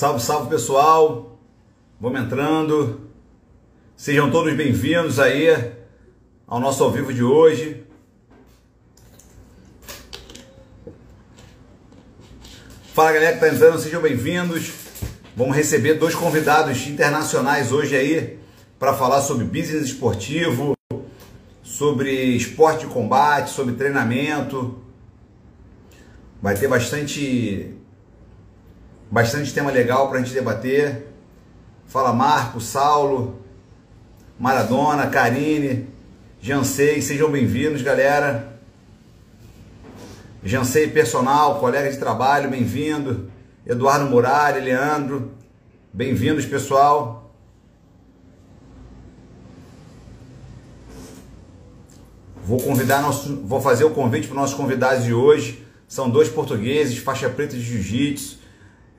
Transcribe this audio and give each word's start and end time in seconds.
Salve, 0.00 0.22
salve 0.22 0.48
pessoal! 0.48 1.38
Vamos 2.00 2.22
entrando. 2.22 3.02
Sejam 3.94 4.30
todos 4.30 4.54
bem-vindos 4.54 5.20
aí 5.20 5.48
ao 6.46 6.58
nosso 6.58 6.82
ao 6.82 6.90
vivo 6.90 7.12
de 7.12 7.22
hoje. 7.22 7.84
Fala 12.94 13.12
galera 13.12 13.34
que 13.34 13.40
tá 13.40 13.50
entrando, 13.50 13.78
sejam 13.78 14.00
bem-vindos. 14.00 14.72
Vamos 15.36 15.54
receber 15.54 15.98
dois 15.98 16.14
convidados 16.14 16.86
internacionais 16.86 17.70
hoje 17.70 17.94
aí 17.94 18.38
para 18.78 18.94
falar 18.94 19.20
sobre 19.20 19.44
business 19.44 19.84
esportivo, 19.84 20.72
sobre 21.62 22.10
esporte 22.36 22.86
de 22.86 22.92
combate, 22.94 23.50
sobre 23.50 23.74
treinamento. 23.74 24.82
Vai 26.40 26.56
ter 26.56 26.68
bastante 26.68 27.78
bastante 29.10 29.52
tema 29.52 29.72
legal 29.72 30.08
para 30.08 30.18
a 30.18 30.22
gente 30.22 30.32
debater. 30.32 31.08
Fala 31.86 32.12
Marco, 32.12 32.60
Saulo, 32.60 33.40
Maradona, 34.38 35.08
Karine, 35.08 35.88
Jansei, 36.40 37.02
sejam 37.02 37.30
bem-vindos, 37.30 37.82
galera. 37.82 38.60
Jansei 40.44 40.88
Personal, 40.88 41.58
colega 41.58 41.90
de 41.90 41.98
trabalho, 41.98 42.48
bem-vindo. 42.48 43.28
Eduardo 43.66 44.06
Muralha, 44.06 44.62
Leandro, 44.62 45.32
bem-vindos, 45.92 46.46
pessoal. 46.46 47.34
Vou 52.42 52.60
convidar 52.60 53.02
nosso, 53.02 53.42
vou 53.44 53.60
fazer 53.60 53.84
o 53.84 53.90
convite 53.90 54.26
para 54.28 54.34
os 54.34 54.40
nossos 54.40 54.56
convidados 54.56 55.04
de 55.04 55.12
hoje. 55.12 55.66
São 55.86 56.08
dois 56.08 56.28
portugueses, 56.28 56.96
faixa 56.98 57.28
preta 57.28 57.56
de 57.56 57.62
jiu-jitsu, 57.62 58.39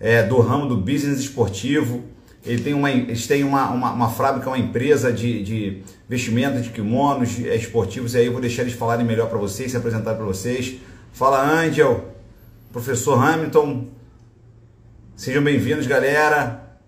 é, 0.01 0.23
do 0.23 0.39
ramo 0.41 0.67
do 0.67 0.75
business 0.75 1.19
esportivo. 1.19 2.03
Ele 2.43 2.61
tem 2.63 2.73
uma, 2.73 2.89
eles 2.89 3.27
têm 3.27 3.43
uma, 3.43 3.69
uma, 3.69 3.91
uma 3.91 4.09
fábrica, 4.09 4.49
uma 4.49 4.57
empresa 4.57 5.13
de, 5.13 5.43
de 5.43 5.83
vestimenta 6.09 6.59
de 6.59 6.69
kimonos 6.69 7.39
é, 7.45 7.55
esportivos. 7.55 8.15
E 8.15 8.17
aí 8.17 8.25
eu 8.25 8.31
vou 8.31 8.41
deixar 8.41 8.63
eles 8.63 8.73
falarem 8.73 9.05
melhor 9.05 9.29
para 9.29 9.37
vocês, 9.37 9.69
se 9.69 9.77
apresentar 9.77 10.15
para 10.15 10.25
vocês. 10.25 10.77
Fala, 11.13 11.47
Angel, 11.47 12.13
professor 12.73 13.23
Hamilton. 13.23 13.85
Sejam 15.15 15.43
bem-vindos, 15.43 15.85
galera. 15.85 16.79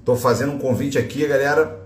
Estou 0.00 0.16
fazendo 0.16 0.52
um 0.54 0.58
convite 0.58 0.98
aqui, 0.98 1.24
galera, 1.24 1.79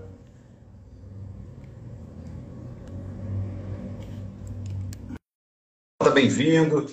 bem-vindo. 6.15 6.85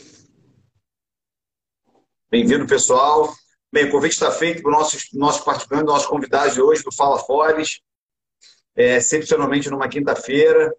Bem-vindo, 2.28 2.66
pessoal. 2.66 3.32
Bem, 3.72 3.84
o 3.86 3.90
convite 3.92 4.14
está 4.14 4.32
feito 4.32 4.60
para 4.60 4.72
os 4.72 4.76
nossos, 4.76 5.12
nossos 5.12 5.44
participantes, 5.44 5.86
nossos 5.86 6.08
convidados 6.08 6.54
de 6.54 6.60
hoje 6.60 6.82
do 6.82 6.90
Fala 6.90 7.20
Foles, 7.20 7.80
é, 8.74 8.96
excepcionalmente 8.96 9.70
numa 9.70 9.88
quinta-feira. 9.88 10.76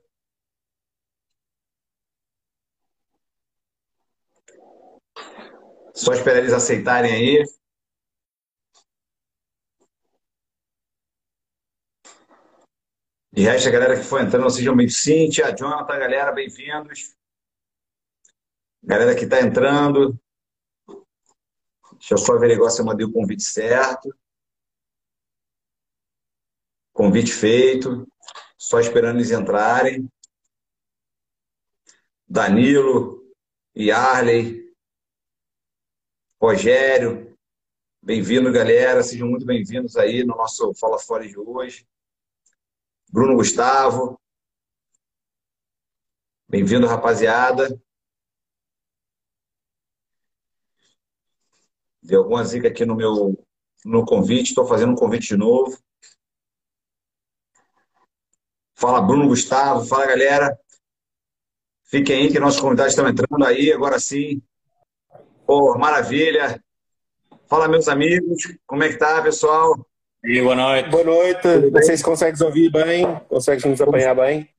Só 5.94 6.12
esperar 6.12 6.40
eles 6.40 6.52
aceitarem 6.52 7.14
aí. 7.14 7.44
De 13.32 13.44
resto, 13.44 13.70
a 13.70 13.72
galera 13.72 13.98
que 13.98 14.04
foi 14.04 14.22
entrando, 14.22 14.50
sejam 14.50 14.76
bem-vindos. 14.76 15.02
Cíntia, 15.02 15.56
Jonathan, 15.56 15.98
galera, 15.98 16.34
bem-vindos. 16.34 17.16
Galera 18.86 19.16
que 19.16 19.24
está 19.24 19.40
entrando. 19.40 20.20
Deixa 21.94 22.16
eu 22.16 22.18
só 22.18 22.34
averiguar 22.34 22.70
se 22.70 22.82
eu 22.82 22.86
mandei 22.86 23.06
o 23.06 23.14
convite 23.14 23.44
certo. 23.44 24.14
Convite 26.92 27.32
feito. 27.32 28.06
Só 28.58 28.82
esperando 28.82 29.20
eles 29.20 29.32
entrarem. 29.32 30.12
Danilo, 32.28 33.26
Yarley, 33.74 34.76
Rogério. 36.38 37.38
Bem-vindo, 38.02 38.52
galera. 38.52 39.02
Sejam 39.02 39.30
muito 39.30 39.46
bem-vindos 39.46 39.96
aí 39.96 40.26
no 40.26 40.36
nosso 40.36 40.74
Fala 40.74 41.00
Fora 41.00 41.26
de 41.26 41.40
hoje. 41.40 41.88
Bruno 43.10 43.38
Gustavo. 43.38 44.20
Bem-vindo, 46.50 46.86
rapaziada. 46.86 47.82
Deu 52.04 52.22
alguma 52.22 52.44
zica 52.44 52.68
aqui 52.68 52.86
no 52.86 52.96
meu 52.96 53.38
no 53.86 54.06
convite, 54.06 54.50
estou 54.50 54.66
fazendo 54.66 54.92
um 54.92 54.96
convite 54.96 55.30
de 55.30 55.38
novo. 55.38 55.78
Fala 58.76 59.02
Bruno 59.02 59.28
Gustavo, 59.28 59.86
fala 59.86 60.06
galera. 60.06 60.58
Fiquem 61.86 62.24
aí 62.24 62.32
que 62.32 62.40
nossos 62.40 62.60
convidados 62.60 62.94
estão 62.94 63.08
entrando 63.08 63.46
aí, 63.46 63.72
agora 63.72 64.00
sim. 64.00 64.42
Pô, 65.46 65.78
maravilha. 65.78 66.62
Fala 67.48 67.68
meus 67.68 67.88
amigos, 67.88 68.44
como 68.66 68.84
é 68.84 68.90
que 68.90 68.98
tá, 68.98 69.22
pessoal? 69.22 69.74
E 70.24 70.42
boa 70.42 70.56
noite. 70.56 70.90
Boa 70.90 71.04
noite. 71.04 71.70
Vocês 71.72 72.02
conseguem 72.02 72.46
ouvir 72.46 72.72
bem? 72.72 73.06
Conseguem 73.30 73.72
nos 73.72 73.82
apanhar 73.82 74.16
bem? 74.16 74.50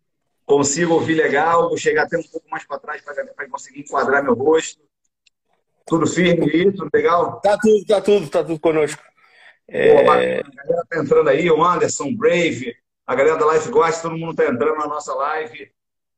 Consigo 0.46 0.94
ouvir 0.94 1.14
legal, 1.14 1.68
vou 1.68 1.78
chegar 1.78 2.04
até 2.04 2.18
um 2.18 2.22
pouco 2.22 2.46
mais 2.50 2.64
para 2.66 2.78
trás 2.78 3.02
para 3.02 3.48
conseguir 3.48 3.80
enquadrar 3.80 4.22
meu 4.22 4.34
rosto. 4.34 4.80
Tudo 5.86 6.06
firme 6.06 6.50
aí? 6.50 6.72
Tudo 6.72 6.90
legal? 6.92 7.40
Tá 7.40 7.58
tudo, 7.58 7.84
tá 7.84 8.00
tudo, 8.00 8.28
tá 8.28 8.44
tudo 8.44 8.58
conosco. 8.58 9.02
É... 9.68 9.92
Pô, 9.92 10.10
a 10.10 10.16
galera 10.16 10.86
tá 10.88 10.98
entrando 10.98 11.28
aí, 11.28 11.50
o 11.50 11.64
Anderson, 11.64 12.14
Brave, 12.14 12.74
a 13.06 13.14
galera 13.14 13.36
da 13.36 13.52
Life 13.52 13.70
Gosta, 13.70 14.02
todo 14.02 14.18
mundo 14.18 14.34
tá 14.34 14.44
entrando 14.44 14.76
na 14.76 14.86
nossa 14.86 15.14
live. 15.14 15.70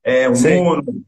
É, 0.04 0.28
o 0.28 0.32
Mundo. 0.32 1.04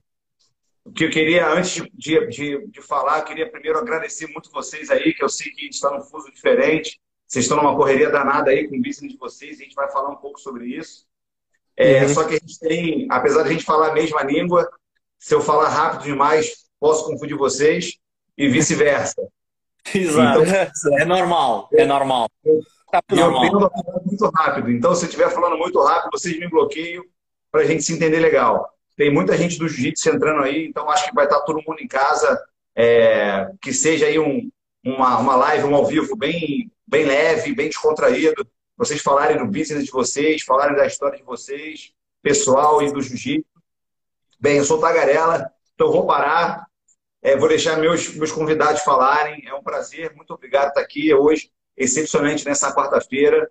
O 0.85 0.91
que 0.91 1.05
eu 1.05 1.11
queria, 1.11 1.49
antes 1.51 1.83
de, 1.93 2.27
de, 2.29 2.67
de 2.67 2.83
falar, 2.83 3.23
queria 3.23 3.49
primeiro 3.49 3.79
agradecer 3.79 4.27
muito 4.27 4.51
vocês 4.51 4.91
aí, 4.91 5.13
que 5.13 5.23
eu 5.23 5.29
sei 5.29 5.53
que 5.53 5.61
a 5.61 5.65
gente 5.65 5.75
está 5.75 5.91
num 5.91 6.03
fuso 6.03 6.33
diferente. 6.33 6.99
Vocês 7.27 7.45
estão 7.45 7.59
numa 7.59 7.77
correria 7.77 8.11
danada 8.11 8.51
aí 8.51 8.67
com 8.67 8.77
o 8.77 8.83
business 8.83 9.13
de 9.13 9.19
vocês, 9.19 9.61
a 9.61 9.63
gente 9.63 9.75
vai 9.75 9.91
falar 9.93 10.09
um 10.09 10.17
pouco 10.17 10.41
sobre 10.41 10.67
isso. 10.67 11.07
É, 11.77 12.03
uhum. 12.03 12.09
Só 12.09 12.25
que 12.25 12.35
a 12.35 12.39
gente 12.39 12.59
tem, 12.59 13.07
apesar 13.11 13.43
de 13.43 13.51
a 13.51 13.53
gente 13.53 13.65
falar 13.65 13.91
a 13.91 13.95
mesma 13.95 14.23
língua, 14.23 14.69
se 15.19 15.35
eu 15.35 15.43
falar 15.43 15.69
rápido 15.69 16.05
demais, 16.05 16.69
posso 16.81 17.05
confundir 17.05 17.37
vocês 17.37 17.99
e 18.39 18.49
vice-versa. 18.49 19.21
Exato. 19.93 20.43
Então, 20.43 20.99
é 20.99 21.05
normal, 21.05 21.69
é 21.73 21.85
normal. 21.85 22.31
Tá 22.91 23.03
normal. 23.11 23.45
Eu 23.45 23.51
tendo 23.51 23.67
a 23.67 23.71
falar 23.71 24.01
muito 24.05 24.31
rápido. 24.35 24.71
Então, 24.71 24.95
se 24.95 25.05
eu 25.05 25.09
estiver 25.09 25.31
falando 25.31 25.59
muito 25.59 25.83
rápido, 25.83 26.11
vocês 26.13 26.39
me 26.39 26.49
bloqueiam 26.49 27.05
para 27.51 27.63
a 27.63 27.65
gente 27.65 27.83
se 27.83 27.93
entender 27.93 28.21
legal. 28.21 28.73
Tem 28.97 29.13
muita 29.13 29.37
gente 29.37 29.59
do 29.59 29.69
jiu-jitsu 29.69 30.11
entrando 30.11 30.43
aí, 30.43 30.67
então 30.67 30.89
acho 30.89 31.07
que 31.07 31.15
vai 31.15 31.25
estar 31.25 31.41
todo 31.41 31.63
mundo 31.67 31.81
em 31.81 31.89
casa. 31.89 32.41
É, 32.81 33.51
que 33.61 33.73
seja 33.73 34.07
aí 34.07 34.21
um, 34.21 34.49
uma, 34.85 35.19
uma 35.19 35.35
live, 35.35 35.65
um 35.65 35.75
ao 35.75 35.85
vivo 35.85 36.17
bem, 36.17 36.71
bem 36.87 37.05
leve, 37.05 37.55
bem 37.55 37.69
descontraído. 37.69 38.47
Vocês 38.77 39.01
falarem 39.01 39.37
do 39.37 39.47
business 39.47 39.85
de 39.85 39.91
vocês, 39.91 40.43
falarem 40.43 40.77
da 40.77 40.87
história 40.87 41.19
de 41.19 41.25
vocês, 41.25 41.93
pessoal 42.23 42.81
e 42.81 42.93
do 42.93 43.03
jiu-jitsu. 43.03 43.45
Bem, 44.39 44.59
eu 44.59 44.65
sou 44.65 44.81
Tagarela, 44.81 45.51
então 45.75 45.91
vou 45.91 46.07
parar. 46.07 46.68
É, 47.23 47.37
vou 47.37 47.49
deixar 47.49 47.77
meus, 47.79 48.15
meus 48.15 48.33
convidados 48.33 48.83
falarem. 48.83 49.47
É 49.47 49.55
um 49.55 49.63
prazer, 49.63 50.15
muito 50.15 50.33
obrigado 50.33 50.65
por 50.65 50.69
estar 50.69 50.81
aqui 50.81 51.13
hoje, 51.13 51.51
excepcionalmente 51.77 52.45
nessa 52.45 52.75
quarta-feira. 52.75 53.51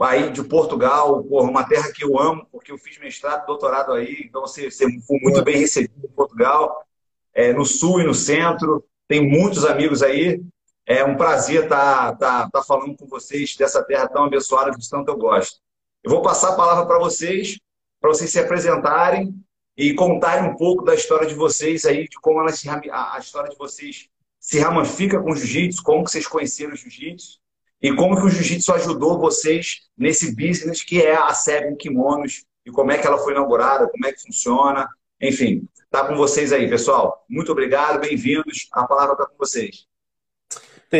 Aí 0.00 0.30
de 0.30 0.42
Portugal, 0.42 1.22
porra, 1.24 1.48
uma 1.48 1.68
terra 1.68 1.92
que 1.92 2.04
eu 2.04 2.18
amo, 2.18 2.46
porque 2.50 2.72
eu 2.72 2.78
fiz 2.78 2.98
mestrado, 2.98 3.46
doutorado 3.46 3.92
aí, 3.92 4.24
então 4.24 4.40
você, 4.40 4.70
você 4.70 4.84
foi 5.02 5.18
muito 5.20 5.42
bem 5.42 5.56
recebido 5.56 6.04
em 6.04 6.10
Portugal, 6.10 6.84
é, 7.32 7.52
no 7.52 7.64
sul 7.64 8.00
e 8.00 8.04
no 8.04 8.12
centro. 8.12 8.84
Tem 9.06 9.26
muitos 9.26 9.64
amigos 9.64 10.02
aí. 10.02 10.42
É 10.86 11.04
um 11.04 11.16
prazer 11.16 11.64
estar, 11.64 12.12
estar, 12.12 12.46
estar 12.46 12.62
falando 12.64 12.96
com 12.96 13.06
vocês 13.06 13.56
dessa 13.56 13.82
terra 13.84 14.08
tão 14.08 14.24
abençoada 14.24 14.72
que 14.72 14.90
tanto 14.90 15.10
eu 15.10 15.16
gosto. 15.16 15.58
Eu 16.02 16.10
vou 16.10 16.20
passar 16.20 16.50
a 16.50 16.56
palavra 16.56 16.86
para 16.86 16.98
vocês, 16.98 17.58
para 18.00 18.10
vocês 18.10 18.30
se 18.30 18.38
apresentarem 18.38 19.34
e 19.76 19.94
contarem 19.94 20.50
um 20.50 20.56
pouco 20.56 20.84
da 20.84 20.94
história 20.94 21.26
de 21.26 21.34
vocês 21.34 21.84
aí, 21.84 22.08
de 22.08 22.16
como 22.20 22.40
ela 22.40 22.52
se, 22.52 22.68
a, 22.68 23.16
história 23.18 23.50
de 23.50 23.56
vocês 23.56 24.08
se 24.38 24.58
ramifica 24.60 25.20
com 25.20 25.32
o 25.32 25.36
jiu-jitsu, 25.36 25.82
como 25.82 26.04
que 26.04 26.10
vocês 26.10 26.26
conheceram 26.26 26.72
o 26.72 26.76
jiu-jitsu 26.76 27.38
e 27.82 27.94
como 27.94 28.16
que 28.16 28.26
o 28.26 28.28
jiu-jitsu 28.28 28.72
ajudou 28.74 29.18
vocês 29.18 29.88
nesse 29.96 30.34
business 30.34 30.82
que 30.82 31.02
é 31.02 31.14
a 31.16 31.32
Seven 31.34 31.76
Kimonos 31.76 32.44
e 32.64 32.70
como 32.70 32.92
é 32.92 32.98
que 32.98 33.06
ela 33.06 33.18
foi 33.18 33.32
inaugurada, 33.32 33.88
como 33.88 34.06
é 34.06 34.12
que 34.12 34.22
funciona, 34.22 34.88
enfim. 35.20 35.68
Tá 35.90 36.06
com 36.06 36.14
vocês 36.16 36.52
aí, 36.52 36.68
pessoal. 36.68 37.24
Muito 37.28 37.52
obrigado, 37.52 38.00
bem-vindos. 38.00 38.68
A 38.72 38.86
palavra 38.86 39.12
está 39.12 39.26
com 39.26 39.36
vocês. 39.36 39.86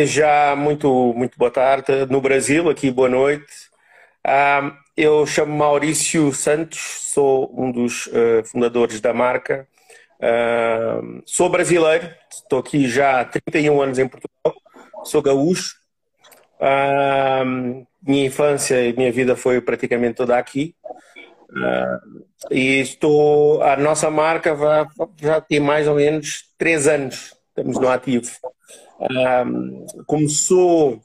Já 0.04 0.56
muito, 0.56 1.12
muito 1.14 1.38
boa 1.38 1.50
tarde. 1.50 2.06
No 2.10 2.20
Brasil, 2.20 2.68
aqui, 2.68 2.90
boa 2.90 3.08
noite. 3.08 3.70
Um, 4.26 4.83
eu 4.96 5.26
chamo 5.26 5.56
Maurício 5.56 6.32
Santos, 6.32 6.78
sou 7.12 7.52
um 7.56 7.72
dos 7.72 8.06
uh, 8.06 8.44
fundadores 8.44 9.00
da 9.00 9.12
marca. 9.12 9.66
Uh, 10.20 11.20
sou 11.26 11.48
brasileiro, 11.48 12.08
estou 12.30 12.60
aqui 12.60 12.88
já 12.88 13.20
há 13.20 13.24
31 13.24 13.82
anos 13.82 13.98
em 13.98 14.06
Portugal, 14.06 14.54
sou 15.02 15.20
gaúcho. 15.20 15.76
Uh, 16.60 17.84
minha 18.00 18.26
infância 18.26 18.86
e 18.86 18.92
minha 18.92 19.10
vida 19.10 19.34
foi 19.34 19.60
praticamente 19.60 20.16
toda 20.16 20.38
aqui. 20.38 20.74
E 22.50 22.80
estou, 22.80 23.62
a 23.62 23.76
nossa 23.76 24.10
marca 24.10 24.54
vai, 24.54 24.86
já 25.20 25.40
tem 25.40 25.60
mais 25.60 25.86
ou 25.86 25.96
menos 25.96 26.52
três 26.58 26.86
anos, 26.86 27.34
estamos 27.48 27.78
no 27.78 27.88
ativo. 27.88 28.30
começou 30.06 31.00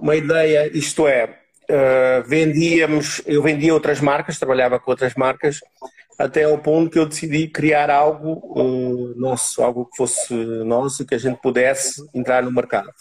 uma 0.00 0.16
ideia, 0.16 0.70
isto 0.76 1.06
é, 1.06 1.45
uh, 1.70 2.28
vendíamos, 2.28 3.22
eu 3.26 3.42
vendia 3.42 3.74
outras 3.74 4.00
marcas, 4.00 4.38
trabalhava 4.38 4.78
com 4.78 4.90
outras 4.90 5.14
marcas, 5.14 5.60
até 6.18 6.44
ao 6.44 6.58
ponto 6.58 6.90
que 6.90 6.98
eu 6.98 7.06
decidi 7.06 7.48
criar 7.48 7.90
algo 7.90 8.40
uh, 8.58 9.14
nosso, 9.18 9.62
algo 9.62 9.86
que 9.86 9.96
fosse 9.96 10.34
nosso 10.34 11.02
e 11.02 11.06
que 11.06 11.14
a 11.14 11.18
gente 11.18 11.40
pudesse 11.40 12.02
entrar 12.14 12.42
no 12.42 12.52
mercado. 12.52 12.92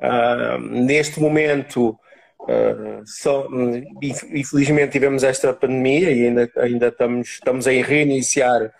Uh, 0.00 0.58
neste 0.58 1.20
momento, 1.20 1.98
só, 3.04 3.48
infelizmente 4.32 4.92
tivemos 4.92 5.24
esta 5.24 5.52
pandemia 5.52 6.12
e 6.12 6.26
ainda, 6.28 6.50
ainda 6.58 6.88
estamos, 6.88 7.28
estamos 7.28 7.66
a 7.66 7.72
reiniciar 7.72 8.72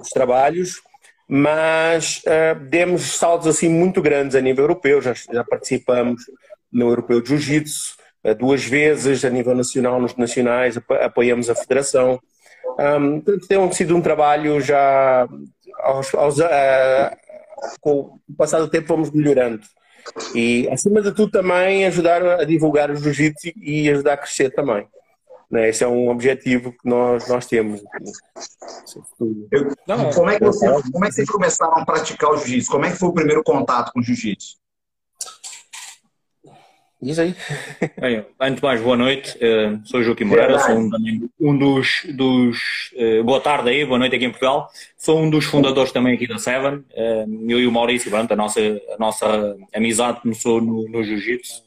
os 0.00 0.08
trabalhos, 0.08 0.82
mas 1.28 2.20
demos 2.68 3.16
saltos 3.16 3.46
assim 3.46 3.68
muito 3.68 4.02
grandes 4.02 4.34
a 4.34 4.40
nível 4.40 4.64
europeu, 4.64 5.00
já, 5.00 5.14
já 5.14 5.44
participamos 5.44 6.24
no 6.72 6.88
Europeu 6.88 7.20
de 7.20 7.28
Jiu-Jitsu, 7.28 7.96
eh, 8.24 8.34
duas 8.34 8.64
vezes 8.64 9.24
a 9.24 9.30
nível 9.30 9.54
nacional, 9.54 10.00
nos 10.00 10.16
nacionais, 10.16 10.78
apoiamos 11.00 11.48
a 11.48 11.54
federação. 11.54 12.20
Um, 12.78 13.20
tem 13.20 13.72
sido 13.72 13.96
um 13.96 14.02
trabalho 14.02 14.60
já, 14.60 15.26
aos, 15.80 16.14
aos, 16.14 16.38
uh, 16.38 17.16
com 17.80 18.18
o 18.28 18.34
passar 18.36 18.60
do 18.60 18.68
tempo, 18.68 18.88
vamos 18.88 19.10
melhorando. 19.10 19.62
E, 20.34 20.68
acima 20.70 21.02
de 21.02 21.12
tudo, 21.12 21.30
também 21.30 21.84
ajudar 21.86 22.22
a 22.22 22.44
divulgar 22.44 22.90
o 22.90 22.96
jiu-jitsu 22.96 23.52
e 23.56 23.90
ajudar 23.90 24.14
a 24.14 24.16
crescer 24.16 24.50
também. 24.50 24.86
Né? 25.50 25.70
Esse 25.70 25.82
é 25.82 25.88
um 25.88 26.08
objetivo 26.08 26.72
que 26.72 26.88
nós, 26.88 27.26
nós 27.28 27.46
temos. 27.46 27.82
Eu, 29.50 29.74
como, 30.14 30.30
é 30.30 30.38
que 30.38 30.44
você, 30.44 30.66
como 30.92 31.04
é 31.04 31.08
que 31.08 31.14
vocês 31.14 31.28
começaram 31.28 31.78
a 31.78 31.84
praticar 31.84 32.30
o 32.30 32.36
jiu-jitsu? 32.36 32.70
Como 32.70 32.84
é 32.84 32.90
que 32.90 32.98
foi 32.98 33.08
o 33.08 33.14
primeiro 33.14 33.42
contato 33.42 33.92
com 33.92 34.00
o 34.00 34.02
jiu-jitsu? 34.02 34.56
Diz 37.00 37.16
aí. 37.20 37.32
Bem, 38.00 38.26
antes 38.40 38.56
de 38.56 38.62
mais, 38.62 38.80
boa 38.80 38.96
noite. 38.96 39.38
Uh, 39.38 39.80
sou 39.86 40.02
Joaquim 40.02 40.24
Moreira, 40.24 40.58
sou 40.58 40.76
um, 40.76 40.90
um 41.40 41.56
dos. 41.56 42.04
dos 42.12 42.90
uh, 42.94 43.22
boa 43.22 43.40
tarde 43.40 43.70
aí, 43.70 43.84
boa 43.84 44.00
noite 44.00 44.16
aqui 44.16 44.24
em 44.24 44.30
Portugal. 44.30 44.68
Sou 44.96 45.20
um 45.20 45.30
dos 45.30 45.44
fundadores 45.44 45.92
também 45.92 46.14
aqui 46.14 46.26
da 46.26 46.38
Seven. 46.38 46.78
Uh, 46.78 47.50
eu 47.50 47.60
e 47.60 47.68
o 47.68 47.72
Maurício, 47.72 48.10
pronto, 48.10 48.32
a 48.32 48.36
nossa, 48.36 48.60
a 48.60 48.98
nossa 48.98 49.56
amizade 49.72 50.22
começou 50.22 50.60
no, 50.60 50.88
no 50.88 51.04
Jiu-Jitsu. 51.04 51.62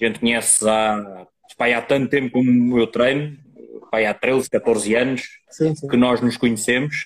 A 0.00 0.04
gente 0.06 0.18
conhece 0.18 0.66
há, 0.66 1.26
pai, 1.58 1.74
há 1.74 1.82
tanto 1.82 2.08
tempo 2.08 2.30
como 2.30 2.78
eu 2.78 2.86
treino, 2.86 3.36
pai, 3.90 4.06
há 4.06 4.14
13, 4.14 4.48
14 4.48 4.94
anos 4.94 5.28
sim, 5.50 5.74
sim. 5.74 5.88
que 5.88 5.96
nós 5.98 6.22
nos 6.22 6.38
conhecemos 6.38 7.04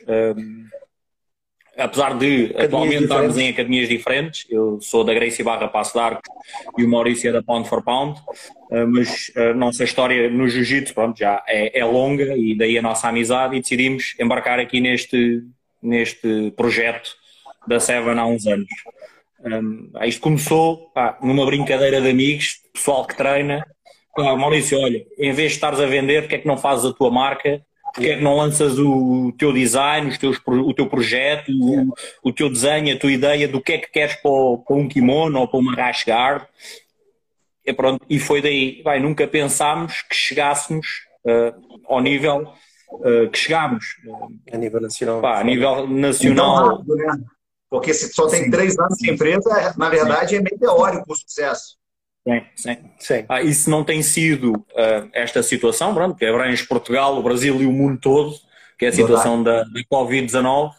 apesar 1.76 2.16
de 2.16 2.46
academias 2.46 2.64
atualmente 2.64 3.02
estarmos 3.02 3.38
em 3.38 3.48
academias 3.48 3.88
diferentes, 3.88 4.46
eu 4.48 4.78
sou 4.80 5.04
da 5.04 5.14
Gracie 5.14 5.44
Barra 5.44 5.68
Passo 5.68 5.92
de 5.94 5.98
Arcos 5.98 6.30
e 6.78 6.84
o 6.84 6.88
Maurício 6.88 7.28
é 7.28 7.32
da 7.32 7.42
Pound 7.42 7.68
for 7.68 7.82
Pound, 7.82 8.20
eh, 8.70 8.84
mas 8.84 9.30
a 9.36 9.54
nossa 9.54 9.84
história 9.84 10.30
no 10.30 10.48
Jiu-Jitsu 10.48 10.94
pronto, 10.94 11.18
já 11.18 11.42
é, 11.46 11.78
é, 11.78 11.84
longa 11.84 12.36
e 12.36 12.56
daí 12.56 12.78
a 12.78 12.82
nossa 12.82 13.08
amizade 13.08 13.56
e 13.56 13.60
decidimos 13.60 14.14
embarcar 14.20 14.58
aqui 14.58 14.80
neste, 14.80 15.42
neste 15.82 16.52
projeto 16.56 17.10
da 17.66 17.80
Seven 17.80 18.18
há 18.18 18.26
uns 18.26 18.46
anos. 18.46 18.68
Um, 19.44 19.90
isto 20.04 20.20
começou 20.20 20.90
pá, 20.94 21.18
numa 21.22 21.44
brincadeira 21.44 22.00
de 22.00 22.08
amigos, 22.08 22.60
pessoal 22.72 23.06
que 23.06 23.16
treina. 23.16 23.64
Pá, 24.14 24.34
Maurício, 24.36 24.78
olha, 24.80 25.04
em 25.18 25.32
vez 25.32 25.50
de 25.50 25.56
estares 25.56 25.80
a 25.80 25.86
vender, 25.86 26.22
porque 26.22 26.36
é 26.36 26.38
que 26.38 26.46
não 26.46 26.56
fazes 26.56 26.86
a 26.86 26.92
tua 26.92 27.10
marca 27.10 27.60
porque 27.94 28.10
é 28.10 28.16
que 28.16 28.22
não 28.22 28.36
lanças 28.36 28.76
o 28.76 29.32
teu 29.38 29.52
design, 29.52 30.08
os 30.08 30.18
teus, 30.18 30.40
o 30.44 30.74
teu 30.74 30.88
projeto, 30.88 31.52
o, 31.52 31.94
o, 32.24 32.32
teu 32.32 32.50
desenho, 32.50 32.92
a 32.92 32.98
tua 32.98 33.12
ideia 33.12 33.46
do 33.46 33.60
que 33.60 33.74
é 33.74 33.78
que 33.78 33.88
queres 33.88 34.16
para, 34.16 34.32
para 34.66 34.76
um 34.76 34.88
kimono 34.88 35.38
ou 35.38 35.46
para 35.46 35.60
uma 35.60 35.74
rash 35.76 36.04
guard? 36.04 36.44
E, 37.64 37.72
pronto, 37.72 38.04
e 38.10 38.18
foi 38.18 38.42
daí. 38.42 38.82
Vai, 38.82 38.98
nunca 38.98 39.28
pensámos 39.28 40.02
que 40.02 40.14
chegássemos 40.14 40.86
uh, 41.24 41.78
ao 41.86 42.00
nível 42.00 42.52
uh, 42.90 43.30
que 43.30 43.38
chegámos. 43.38 43.84
A 44.52 44.56
nível 44.56 44.80
nacional. 44.80 45.20
Pá, 45.20 45.38
a 45.38 45.44
nível 45.44 45.86
nacional. 45.86 46.82
Então, 46.82 46.96
né? 46.96 47.24
Porque 47.70 47.94
se 47.94 48.12
só 48.12 48.26
tem 48.26 48.44
Sim. 48.44 48.50
três 48.50 48.76
anos 48.76 48.98
de 48.98 49.10
empresa, 49.10 49.74
na 49.78 49.88
verdade 49.88 50.30
Sim. 50.30 50.36
é 50.36 50.40
meteórico 50.42 51.12
o 51.12 51.16
sucesso. 51.16 51.76
Sim, 52.26 52.42
sim. 52.56 52.76
sim. 52.98 53.24
Ah, 53.28 53.42
isso 53.42 53.68
não 53.68 53.84
tem 53.84 54.02
sido 54.02 54.52
uh, 54.52 55.08
esta 55.12 55.42
situação, 55.42 55.92
pronto, 55.92 56.16
que 56.16 56.24
abrange 56.24 56.66
Portugal, 56.66 57.18
o 57.18 57.22
Brasil 57.22 57.60
e 57.60 57.66
o 57.66 57.72
mundo 57.72 58.00
todo, 58.00 58.34
que 58.78 58.86
é 58.86 58.88
a 58.88 58.92
situação 58.92 59.42
da, 59.42 59.62
da 59.62 59.80
Covid-19. 59.92 60.72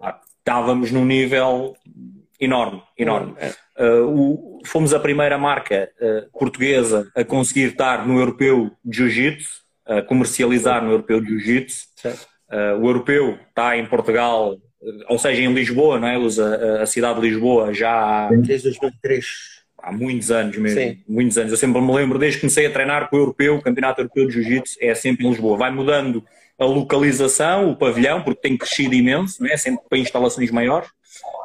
Ah, 0.00 0.20
estávamos 0.38 0.90
num 0.90 1.04
nível 1.04 1.76
enorme, 2.40 2.82
enorme. 2.98 3.34
Uh, 3.78 4.04
o, 4.04 4.58
fomos 4.66 4.92
a 4.92 4.98
primeira 4.98 5.38
marca 5.38 5.88
uh, 6.00 6.38
portuguesa 6.38 7.08
a 7.14 7.24
conseguir 7.24 7.70
estar 7.70 8.06
no 8.06 8.18
europeu 8.18 8.72
de 8.84 8.96
Jiu-Jitsu, 8.96 9.60
a 9.86 10.02
comercializar 10.02 10.82
no 10.82 10.90
europeu 10.90 11.20
de 11.20 11.28
Jiu-Jitsu. 11.28 11.86
o 12.80 12.86
europeu 12.86 13.38
está 13.48 13.76
em 13.76 13.86
Portugal, 13.86 14.56
ou 15.08 15.18
seja, 15.18 15.40
em 15.40 15.52
Lisboa, 15.52 15.98
não 15.98 16.08
é? 16.08 16.18
Usa 16.18 16.78
a, 16.78 16.82
a 16.82 16.86
cidade 16.86 17.20
de 17.20 17.28
Lisboa 17.28 17.72
já 17.72 18.26
há... 18.26 18.28
Desde 18.28 18.68
2003 18.70 19.59
há 19.82 19.92
muitos 19.92 20.30
anos 20.30 20.56
mesmo, 20.56 20.80
Sim. 20.80 20.98
muitos 21.08 21.38
anos. 21.38 21.52
Eu 21.52 21.58
sempre 21.58 21.80
me 21.80 21.92
lembro, 21.92 22.18
desde 22.18 22.36
que 22.36 22.42
comecei 22.42 22.66
a 22.66 22.72
treinar 22.72 23.08
com 23.08 23.16
o 23.16 23.20
europeu, 23.20 23.56
o 23.56 23.62
Campeonato 23.62 24.00
Europeu 24.00 24.26
de 24.26 24.34
Jiu-Jitsu 24.34 24.76
é 24.80 24.94
sempre 24.94 25.26
em 25.26 25.30
Lisboa. 25.30 25.56
Vai 25.56 25.70
mudando 25.70 26.24
a 26.58 26.64
localização, 26.64 27.70
o 27.70 27.76
pavilhão, 27.76 28.22
porque 28.22 28.40
tem 28.40 28.56
crescido 28.56 28.94
imenso, 28.94 29.42
não 29.42 29.50
é? 29.50 29.56
sempre 29.56 29.82
para 29.88 29.98
instalações 29.98 30.50
maiores, 30.50 30.88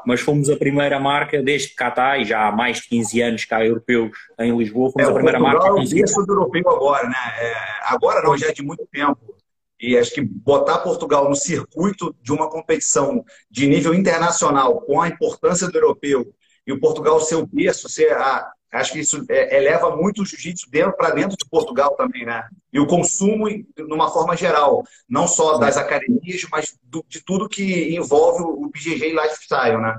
mas 0.05 0.19
fomos 0.19 0.49
a 0.49 0.57
primeira 0.57 0.99
marca 0.99 1.41
desde 1.41 1.69
que 1.69 1.75
cá 1.75 1.87
está, 1.87 2.17
e 2.17 2.25
já 2.25 2.47
há 2.47 2.51
mais 2.51 2.77
de 2.77 2.89
15 2.89 3.21
anos 3.21 3.45
cá 3.45 3.65
europeus 3.65 4.11
em 4.39 4.55
Lisboa, 4.55 4.91
fomos 4.91 5.07
é, 5.07 5.11
a 5.11 5.13
primeira 5.13 5.39
Portugal 5.39 5.75
marca. 5.77 5.97
É 5.97 6.03
o 6.03 6.25
do 6.25 6.33
europeu 6.33 6.69
agora, 6.69 7.07
né? 7.07 7.15
É, 7.39 7.53
agora 7.83 8.21
não, 8.21 8.37
já 8.37 8.47
é 8.47 8.51
de 8.51 8.61
muito 8.61 8.85
tempo. 8.91 9.35
E 9.79 9.97
acho 9.97 10.13
que 10.13 10.21
botar 10.21 10.79
Portugal 10.79 11.29
no 11.29 11.35
circuito 11.35 12.15
de 12.21 12.31
uma 12.31 12.49
competição 12.49 13.23
de 13.49 13.67
nível 13.67 13.93
internacional, 13.93 14.81
com 14.81 15.01
a 15.01 15.07
importância 15.07 15.67
do 15.67 15.77
europeu 15.77 16.33
e 16.65 16.73
o 16.73 16.79
Portugal 16.79 17.19
ser 17.19 17.35
o 17.35 17.45
berço, 17.45 17.87
ser 17.87 18.13
a, 18.13 18.51
acho 18.71 18.93
que 18.93 18.99
isso 18.99 19.23
é, 19.29 19.57
eleva 19.57 19.95
muito 19.95 20.21
o 20.21 20.25
jiu-jitsu 20.25 20.69
para 20.97 21.11
dentro 21.11 21.37
de 21.37 21.49
Portugal 21.49 21.95
também, 21.95 22.25
né? 22.25 22.47
E 22.71 22.79
o 22.79 22.87
consumo, 22.87 23.47
de 23.49 23.83
uma 23.93 24.11
forma 24.11 24.35
geral, 24.35 24.83
não 25.07 25.27
só 25.27 25.57
das 25.57 25.77
academias, 25.77 26.45
mas 26.51 26.77
do, 26.83 27.05
de 27.07 27.23
tudo 27.23 27.49
que 27.49 27.95
envolve 27.95 28.43
o 28.43 28.69
BJJ 28.69 29.11
Lifestyle, 29.11 29.81
né? 29.81 29.95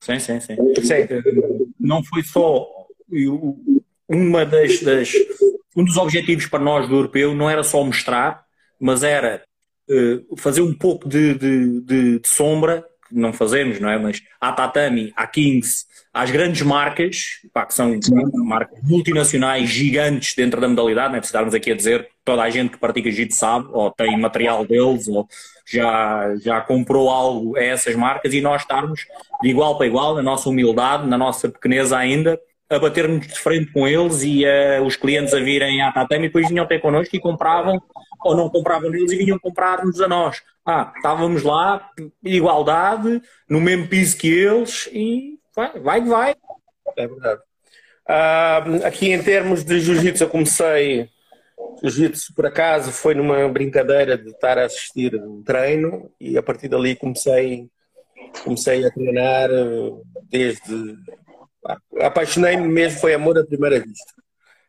Sim, 0.00 0.18
sim, 0.18 0.40
sim. 0.40 0.56
sim. 0.82 1.72
Não 1.78 2.02
foi 2.02 2.22
só 2.24 2.66
uma 4.08 4.44
das, 4.44 4.80
das, 4.80 5.12
um 5.76 5.84
dos 5.84 5.96
objetivos 5.96 6.46
para 6.46 6.58
nós 6.58 6.88
do 6.88 6.96
europeu 6.96 7.34
não 7.34 7.48
era 7.48 7.62
só 7.62 7.84
mostrar, 7.84 8.44
mas 8.80 9.02
era 9.02 9.44
uh, 9.88 10.36
fazer 10.36 10.62
um 10.62 10.74
pouco 10.74 11.08
de, 11.08 11.34
de, 11.34 11.80
de, 11.82 12.18
de 12.18 12.28
sombra 12.28 12.84
não 13.12 13.32
fazemos, 13.32 13.78
não 13.78 13.88
é? 13.88 13.98
Mas 13.98 14.22
há 14.40 14.52
Tatami, 14.52 15.12
há 15.16 15.26
Kings, 15.26 15.86
há 16.12 16.22
as 16.22 16.30
grandes 16.30 16.62
marcas, 16.62 17.40
pá, 17.52 17.66
que 17.66 17.74
são 17.74 17.98
marcas 18.44 18.78
multinacionais 18.82 19.68
gigantes 19.68 20.34
dentro 20.34 20.60
da 20.60 20.68
modalidade, 20.68 21.08
não 21.10 21.16
é 21.16 21.20
preciso 21.20 21.36
estarmos 21.36 21.54
aqui 21.54 21.70
a 21.70 21.76
dizer 21.76 22.08
toda 22.24 22.42
a 22.42 22.50
gente 22.50 22.70
que 22.70 22.78
pratica 22.78 23.10
jiu 23.10 23.28
sabe, 23.30 23.68
ou 23.72 23.90
tem 23.90 24.18
material 24.18 24.64
deles, 24.66 25.08
ou 25.08 25.26
já, 25.66 26.34
já 26.36 26.60
comprou 26.60 27.10
algo 27.10 27.56
a 27.56 27.62
essas 27.62 27.94
marcas, 27.94 28.32
e 28.32 28.40
nós 28.40 28.62
estarmos 28.62 29.06
de 29.42 29.48
igual 29.48 29.76
para 29.76 29.86
igual, 29.86 30.14
na 30.14 30.22
nossa 30.22 30.48
humildade, 30.48 31.06
na 31.06 31.18
nossa 31.18 31.48
pequeneza 31.48 31.96
ainda, 31.96 32.38
a 32.72 32.78
bater-nos 32.78 33.26
de 33.26 33.38
frente 33.38 33.72
com 33.72 33.86
eles 33.86 34.22
e 34.22 34.44
uh, 34.44 34.82
os 34.84 34.96
clientes 34.96 35.34
a 35.34 35.40
virem 35.40 35.82
à 35.82 35.92
Tatami 35.92 36.24
e 36.24 36.28
depois 36.28 36.48
vinham 36.48 36.64
até 36.64 36.78
connosco 36.78 37.14
e 37.14 37.20
compravam 37.20 37.80
ou 38.24 38.36
não 38.36 38.48
compravam 38.48 38.90
neles 38.90 39.12
e 39.12 39.16
vinham 39.16 39.38
comprar-nos 39.38 40.00
a 40.00 40.08
nós. 40.08 40.42
Ah, 40.64 40.92
estávamos 40.96 41.42
lá, 41.42 41.90
igualdade, 42.22 43.20
no 43.48 43.60
mesmo 43.60 43.88
piso 43.88 44.16
que 44.16 44.28
eles 44.28 44.88
e 44.92 45.38
vai, 45.54 45.80
vai, 45.80 46.00
vai. 46.00 46.34
É 46.96 47.06
verdade. 47.06 47.40
Uh, 48.08 48.84
aqui 48.84 49.12
em 49.12 49.22
termos 49.22 49.64
de 49.64 49.80
jiu-jitsu, 49.80 50.24
eu 50.24 50.28
comecei. 50.28 51.08
Jiu-jitsu, 51.82 52.34
por 52.34 52.46
acaso, 52.46 52.92
foi 52.92 53.14
numa 53.14 53.48
brincadeira 53.48 54.16
de 54.16 54.30
estar 54.30 54.58
a 54.58 54.66
assistir 54.66 55.14
um 55.16 55.42
treino 55.42 56.10
e 56.20 56.36
a 56.36 56.42
partir 56.42 56.68
dali 56.68 56.94
comecei, 56.96 57.68
comecei 58.44 58.84
a 58.84 58.90
treinar 58.90 59.50
eh, 59.50 59.90
desde. 60.28 60.96
Apaixonei-me 62.00 62.66
mesmo, 62.66 63.00
foi 63.00 63.14
amor 63.14 63.38
à 63.38 63.44
primeira 63.44 63.80
vista. 63.80 64.12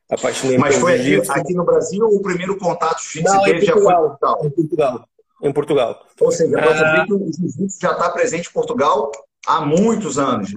Apaixonei 0.09 0.57
Mas 0.57 0.75
foi 0.75 0.95
aqui, 0.95 1.31
aqui, 1.31 1.53
no 1.53 1.63
Brasil 1.63 2.05
o 2.05 2.21
primeiro 2.21 2.57
contato 2.57 3.01
jiu-jitsu 3.01 3.41
teve 3.43 3.65
já 3.65 3.73
foi 3.73 3.83
em 3.83 3.95
Portugal? 3.95 4.39
Em 4.43 4.49
Portugal. 4.49 5.09
em 5.41 5.53
Portugal. 5.53 6.05
Ou 6.19 6.31
seja, 6.31 6.57
ah, 6.59 7.05
que 7.05 7.13
o 7.13 7.31
jiu-jitsu 7.31 7.79
já 7.81 7.91
está 7.93 8.09
presente 8.09 8.49
em 8.49 8.53
Portugal 8.53 9.11
há 9.47 9.61
muitos 9.61 10.19
anos. 10.19 10.51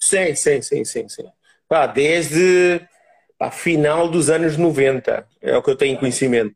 Sim, 0.00 0.34
sim, 0.34 0.62
sim, 0.62 0.84
sim, 0.84 1.08
sim. 1.08 1.24
Ah, 1.68 1.86
desde 1.86 2.80
a 3.38 3.50
final 3.50 4.08
dos 4.08 4.30
anos 4.30 4.56
90, 4.56 5.26
é 5.40 5.56
o 5.56 5.62
que 5.62 5.70
eu 5.70 5.76
tenho 5.76 5.98
conhecimento. 5.98 6.54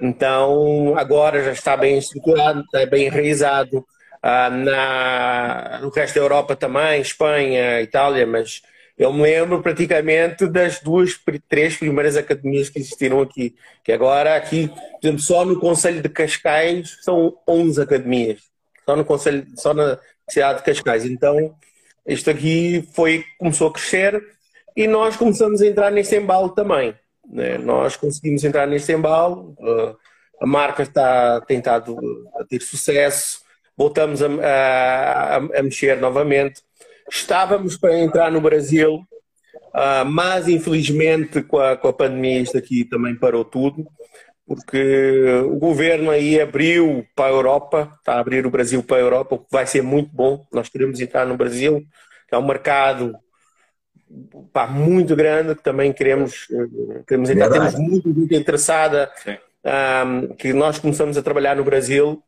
Então, 0.00 0.94
agora 0.96 1.42
já 1.44 1.52
está 1.52 1.76
bem 1.76 1.98
estruturado, 1.98 2.60
está 2.60 2.84
bem 2.86 3.06
enraizado. 3.06 3.84
Ah, 4.22 4.48
na, 4.50 5.80
no 5.82 5.88
resto 5.90 6.14
da 6.14 6.20
Europa 6.20 6.54
também, 6.54 7.00
Espanha, 7.00 7.80
Itália, 7.82 8.24
mas 8.24 8.62
eu 8.96 9.12
me 9.12 9.22
lembro 9.22 9.60
praticamente 9.60 10.46
das 10.46 10.80
duas, 10.80 11.18
três 11.48 11.76
primeiras 11.76 12.16
academias 12.16 12.68
que 12.68 12.78
existiram 12.78 13.20
aqui. 13.20 13.56
Que 13.82 13.90
agora 13.90 14.36
aqui, 14.36 14.68
por 14.68 14.98
exemplo, 15.02 15.20
só 15.20 15.44
no 15.44 15.58
Conselho 15.58 16.00
de 16.00 16.08
Cascais 16.08 16.98
são 17.02 17.36
11 17.48 17.82
academias. 17.82 18.40
Só 18.84 18.94
no 18.94 19.04
Conselho, 19.04 19.46
só 19.56 19.74
na 19.74 19.98
cidade 20.28 20.58
de 20.58 20.64
Cascais. 20.64 21.04
Então, 21.04 21.54
isto 22.06 22.30
aqui 22.30 22.88
foi, 22.94 23.24
começou 23.38 23.68
a 23.68 23.72
crescer 23.72 24.22
e 24.76 24.86
nós 24.86 25.16
começamos 25.16 25.60
a 25.60 25.66
entrar 25.66 25.90
neste 25.90 26.14
embalo 26.16 26.50
também. 26.50 26.94
Né? 27.28 27.58
Nós 27.58 27.96
conseguimos 27.96 28.44
entrar 28.44 28.66
neste 28.66 28.92
embalo, 28.92 29.56
a 30.40 30.46
marca 30.46 30.82
está 30.82 31.40
tentado 31.40 31.96
a 32.36 32.44
ter 32.44 32.60
sucesso, 32.60 33.41
voltamos 33.76 34.22
a, 34.22 34.26
a, 34.26 35.36
a 35.36 35.62
mexer 35.62 35.98
novamente. 35.98 36.62
Estávamos 37.10 37.76
para 37.76 37.98
entrar 37.98 38.30
no 38.30 38.40
Brasil, 38.40 38.96
uh, 39.74 40.04
mas 40.06 40.48
infelizmente 40.48 41.42
com 41.42 41.58
a, 41.58 41.76
com 41.76 41.88
a 41.88 41.92
pandemia 41.92 42.40
isto 42.40 42.56
aqui 42.56 42.84
também 42.84 43.14
parou 43.14 43.44
tudo, 43.44 43.86
porque 44.46 45.24
o 45.46 45.56
governo 45.56 46.10
aí 46.10 46.40
abriu 46.40 47.06
para 47.14 47.26
a 47.26 47.32
Europa, 47.32 47.92
está 47.98 48.14
a 48.14 48.20
abrir 48.20 48.46
o 48.46 48.50
Brasil 48.50 48.82
para 48.82 48.98
a 48.98 49.00
Europa, 49.00 49.34
o 49.34 49.38
que 49.38 49.46
vai 49.50 49.66
ser 49.66 49.82
muito 49.82 50.10
bom. 50.12 50.44
Nós 50.52 50.68
queremos 50.68 51.00
entrar 51.00 51.26
no 51.26 51.36
Brasil, 51.36 51.84
que 52.28 52.34
é 52.34 52.38
um 52.38 52.46
mercado 52.46 53.14
pá, 54.52 54.66
muito 54.66 55.16
grande, 55.16 55.54
que 55.54 55.62
também 55.62 55.92
queremos, 55.92 56.46
queremos 57.06 57.30
entrar. 57.30 57.48
Verdade. 57.48 57.76
Temos 57.76 57.90
muito, 57.90 58.08
muito 58.08 58.34
interessada 58.34 59.10
um, 59.26 59.32
ah, 59.64 60.04
que 60.36 60.52
nós 60.52 60.78
começamos 60.78 61.16
a 61.16 61.22
trabalhar 61.22 61.56
no 61.56 61.64
Brasil 61.64 62.22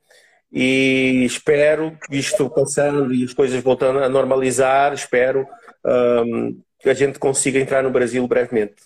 e 0.56 1.24
espero 1.24 1.98
que 1.98 2.16
isto 2.16 2.48
passando 2.48 3.12
e 3.12 3.24
as 3.24 3.34
coisas 3.34 3.60
voltando 3.60 3.98
a 3.98 4.08
normalizar, 4.08 4.92
espero 4.92 5.48
um, 5.84 6.56
que 6.78 6.88
a 6.88 6.94
gente 6.94 7.18
consiga 7.18 7.58
entrar 7.58 7.82
no 7.82 7.90
Brasil 7.90 8.24
brevemente. 8.28 8.76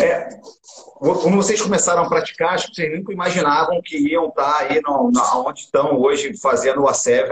É, 0.00 0.30
quando 0.96 1.36
vocês 1.36 1.60
começaram 1.60 2.04
a 2.04 2.08
praticar, 2.08 2.54
acho 2.54 2.68
que 2.68 2.76
vocês 2.76 2.98
nunca 2.98 3.12
imaginavam 3.12 3.82
que 3.84 3.98
iam 3.98 4.28
estar 4.28 4.60
aí 4.60 4.80
no, 4.80 5.10
na, 5.10 5.40
onde 5.40 5.60
estão 5.60 6.00
hoje 6.00 6.34
fazendo 6.38 6.84
o 6.84 6.86
A7 6.86 7.28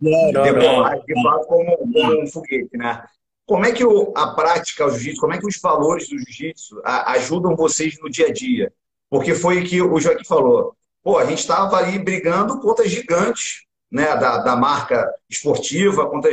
não, 0.00 0.32
não, 0.32 0.52
não. 0.52 1.04
de 1.04 1.22
fato 1.22 1.46
como, 1.48 1.76
como, 1.78 2.22
um 2.22 2.26
foguete, 2.28 2.76
né? 2.76 3.04
Como 3.44 3.66
é 3.66 3.72
que 3.72 3.84
o, 3.84 4.12
a 4.16 4.34
prática, 4.34 4.86
o 4.86 4.90
jiu-jitsu, 4.90 5.20
como 5.20 5.34
é 5.34 5.38
que 5.38 5.46
os 5.46 5.60
valores 5.60 6.08
do 6.08 6.16
jiu-jitsu 6.16 6.80
ajudam 6.84 7.56
vocês 7.56 7.98
no 8.00 8.08
dia 8.08 8.28
a 8.28 8.32
dia? 8.32 8.72
Porque 9.10 9.34
foi 9.34 9.60
o 9.60 9.64
que 9.64 9.82
o 9.82 9.98
Joaquim 9.98 10.24
falou 10.24 10.76
pô, 11.02 11.18
a 11.18 11.24
gente 11.24 11.38
estava 11.38 11.76
ali 11.76 11.98
brigando 11.98 12.60
contra 12.60 12.88
gigantes 12.88 13.64
né, 13.90 14.16
da, 14.16 14.38
da 14.38 14.56
marca 14.56 15.12
esportiva, 15.28 16.08
contra, 16.08 16.30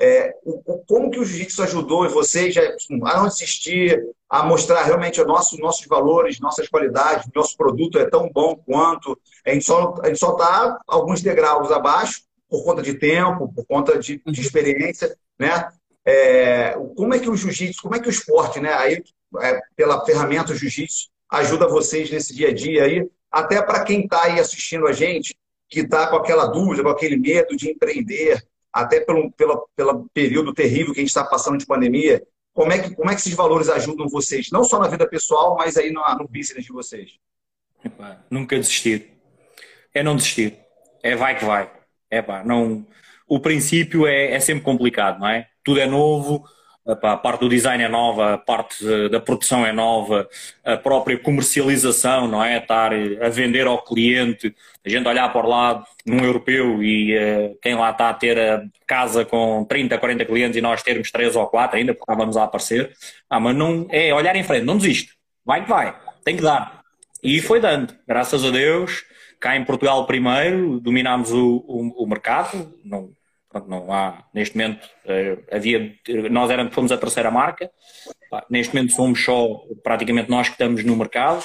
é, 0.00 0.34
o, 0.44 0.78
como 0.86 1.10
que 1.10 1.18
o 1.18 1.24
jiu-jitsu 1.24 1.62
ajudou 1.62 2.08
vocês 2.08 2.54
a 2.56 3.16
não 3.16 3.26
desistir, 3.26 4.00
a 4.28 4.44
mostrar 4.44 4.84
realmente 4.84 5.22
nosso, 5.24 5.58
nossos 5.58 5.86
valores, 5.86 6.38
nossas 6.38 6.68
qualidades, 6.68 7.28
nosso 7.34 7.56
produto 7.56 7.98
é 7.98 8.08
tão 8.08 8.30
bom 8.30 8.54
quanto. 8.54 9.18
A 9.44 9.52
gente 9.52 9.64
só 9.64 9.94
está 9.96 10.78
alguns 10.86 11.20
degraus 11.20 11.72
abaixo 11.72 12.22
por 12.48 12.64
conta 12.64 12.82
de 12.82 12.94
tempo, 12.94 13.52
por 13.52 13.66
conta 13.66 13.98
de, 13.98 14.22
de 14.24 14.40
experiência, 14.40 15.16
né? 15.38 15.68
É, 16.04 16.72
como 16.96 17.12
é 17.12 17.18
que 17.18 17.28
o 17.28 17.36
jiu-jitsu, 17.36 17.82
como 17.82 17.94
é 17.94 18.00
que 18.00 18.08
o 18.08 18.10
esporte, 18.10 18.60
né? 18.60 18.72
Aí, 18.74 19.02
é, 19.40 19.60
pela 19.76 20.04
ferramenta 20.04 20.54
jiu-jitsu, 20.54 21.08
ajuda 21.28 21.68
vocês 21.68 22.10
nesse 22.10 22.34
dia 22.34 22.48
a 22.48 22.54
dia 22.54 22.84
aí 22.84 23.06
até 23.30 23.62
para 23.62 23.84
quem 23.84 24.02
está 24.02 24.24
aí 24.24 24.40
assistindo 24.40 24.86
a 24.86 24.92
gente, 24.92 25.36
que 25.68 25.80
está 25.80 26.06
com 26.08 26.16
aquela 26.16 26.46
dúvida, 26.46 26.82
com 26.82 26.88
aquele 26.88 27.16
medo 27.16 27.56
de 27.56 27.70
empreender, 27.70 28.42
até 28.72 29.00
pelo, 29.00 29.30
pelo, 29.32 29.68
pelo 29.76 30.08
período 30.12 30.54
terrível 30.54 30.92
que 30.92 31.00
a 31.00 31.02
gente 31.02 31.10
está 31.10 31.24
passando 31.24 31.58
de 31.58 31.66
pandemia, 31.66 32.22
como 32.52 32.72
é, 32.72 32.78
que, 32.78 32.94
como 32.94 33.10
é 33.10 33.14
que 33.14 33.20
esses 33.20 33.34
valores 33.34 33.68
ajudam 33.68 34.08
vocês, 34.08 34.50
não 34.50 34.64
só 34.64 34.78
na 34.80 34.88
vida 34.88 35.08
pessoal, 35.08 35.56
mas 35.56 35.76
aí 35.76 35.90
no, 35.92 36.02
no 36.16 36.26
business 36.26 36.64
de 36.64 36.72
vocês? 36.72 37.18
nunca 38.30 38.56
desistir. 38.56 39.12
É 39.94 40.02
não 40.02 40.16
desistir. 40.16 40.58
É 41.02 41.14
vai 41.14 41.38
que 41.38 41.44
vai. 41.44 41.70
É 42.10 42.22
não... 42.44 42.86
O 43.28 43.38
princípio 43.38 44.06
é, 44.06 44.32
é 44.32 44.40
sempre 44.40 44.64
complicado, 44.64 45.20
não 45.20 45.28
é? 45.28 45.46
Tudo 45.62 45.80
é 45.80 45.86
novo, 45.86 46.44
a 46.88 47.16
parte 47.16 47.40
do 47.40 47.48
design 47.48 47.84
é 47.84 47.88
nova, 47.88 48.34
a 48.34 48.38
parte 48.38 48.82
da 49.10 49.20
produção 49.20 49.66
é 49.66 49.72
nova, 49.72 50.26
a 50.64 50.76
própria 50.76 51.18
comercialização, 51.18 52.26
não 52.26 52.42
é? 52.42 52.56
Estar 52.56 52.92
a 52.94 53.28
vender 53.28 53.66
ao 53.66 53.82
cliente, 53.84 54.54
a 54.84 54.88
gente 54.88 55.06
olhar 55.06 55.30
para 55.30 55.46
o 55.46 55.50
lado 55.50 55.84
num 56.06 56.24
europeu 56.24 56.82
e 56.82 57.14
uh, 57.14 57.58
quem 57.60 57.74
lá 57.74 57.90
está 57.90 58.08
a 58.08 58.14
ter 58.14 58.38
a 58.38 58.62
casa 58.86 59.24
com 59.24 59.66
30, 59.68 59.98
40 59.98 60.24
clientes 60.24 60.56
e 60.56 60.62
nós 60.62 60.82
termos 60.82 61.10
3 61.10 61.36
ou 61.36 61.46
4 61.46 61.76
ainda, 61.76 61.92
porque 61.92 62.10
estávamos 62.10 62.36
a 62.38 62.44
aparecer. 62.44 62.96
Ah, 63.28 63.38
mas 63.38 63.54
não, 63.54 63.86
é 63.90 64.12
olhar 64.14 64.34
em 64.34 64.42
frente, 64.42 64.64
não 64.64 64.78
desiste. 64.78 65.12
Vai 65.44 65.62
que 65.62 65.68
vai, 65.68 65.94
tem 66.24 66.36
que 66.36 66.42
dar. 66.42 66.80
E 67.22 67.40
foi 67.40 67.60
dando, 67.60 67.94
graças 68.06 68.44
a 68.44 68.50
Deus. 68.50 69.04
Cá 69.40 69.56
em 69.56 69.64
Portugal 69.64 70.04
primeiro, 70.06 70.80
dominámos 70.80 71.32
o, 71.32 71.64
o, 71.68 72.04
o 72.04 72.06
mercado, 72.08 72.74
não, 72.84 73.10
não 73.66 73.92
há, 73.92 74.24
neste 74.32 74.56
momento, 74.56 74.84
uh, 75.04 75.42
havia, 75.50 75.94
nós 76.30 76.50
éramos, 76.50 76.74
fomos 76.74 76.92
a 76.92 76.98
terceira 76.98 77.30
marca, 77.30 77.70
Pá, 78.30 78.44
neste 78.50 78.74
momento 78.74 78.92
somos 78.92 79.24
só 79.24 79.62
praticamente 79.82 80.30
nós 80.30 80.48
que 80.48 80.54
estamos 80.54 80.84
no 80.84 80.96
mercado, 80.96 81.42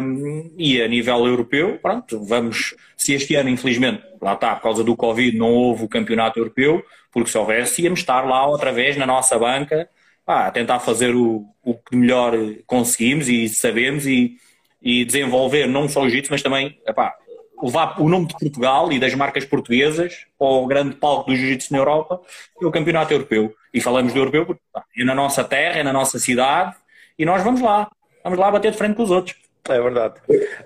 um, 0.00 0.54
e 0.56 0.80
a 0.80 0.88
nível 0.88 1.26
europeu, 1.26 1.78
pronto, 1.82 2.24
vamos, 2.24 2.74
se 2.96 3.12
este 3.12 3.34
ano, 3.34 3.50
infelizmente, 3.50 4.02
lá 4.20 4.34
está, 4.34 4.54
por 4.54 4.62
causa 4.62 4.84
do 4.84 4.96
Covid, 4.96 5.36
não 5.36 5.52
houve 5.52 5.84
o 5.84 5.88
campeonato 5.88 6.38
europeu, 6.38 6.82
porque 7.10 7.30
se 7.30 7.36
houvesse, 7.36 7.82
íamos 7.82 8.00
estar 8.00 8.22
lá 8.22 8.46
outra 8.46 8.72
vez 8.72 8.96
na 8.96 9.06
nossa 9.06 9.38
banca, 9.38 9.88
pá, 10.24 10.46
a 10.46 10.50
tentar 10.50 10.78
fazer 10.80 11.14
o, 11.14 11.44
o 11.62 11.74
que 11.74 11.96
melhor 11.96 12.32
conseguimos 12.66 13.28
e 13.28 13.48
sabemos 13.48 14.06
e, 14.06 14.36
e 14.80 15.04
desenvolver 15.04 15.66
não 15.66 15.88
só 15.88 16.02
o 16.02 16.08
jiu 16.08 16.22
mas 16.30 16.42
também, 16.42 16.78
epá, 16.86 17.14
levar 17.62 18.00
o 18.00 18.08
nome 18.08 18.26
de 18.26 18.36
Portugal 18.38 18.92
e 18.92 18.98
das 18.98 19.14
marcas 19.14 19.44
portuguesas 19.44 20.26
ao 20.38 20.66
grande 20.66 20.96
palco 20.96 21.30
do 21.30 21.36
jiu-jitsu 21.36 21.72
na 21.72 21.78
Europa 21.78 22.20
e 22.60 22.64
o 22.64 22.70
campeonato 22.70 23.12
europeu. 23.12 23.54
E 23.72 23.80
falamos 23.80 24.12
do 24.12 24.18
europeu 24.18 24.46
porque 24.46 24.62
é 24.96 25.04
na 25.04 25.14
nossa 25.14 25.44
terra, 25.44 25.78
é 25.78 25.82
na 25.82 25.92
nossa 25.92 26.18
cidade 26.18 26.74
e 27.18 27.24
nós 27.24 27.42
vamos 27.42 27.60
lá. 27.60 27.88
Vamos 28.22 28.38
lá 28.38 28.50
bater 28.50 28.72
de 28.72 28.78
frente 28.78 28.96
com 28.96 29.02
os 29.02 29.10
outros. 29.10 29.36
É 29.68 29.80
verdade. 29.80 30.14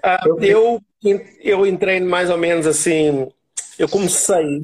Ah, 0.02 0.20
eu, 0.40 0.80
eu 1.40 1.66
entrei 1.66 2.00
mais 2.00 2.30
ou 2.30 2.38
menos 2.38 2.66
assim. 2.66 3.28
Eu 3.78 3.88
comecei. 3.88 4.62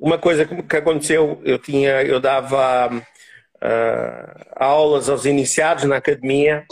Uma 0.00 0.18
coisa 0.18 0.44
que 0.44 0.76
aconteceu, 0.76 1.40
eu 1.44 1.58
tinha, 1.58 2.02
eu 2.02 2.18
dava 2.18 2.88
uh, 2.92 4.44
aulas 4.56 5.08
aos 5.08 5.24
iniciados 5.26 5.84
na 5.84 5.96
academia 5.96 6.64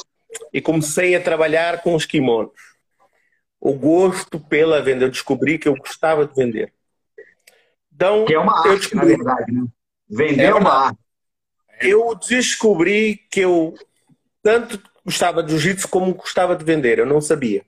e 0.53 0.61
comecei 0.61 1.15
a 1.15 1.21
trabalhar 1.21 1.81
com 1.81 1.95
os 1.95 2.05
kimonos 2.05 2.70
o 3.61 3.75
gosto 3.75 4.41
pela 4.41 4.81
venda. 4.81 5.05
Eu 5.05 5.11
descobri 5.11 5.59
que 5.59 5.69
eu 5.69 5.77
gostava 5.77 6.27
de 6.27 6.35
vender. 6.35 6.73
Então, 7.95 8.25
que 8.25 8.35
é 8.35 8.39
uma 8.39 8.59
arte, 8.59 8.79
descobri... 8.79 8.97
na 8.97 9.05
verdade, 9.05 9.53
né? 9.53 9.67
Vender 10.09 10.43
é, 10.43 10.47
é 10.47 10.55
uma 10.55 10.87
arte. 10.87 10.99
Eu 11.83 12.15
descobri 12.15 13.17
que 13.31 13.41
eu 13.41 13.75
tanto 14.43 14.83
gostava 15.05 15.43
de 15.43 15.51
jiu-jitsu 15.51 15.89
como 15.89 16.15
gostava 16.15 16.57
de 16.57 16.65
vender. 16.65 16.99
Eu 16.99 17.07
não 17.07 17.21
sabia. 17.21 17.63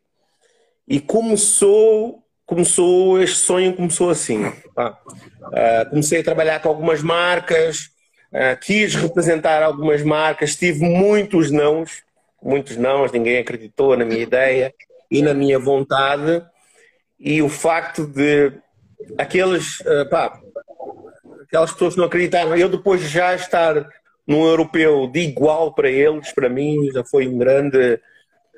E 0.89 0.99
começou, 1.01 2.23
começou 2.47 3.21
este 3.21 3.37
sonho 3.37 3.77
começou 3.77 4.11
assim. 4.11 4.47
Uh, 4.47 5.91
comecei 5.91 6.21
a 6.21 6.25
trabalhar 6.25 6.61
com 6.61 6.69
algumas 6.69 7.03
marcas, 7.03 7.91
uh, 8.33 8.59
quis 8.61 8.95
representar 8.95 9.63
algumas 9.63 10.03
marcas, 10.03 10.57
tive 10.57 10.81
muitos 10.81 11.51
nãos, 11.51 12.03
muitos 12.43 12.77
nãos, 12.77 13.13
ninguém 13.13 13.39
acreditou 13.39 13.97
na 13.97 14.05
minha 14.05 14.23
ideia 14.23 14.75
e 15.12 15.21
na 15.21 15.35
minha 15.35 15.59
vontade 15.59 16.42
e 17.21 17.42
o 17.42 17.49
facto 17.50 18.07
de 18.07 18.50
aqueles, 19.19 19.78
uh, 19.81 20.09
pá, 20.09 20.40
aquelas 21.42 21.71
pessoas 21.71 21.92
que 21.92 22.00
não 22.00 22.07
acreditaram, 22.07 22.57
eu 22.57 22.69
depois 22.69 23.02
já 23.02 23.35
estar 23.35 23.87
num 24.26 24.42
europeu 24.47 25.07
de 25.07 25.21
igual 25.21 25.75
para 25.75 25.90
eles, 25.90 26.33
para 26.33 26.49
mim 26.49 26.90
já 26.95 27.04
foi 27.04 27.28
um 27.28 27.37
grande, 27.37 28.00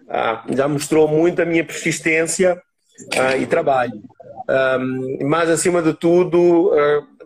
uh, 0.03 0.57
já 0.57 0.69
mostrou 0.69 1.09
muito 1.09 1.43
a 1.43 1.45
minha 1.45 1.65
persistência 1.65 2.55
uh, 2.55 3.37
e 3.37 3.47
trabalho. 3.47 4.01
Um, 4.49 5.27
mas 5.27 5.51
acima 5.51 5.83
de 5.83 5.93
tudo, 5.93 6.71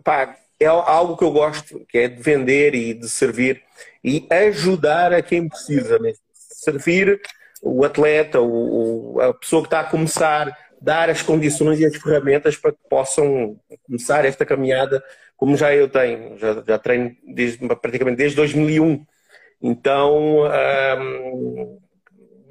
pá, 0.03 0.35
é 0.59 0.65
algo 0.65 1.15
que 1.15 1.23
eu 1.23 1.31
gosto, 1.31 1.85
que 1.87 1.99
é 1.99 2.07
de 2.07 2.21
vender 2.21 2.73
e 2.73 2.93
de 2.95 3.07
servir 3.07 3.61
e 4.03 4.25
ajudar 4.29 5.13
a 5.13 5.21
quem 5.21 5.47
precisa 5.47 5.99
mesmo. 5.99 6.23
Servir 6.33 7.21
o 7.61 7.83
atleta, 7.83 8.39
o, 8.41 9.19
a 9.21 9.33
pessoa 9.33 9.61
que 9.61 9.67
está 9.67 9.81
a 9.81 9.85
começar, 9.85 10.55
dar 10.81 11.09
as 11.09 11.21
condições 11.21 11.79
e 11.79 11.85
as 11.85 11.95
ferramentas 11.95 12.55
para 12.55 12.71
que 12.71 12.79
possam 12.89 13.57
começar 13.83 14.25
esta 14.25 14.45
caminhada, 14.45 15.03
como 15.35 15.57
já 15.57 15.73
eu 15.73 15.89
tenho, 15.89 16.37
já, 16.37 16.63
já 16.65 16.77
treino 16.77 17.15
desde, 17.23 17.67
praticamente 17.75 18.17
desde 18.17 18.35
2001. 18.35 19.05
Então, 19.61 20.43
um, 20.97 21.79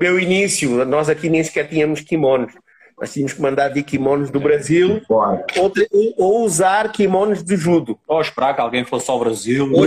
meu 0.00 0.21
início, 0.21 0.85
nós 0.85 1.09
aqui 1.09 1.29
nem 1.29 1.43
sequer 1.43 1.69
tínhamos 1.69 2.00
kimonos. 2.00 2.53
Nós 2.99 3.12
tínhamos 3.12 3.33
que 3.33 3.41
mandar 3.41 3.69
vir 3.69 3.85
kimonos 3.85 4.29
do 4.31 4.41
Brasil 4.41 5.00
ou, 5.09 5.73
ou, 6.17 6.45
usar 6.45 6.91
kimonos 6.91 7.45
de 7.45 7.57
judo. 7.57 7.99
Ou 8.09 8.21
esperar 8.21 8.55
que 8.55 8.61
alguém 8.61 8.85
fosse 8.85 9.09
ao 9.09 9.21
Brasil. 9.21 9.73
Ou 9.73 9.87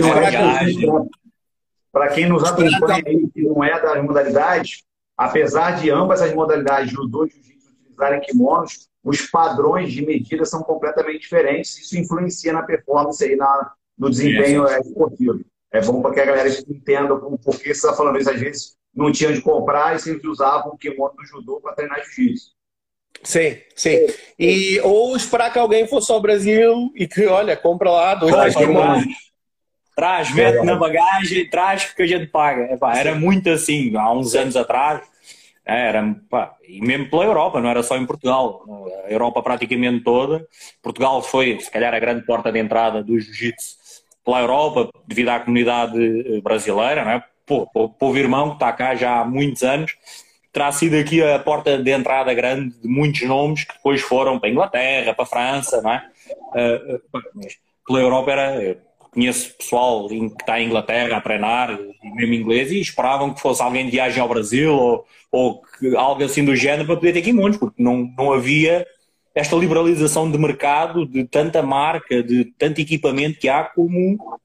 Para 1.92 2.08
quem 2.08 2.26
nos 2.26 2.42
acompanha 2.42 3.02
e 3.06 3.42
não 3.42 3.62
é 3.62 3.78
das 3.78 4.02
modalidades, 4.02 4.82
apesar 5.24 5.80
de 5.80 5.90
ambas 5.90 6.20
as 6.22 6.34
modalidades, 6.34 6.90
judo 6.90 7.26
e 7.26 7.30
jiu-jitsu, 7.30 7.70
utilizarem 7.70 8.20
kimonos, 8.20 8.88
os 9.04 9.22
padrões 9.22 9.92
de 9.92 10.04
medida 10.04 10.44
são 10.44 10.62
completamente 10.62 11.20
diferentes. 11.20 11.78
Isso 11.78 11.98
influencia 11.98 12.52
na 12.52 12.62
performance 12.62 13.24
e 13.24 13.36
na, 13.36 13.72
no 13.98 14.08
desempenho 14.08 14.66
é, 14.66 14.80
esportivo. 14.80 15.40
É 15.72 15.80
bom 15.80 16.00
para 16.02 16.14
que 16.14 16.20
a 16.20 16.24
galera 16.24 16.48
entenda 16.48 17.14
o 17.14 17.38
porquê 17.38 17.74
você 17.74 17.86
está 17.86 17.94
falando 17.94 18.18
isso. 18.18 18.30
Às 18.30 18.40
vezes 18.40 18.76
não 18.94 19.10
tinha 19.10 19.30
onde 19.30 19.40
comprar 19.40 19.96
e 19.96 19.98
sempre 19.98 20.28
usavam 20.28 20.72
o 20.72 20.78
kimono 20.78 21.14
do 21.14 21.24
judô 21.24 21.60
para 21.60 21.74
treinar 21.74 22.02
jiu-jitsu. 22.04 22.52
Sim, 23.22 23.58
sim. 23.76 24.06
E, 24.38 24.80
ou 24.80 25.16
esperar 25.16 25.52
que 25.52 25.58
alguém 25.58 25.86
fosse 25.86 26.10
ao 26.10 26.20
Brasil 26.20 26.90
e 26.94 27.06
que, 27.06 27.26
olha, 27.26 27.56
compra 27.56 27.90
lá 27.90 28.14
dois, 28.14 28.34
três 28.34 28.56
kimonos. 28.56 29.04
Traz, 29.94 30.34
mete 30.34 30.64
na 30.64 30.74
bagagem, 30.74 31.48
traz 31.50 31.84
porque 31.84 32.02
a 32.02 32.06
gente 32.06 32.26
paga. 32.26 32.72
Epá, 32.72 32.96
era 32.96 33.14
muito 33.14 33.50
assim, 33.50 33.94
há 33.96 34.10
uns 34.10 34.34
anos 34.34 34.56
atrás. 34.56 35.02
É, 35.64 35.88
era, 35.88 36.16
pá, 36.28 36.56
e 36.66 36.80
mesmo 36.80 37.08
pela 37.08 37.24
Europa, 37.24 37.60
não 37.60 37.68
era 37.70 37.82
só 37.82 37.96
em 37.96 38.04
Portugal. 38.06 38.64
A 39.06 39.10
Europa 39.10 39.42
praticamente 39.42 40.02
toda. 40.02 40.46
Portugal 40.82 41.22
foi, 41.22 41.58
se 41.60 41.70
calhar, 41.70 41.94
a 41.94 42.00
grande 42.00 42.26
porta 42.26 42.50
de 42.50 42.58
entrada 42.58 43.02
do 43.02 43.18
jiu-jitsu 43.18 43.76
pela 44.24 44.40
Europa, 44.40 44.88
devido 45.06 45.30
à 45.30 45.40
comunidade 45.40 45.98
eh, 45.98 46.40
brasileira, 46.40 47.04
não 47.04 47.10
é? 47.12 47.24
Pô, 47.44 47.66
povo 47.66 48.16
irmão 48.16 48.50
que 48.50 48.54
está 48.54 48.72
cá 48.72 48.94
já 48.94 49.20
há 49.20 49.24
muitos 49.24 49.64
anos 49.64 49.96
terá 50.52 50.70
sido 50.70 50.96
aqui 50.96 51.22
a 51.22 51.38
porta 51.38 51.78
de 51.78 51.90
entrada 51.90 52.32
grande 52.34 52.78
de 52.80 52.86
muitos 52.86 53.22
nomes 53.22 53.64
que 53.64 53.72
depois 53.72 54.02
foram 54.02 54.38
para 54.38 54.48
a 54.48 54.52
Inglaterra, 54.52 55.14
para 55.14 55.24
a 55.24 55.26
França, 55.26 55.80
não 55.80 55.92
é? 55.92 56.04
Uh, 56.54 57.00
pela 57.86 58.00
Europa 58.00 58.30
era. 58.30 58.76
Conheço 59.12 59.54
pessoal 59.56 60.08
que 60.08 60.14
está 60.40 60.58
em 60.58 60.66
Inglaterra 60.66 61.18
a 61.18 61.20
treinar, 61.20 61.78
mesmo 62.02 62.32
inglês, 62.32 62.72
e 62.72 62.80
esperavam 62.80 63.34
que 63.34 63.40
fosse 63.40 63.62
alguém 63.62 63.84
de 63.84 63.90
viagem 63.90 64.22
ao 64.22 64.28
Brasil 64.28 64.74
ou, 64.74 65.04
ou 65.30 65.62
que, 65.78 65.94
algo 65.94 66.24
assim 66.24 66.42
do 66.42 66.56
género 66.56 66.86
para 66.86 66.96
poder 66.96 67.12
ter 67.12 67.20
kimonos, 67.20 67.58
porque 67.58 67.82
não, 67.82 68.10
não 68.16 68.32
havia 68.32 68.86
esta 69.34 69.54
liberalização 69.54 70.30
de 70.30 70.38
mercado, 70.38 71.06
de 71.06 71.24
tanta 71.24 71.62
marca, 71.62 72.22
de 72.22 72.46
tanto 72.58 72.80
equipamento 72.80 73.38
que 73.38 73.50
há 73.50 73.64
como, 73.64 74.38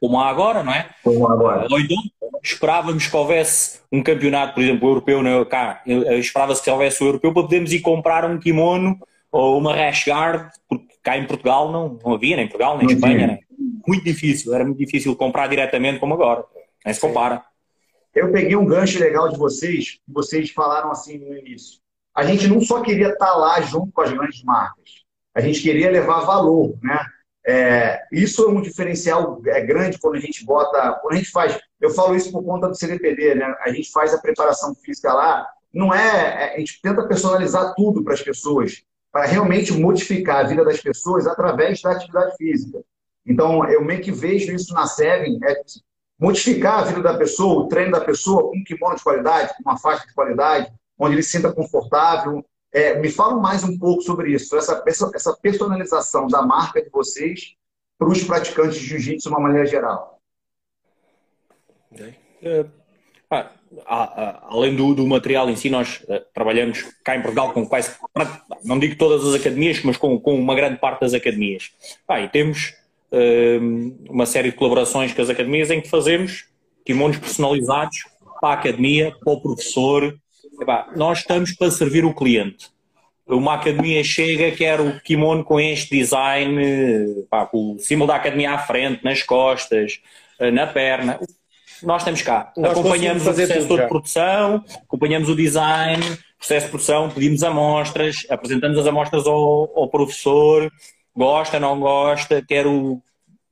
como 0.00 0.20
há 0.20 0.28
agora, 0.28 0.62
não 0.62 0.72
é? 0.72 0.88
Como 1.02 1.26
agora. 1.26 1.66
Ou 1.68 1.80
então 1.80 1.96
esperávamos 2.42 3.06
que 3.06 3.16
houvesse 3.16 3.80
um 3.90 4.02
campeonato, 4.02 4.54
por 4.54 4.62
exemplo, 4.62 4.88
europeu, 4.88 5.22
né? 5.22 5.44
cá, 5.46 5.82
esperava-se 5.86 6.62
que 6.62 6.70
houvesse 6.70 7.02
o 7.02 7.06
europeu 7.06 7.32
para 7.32 7.42
podermos 7.42 7.72
ir 7.72 7.80
comprar 7.80 8.24
um 8.24 8.38
kimono 8.38 8.98
ou 9.32 9.58
uma 9.58 9.74
rash 9.74 10.06
guard, 10.06 10.50
porque 10.68 10.86
cá 11.02 11.16
em 11.16 11.26
Portugal 11.26 11.72
não, 11.72 11.98
não 12.04 12.14
havia, 12.14 12.36
nem 12.36 12.44
em 12.44 12.48
Portugal, 12.48 12.78
nem 12.78 12.86
em 12.86 12.92
Espanha, 12.92 13.26
né? 13.26 13.38
Muito 13.86 14.04
difícil, 14.04 14.54
era 14.54 14.64
muito 14.64 14.78
difícil 14.78 15.14
comprar 15.16 15.48
diretamente 15.48 16.00
como 16.00 16.14
agora, 16.14 16.44
nem 16.84 16.94
se 16.94 17.00
compara. 17.00 17.44
Eu 18.14 18.30
peguei 18.30 18.54
um 18.54 18.64
gancho 18.64 18.98
legal 19.00 19.28
de 19.28 19.36
vocês, 19.36 19.92
que 19.92 20.12
vocês 20.12 20.50
falaram 20.50 20.90
assim 20.90 21.18
no 21.18 21.36
início. 21.36 21.80
A 22.14 22.24
gente 22.24 22.46
não 22.46 22.60
só 22.60 22.80
queria 22.80 23.08
estar 23.08 23.34
lá 23.34 23.60
junto 23.60 23.90
com 23.92 24.02
as 24.02 24.12
grandes 24.12 24.42
marcas, 24.44 25.04
a 25.34 25.40
gente 25.40 25.60
queria 25.60 25.90
levar 25.90 26.20
valor, 26.20 26.78
né? 26.80 27.04
É, 27.46 28.02
isso 28.10 28.42
é 28.44 28.48
um 28.48 28.62
diferencial 28.62 29.42
é, 29.46 29.60
grande 29.60 29.98
quando 29.98 30.14
a 30.14 30.20
gente 30.20 30.44
bota, 30.46 30.92
quando 31.02 31.14
a 31.14 31.16
gente 31.16 31.30
faz. 31.30 31.58
Eu 31.80 31.90
falo 31.90 32.14
isso 32.14 32.30
por 32.30 32.42
conta 32.42 32.68
do 32.68 32.74
CDPD, 32.74 33.34
né? 33.34 33.54
A 33.60 33.70
gente 33.70 33.90
faz 33.90 34.14
a 34.14 34.18
preparação 34.18 34.74
física 34.76 35.12
lá, 35.12 35.46
não 35.72 35.92
é, 35.92 36.52
é 36.52 36.54
a 36.54 36.58
gente 36.58 36.80
tenta 36.80 37.06
personalizar 37.06 37.74
tudo 37.74 38.02
para 38.02 38.14
as 38.14 38.22
pessoas, 38.22 38.82
para 39.12 39.26
realmente 39.26 39.72
modificar 39.72 40.44
a 40.44 40.48
vida 40.48 40.64
das 40.64 40.80
pessoas 40.80 41.26
através 41.26 41.82
da 41.82 41.90
atividade 41.90 42.36
física. 42.36 42.80
Então, 43.26 43.68
eu 43.68 43.84
meio 43.84 44.02
que 44.02 44.12
vejo 44.12 44.52
isso 44.52 44.72
na 44.74 44.86
Seven, 44.86 45.38
é 45.44 45.62
modificar 46.18 46.80
a 46.80 46.84
vida 46.84 47.02
da 47.02 47.16
pessoa, 47.16 47.64
o 47.64 47.68
treino 47.68 47.92
da 47.92 48.00
pessoa 48.00 48.42
com 48.44 48.58
um 48.58 48.64
kimono 48.64 48.96
de 48.96 49.02
qualidade, 49.02 49.54
com 49.56 49.68
uma 49.68 49.78
faixa 49.78 50.06
de 50.06 50.14
qualidade, 50.14 50.72
onde 50.98 51.14
ele 51.14 51.22
se 51.22 51.30
sinta 51.30 51.52
confortável, 51.52 52.44
é, 52.72 52.98
me 52.98 53.08
fala 53.08 53.40
mais 53.40 53.62
um 53.62 53.78
pouco 53.78 54.02
sobre 54.02 54.32
isso, 54.32 54.56
essa, 54.56 54.82
essa 54.86 55.36
personalização 55.40 56.26
da 56.26 56.42
marca 56.42 56.82
de 56.82 56.90
vocês 56.90 57.54
para 57.96 58.08
os 58.08 58.22
praticantes 58.24 58.78
de 58.78 58.86
jiu-jitsu 58.86 59.28
de 59.28 59.34
uma 59.34 59.40
maneira 59.40 59.66
geral. 59.66 60.20
É, 62.42 62.66
ah, 63.86 64.40
além 64.48 64.74
do, 64.74 64.94
do, 64.94 65.06
material 65.06 65.48
em 65.48 65.56
si, 65.56 65.70
nós 65.70 66.04
uh, 66.08 66.20
trabalhamos 66.32 66.82
cá 67.04 67.16
em 67.16 67.22
Portugal 67.22 67.52
com 67.52 67.66
quase, 67.66 67.96
não 68.64 68.78
digo 68.78 68.96
todas 68.96 69.26
as 69.26 69.40
academias, 69.40 69.82
mas 69.82 69.96
com, 69.96 70.18
com 70.18 70.34
uma 70.34 70.54
grande 70.54 70.78
parte 70.78 71.00
das 71.00 71.14
academias. 71.14 71.70
Ah, 72.06 72.20
e 72.20 72.28
temos 72.28 72.74
uma 74.08 74.26
série 74.26 74.50
de 74.50 74.56
colaborações 74.56 75.12
com 75.12 75.22
as 75.22 75.30
academias 75.30 75.70
em 75.70 75.80
que 75.80 75.88
fazemos 75.88 76.46
kimonos 76.84 77.16
personalizados 77.18 77.96
para 78.40 78.50
a 78.50 78.54
academia, 78.54 79.12
para 79.22 79.32
o 79.32 79.40
professor, 79.40 80.14
Epá, 80.60 80.88
nós 80.94 81.18
estamos 81.18 81.52
para 81.52 81.70
servir 81.70 82.04
o 82.04 82.14
cliente. 82.14 82.68
Uma 83.26 83.54
academia 83.54 84.04
chega, 84.04 84.54
quer 84.54 84.80
o 84.80 85.00
kimono 85.00 85.42
com 85.42 85.58
este 85.58 85.98
design, 85.98 87.24
pá, 87.30 87.46
com 87.46 87.74
o 87.74 87.78
símbolo 87.78 88.08
da 88.08 88.16
academia 88.16 88.52
à 88.52 88.58
frente, 88.58 89.02
nas 89.02 89.22
costas, 89.22 90.00
eh, 90.38 90.50
na 90.50 90.66
perna. 90.66 91.18
Nós 91.82 92.02
estamos 92.02 92.22
cá. 92.22 92.52
Nós 92.56 92.72
acompanhamos 92.72 93.22
o 93.22 93.34
processo 93.34 93.68
de 93.68 93.86
produção, 93.88 94.64
acompanhamos 94.84 95.28
o 95.28 95.34
design, 95.34 96.02
processo 96.38 96.66
de 96.66 96.70
produção, 96.70 97.10
pedimos 97.10 97.42
amostras, 97.42 98.26
apresentamos 98.28 98.78
as 98.78 98.86
amostras 98.86 99.26
ao, 99.26 99.72
ao 99.74 99.88
professor, 99.88 100.70
gosta, 101.16 101.60
não 101.60 101.78
gosta, 101.78 102.42
quer 102.46 102.66
o 102.66 103.00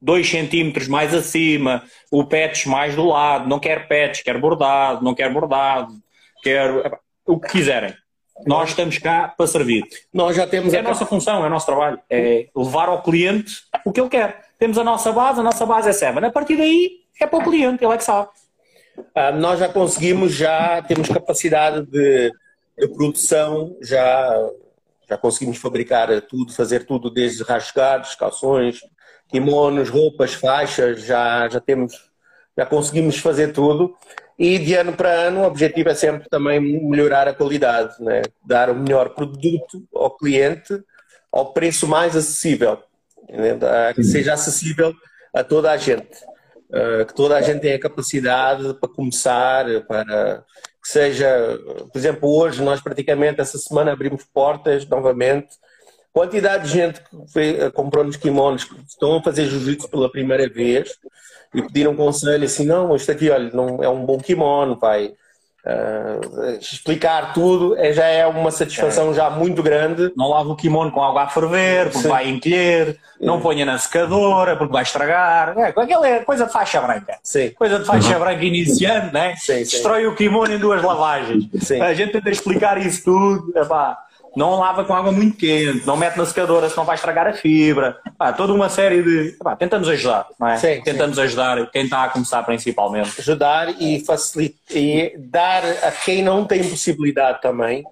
2 0.01 0.29
centímetros 0.29 0.88
mais 0.88 1.14
acima, 1.14 1.85
o 2.11 2.25
patch 2.25 2.66
mais 2.66 2.96
do 2.96 3.05
lado, 3.05 3.48
não 3.48 3.61
quer 3.61 3.87
patch, 3.87 4.22
quer 4.22 4.38
bordado, 4.38 5.05
não 5.05 5.14
quer 5.14 5.33
bordado, 5.33 5.94
quero 6.42 6.83
o 7.27 7.38
que 7.38 7.48
quiserem. 7.48 7.94
Nós 8.46 8.70
estamos 8.70 8.98
cá 8.98 9.33
para 9.37 9.46
servir. 9.46 9.85
Nós 10.12 10.35
já 10.37 10.46
temos 10.46 10.75
é 10.75 10.79
a, 10.79 10.81
a 10.81 10.83
nossa 10.83 11.07
função, 11.07 11.44
é 11.44 11.46
o 11.46 11.51
nosso 11.51 11.66
trabalho. 11.66 12.01
É 12.11 12.48
levar 12.57 12.88
ao 12.88 13.03
cliente 13.03 13.62
o 13.85 13.92
que 13.92 14.01
ele 14.01 14.09
quer. 14.09 14.42
Temos 14.59 14.79
a 14.79 14.85
nossa 14.85 15.12
base, 15.12 15.38
a 15.38 15.42
nossa 15.42 15.64
base 15.64 15.88
é 15.88 15.92
Seven. 15.92 16.25
A 16.25 16.33
partir 16.33 16.57
daí 16.57 17.03
é 17.20 17.27
para 17.27 17.38
o 17.38 17.44
cliente, 17.44 17.85
ele 17.85 17.92
é 17.92 17.96
que 17.96 18.05
sabe. 18.05 18.29
Ah, 19.14 19.33
nós 19.33 19.59
já 19.59 19.68
conseguimos, 19.68 20.35
já 20.35 20.83
temos 20.83 21.09
capacidade 21.09 21.87
de, 21.87 22.33
de, 22.79 22.88
produção, 22.88 23.77
já, 23.81 24.51
já 25.12 25.18
conseguimos 25.18 25.59
fabricar 25.59 26.09
tudo, 26.22 26.55
fazer 26.55 26.87
tudo, 26.87 27.11
desde 27.11 27.42
rasgados, 27.42 28.14
calções, 28.14 28.81
kimonos, 29.29 29.90
roupas, 29.90 30.33
faixas, 30.33 31.05
já, 31.05 31.48
já 31.51 31.61
temos, 31.61 31.92
já 32.57 32.64
conseguimos 32.64 33.18
fazer 33.18 33.53
tudo. 33.53 33.94
E 34.38 34.59
de 34.59 34.75
ano 34.75 34.94
para 34.94 35.11
ano 35.11 35.42
o 35.42 35.44
objetivo 35.44 35.90
é 35.90 35.94
sempre 35.94 36.29
também 36.31 36.59
melhorar 36.61 37.29
a 37.29 37.35
qualidade, 37.35 38.03
né? 38.03 38.22
dar 38.44 38.70
o 38.70 38.75
melhor 38.75 39.11
produto 39.11 39.87
ao 39.94 40.16
cliente 40.16 40.83
ao 41.31 41.53
preço 41.53 41.87
mais 41.87 42.16
acessível, 42.16 42.79
que 43.94 44.03
seja 44.03 44.33
acessível 44.33 44.94
a 45.35 45.44
toda 45.44 45.70
a 45.70 45.77
gente, 45.77 46.18
uh, 46.70 47.07
que 47.07 47.14
toda 47.14 47.37
a 47.37 47.42
gente 47.42 47.61
tenha 47.61 47.79
capacidade 47.79 48.75
para 48.75 48.88
começar, 48.88 49.64
para 49.87 50.44
que 50.83 50.88
seja, 50.88 51.59
por 51.92 51.97
exemplo, 51.99 52.29
hoje 52.29 52.61
nós 52.62 52.81
praticamente 52.81 53.40
essa 53.40 53.57
semana 53.57 53.92
abrimos 53.92 54.25
portas 54.25 54.87
novamente. 54.87 55.49
Quantidade 56.12 56.64
de 56.64 56.73
gente 56.73 57.01
que 57.33 57.71
comprou 57.71 58.05
nos 58.05 58.16
kimonos 58.16 58.64
que 58.64 58.75
estão 58.87 59.16
a 59.16 59.23
fazer 59.23 59.47
jiu-jitsu 59.47 59.88
pela 59.88 60.11
primeira 60.11 60.49
vez 60.49 60.99
e 61.55 61.62
pediram 61.62 61.95
conselho 61.95 62.45
assim, 62.45 62.66
não, 62.66 62.95
isto 62.97 63.12
aqui, 63.12 63.31
olha, 63.31 63.51
não 63.53 63.83
é 63.83 63.88
um 63.88 64.05
bom 64.05 64.18
kimono, 64.18 64.77
vai. 64.79 65.14
Uh, 65.64 66.59
explicar 66.61 67.33
tudo 67.33 67.77
é, 67.77 67.92
já 67.92 68.05
é 68.05 68.27
uma 68.27 68.51
satisfação 68.51 69.12
é. 69.12 69.14
já 69.14 69.31
muito 69.31 69.62
grande. 69.62 70.12
Não 70.16 70.29
lava 70.29 70.48
o 70.48 70.57
kimono 70.57 70.90
com 70.90 71.03
água 71.03 71.22
a 71.22 71.29
ferver, 71.29 71.85
porque 71.85 72.03
Sim. 72.03 72.09
vai 72.09 72.29
encolher, 72.29 72.98
não 73.20 73.40
ponha 73.40 73.64
na 73.64 73.79
secadora, 73.79 74.57
porque 74.57 74.72
vai 74.72 74.83
estragar. 74.83 75.57
É, 75.57 75.66
aquela 75.68 76.09
é 76.09 76.18
coisa 76.20 76.46
de 76.46 76.53
faixa 76.53 76.81
branca. 76.81 77.16
Sim. 77.22 77.51
Coisa 77.51 77.79
de 77.79 77.85
faixa 77.85 78.12
uhum. 78.14 78.20
branca 78.20 78.44
iniciante, 78.44 79.14
né? 79.14 79.37
Sim, 79.37 79.59
Destrói 79.59 80.05
o 80.07 80.16
kimono 80.16 80.53
em 80.53 80.59
duas 80.59 80.83
lavagens. 80.83 81.44
A 81.81 81.94
gente 81.94 82.12
tenta 82.12 82.31
explicar 82.31 82.85
isso 82.85 83.05
tudo. 83.05 83.57
Epá, 83.57 83.98
não 84.37 84.59
lava 84.59 84.85
com 84.85 84.95
água 84.95 85.12
muito 85.12 85.37
quente, 85.37 85.87
não 85.87 85.97
mete 85.97 86.16
na 86.16 86.25
secadora 86.25 86.68
senão 86.68 86.85
vai 86.85 86.95
estragar 86.95 87.27
a 87.27 87.33
fibra. 87.33 87.99
Ah, 88.18 88.33
toda 88.33 88.53
uma 88.53 88.68
série 88.68 89.03
de. 89.03 89.37
Ah, 89.45 89.57
tentamos 89.57 89.88
ajudar, 89.88 90.27
não 90.38 90.49
é? 90.49 90.57
Sim, 90.57 90.81
tentamos 90.83 91.16
sim. 91.16 91.23
ajudar 91.23 91.71
quem 91.71 91.85
está 91.85 92.05
a 92.05 92.09
começar 92.09 92.42
principalmente. 92.42 93.21
Ajudar 93.21 93.81
e 93.81 94.01
facilitar 94.05 94.77
e 94.77 95.14
dar 95.18 95.64
a 95.64 95.90
quem 95.90 96.23
não 96.23 96.45
tem 96.45 96.68
possibilidade 96.68 97.40
também 97.42 97.85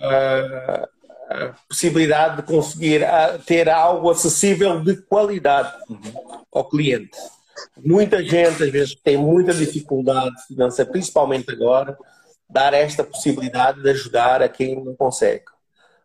uh, 0.00 0.88
a 1.30 1.54
possibilidade 1.68 2.36
de 2.36 2.42
conseguir 2.42 3.02
ter 3.46 3.68
algo 3.68 4.10
acessível 4.10 4.80
de 4.80 4.96
qualidade 4.96 5.72
ao 6.52 6.68
cliente. 6.68 7.16
Muita 7.76 8.22
gente, 8.22 8.62
às 8.62 8.70
vezes, 8.70 8.94
tem 8.96 9.16
muita 9.16 9.54
dificuldade 9.54 10.34
financeira, 10.48 10.90
principalmente 10.90 11.50
agora, 11.52 11.96
dar 12.48 12.74
esta 12.74 13.04
possibilidade 13.04 13.80
de 13.80 13.90
ajudar 13.90 14.42
a 14.42 14.48
quem 14.48 14.82
não 14.82 14.94
consegue. 14.96 15.44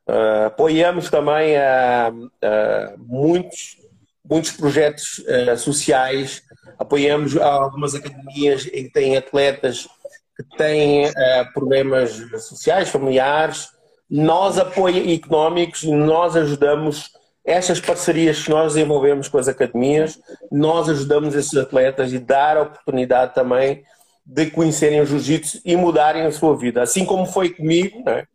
Uh, 0.08 0.46
apoiamos 0.48 1.10
também 1.10 1.56
uh, 1.58 2.26
uh, 2.26 3.00
muitos, 3.00 3.78
muitos 4.24 4.52
projetos 4.52 5.24
sociais, 5.58 6.44
apoiamos 6.78 7.36
algumas 7.38 7.96
academias 7.96 8.68
em 8.68 8.86
que 8.86 8.92
têm 8.92 9.18
atletas 9.18 9.88
que 10.36 10.44
têm 10.58 11.06
problemas 11.54 12.12
sociais, 12.42 12.90
familiares, 12.90 13.70
nós 14.10 14.60
apoiamos 14.60 15.14
económicos 15.14 15.84
nós 15.84 16.36
ajudamos 16.36 17.12
estas 17.46 17.80
parcerias 17.80 18.44
que 18.44 18.50
nós 18.50 18.74
desenvolvemos 18.74 19.28
com 19.28 19.38
as 19.38 19.48
academias, 19.48 20.20
nós 20.52 20.90
ajudamos 20.90 21.36
esses 21.36 21.56
atletas 21.56 22.12
e 22.12 22.20
dar 22.20 22.58
a 22.58 22.64
oportunidade 22.64 23.36
também 23.36 23.84
de 24.26 24.48
conhecerem 24.48 25.00
o 25.02 25.06
jiu-jitsu 25.06 25.62
e 25.64 25.76
mudarem 25.76 26.24
a 26.24 26.32
sua 26.32 26.58
vida. 26.58 26.82
Assim 26.82 27.06
como 27.06 27.28
foi 27.28 27.52
comigo, 27.52 28.04
né? 28.04 28.26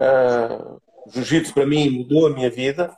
uh, 0.00 0.80
jiu-jitsu 1.12 1.54
para 1.54 1.66
mim 1.66 1.90
mudou 1.90 2.26
a 2.26 2.30
minha 2.30 2.50
vida, 2.50 2.94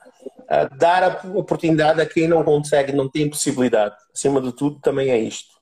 dar 0.78 1.02
a 1.02 1.28
oportunidade 1.34 2.00
a 2.00 2.06
quem 2.06 2.26
não 2.26 2.42
consegue, 2.42 2.92
não 2.92 3.08
tem 3.08 3.28
possibilidade. 3.28 3.94
Acima 4.14 4.40
de 4.40 4.52
tudo, 4.52 4.80
também 4.80 5.10
é 5.10 5.18
isto. 5.18 5.58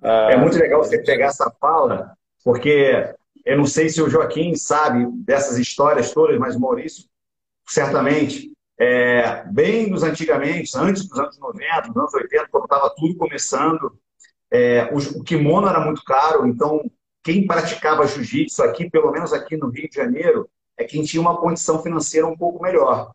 Uh, 0.00 0.30
é 0.30 0.36
muito 0.36 0.56
legal 0.56 0.82
você 0.82 0.98
pegar 1.02 1.26
essa 1.26 1.50
fala, 1.60 2.12
porque 2.44 3.14
eu 3.44 3.56
não 3.56 3.66
sei 3.66 3.88
se 3.88 4.00
o 4.00 4.08
Joaquim 4.08 4.54
sabe 4.54 5.06
dessas 5.24 5.58
histórias 5.58 6.12
todas, 6.12 6.38
mas 6.38 6.54
o 6.54 6.60
Maurício, 6.60 7.04
certamente, 7.68 8.52
é, 8.78 9.44
bem 9.44 9.90
nos 9.90 10.02
antigamente, 10.02 10.70
antes 10.76 11.06
dos 11.06 11.18
anos 11.18 11.38
90, 11.38 11.88
dos 11.88 11.96
anos 11.96 12.14
80, 12.14 12.48
quando 12.50 12.64
estava 12.64 12.94
tudo 12.96 13.16
começando, 13.16 13.98
é, 14.50 14.84
o, 14.92 15.20
o, 15.20 15.24
kimono 15.24 15.68
era 15.68 15.80
muito 15.80 16.02
caro, 16.04 16.46
então 16.46 16.80
quem 17.22 17.46
praticava 17.46 18.06
jiu-jitsu 18.06 18.62
aqui, 18.62 18.90
pelo 18.90 19.10
menos 19.10 19.32
aqui 19.32 19.56
no 19.56 19.68
Rio 19.68 19.88
de 19.88 19.96
Janeiro, 19.96 20.48
é 20.78 20.84
quem 20.84 21.02
tinha 21.02 21.20
uma 21.20 21.40
condição 21.40 21.82
financeira 21.82 22.26
um 22.26 22.36
pouco 22.36 22.62
melhor. 22.62 23.12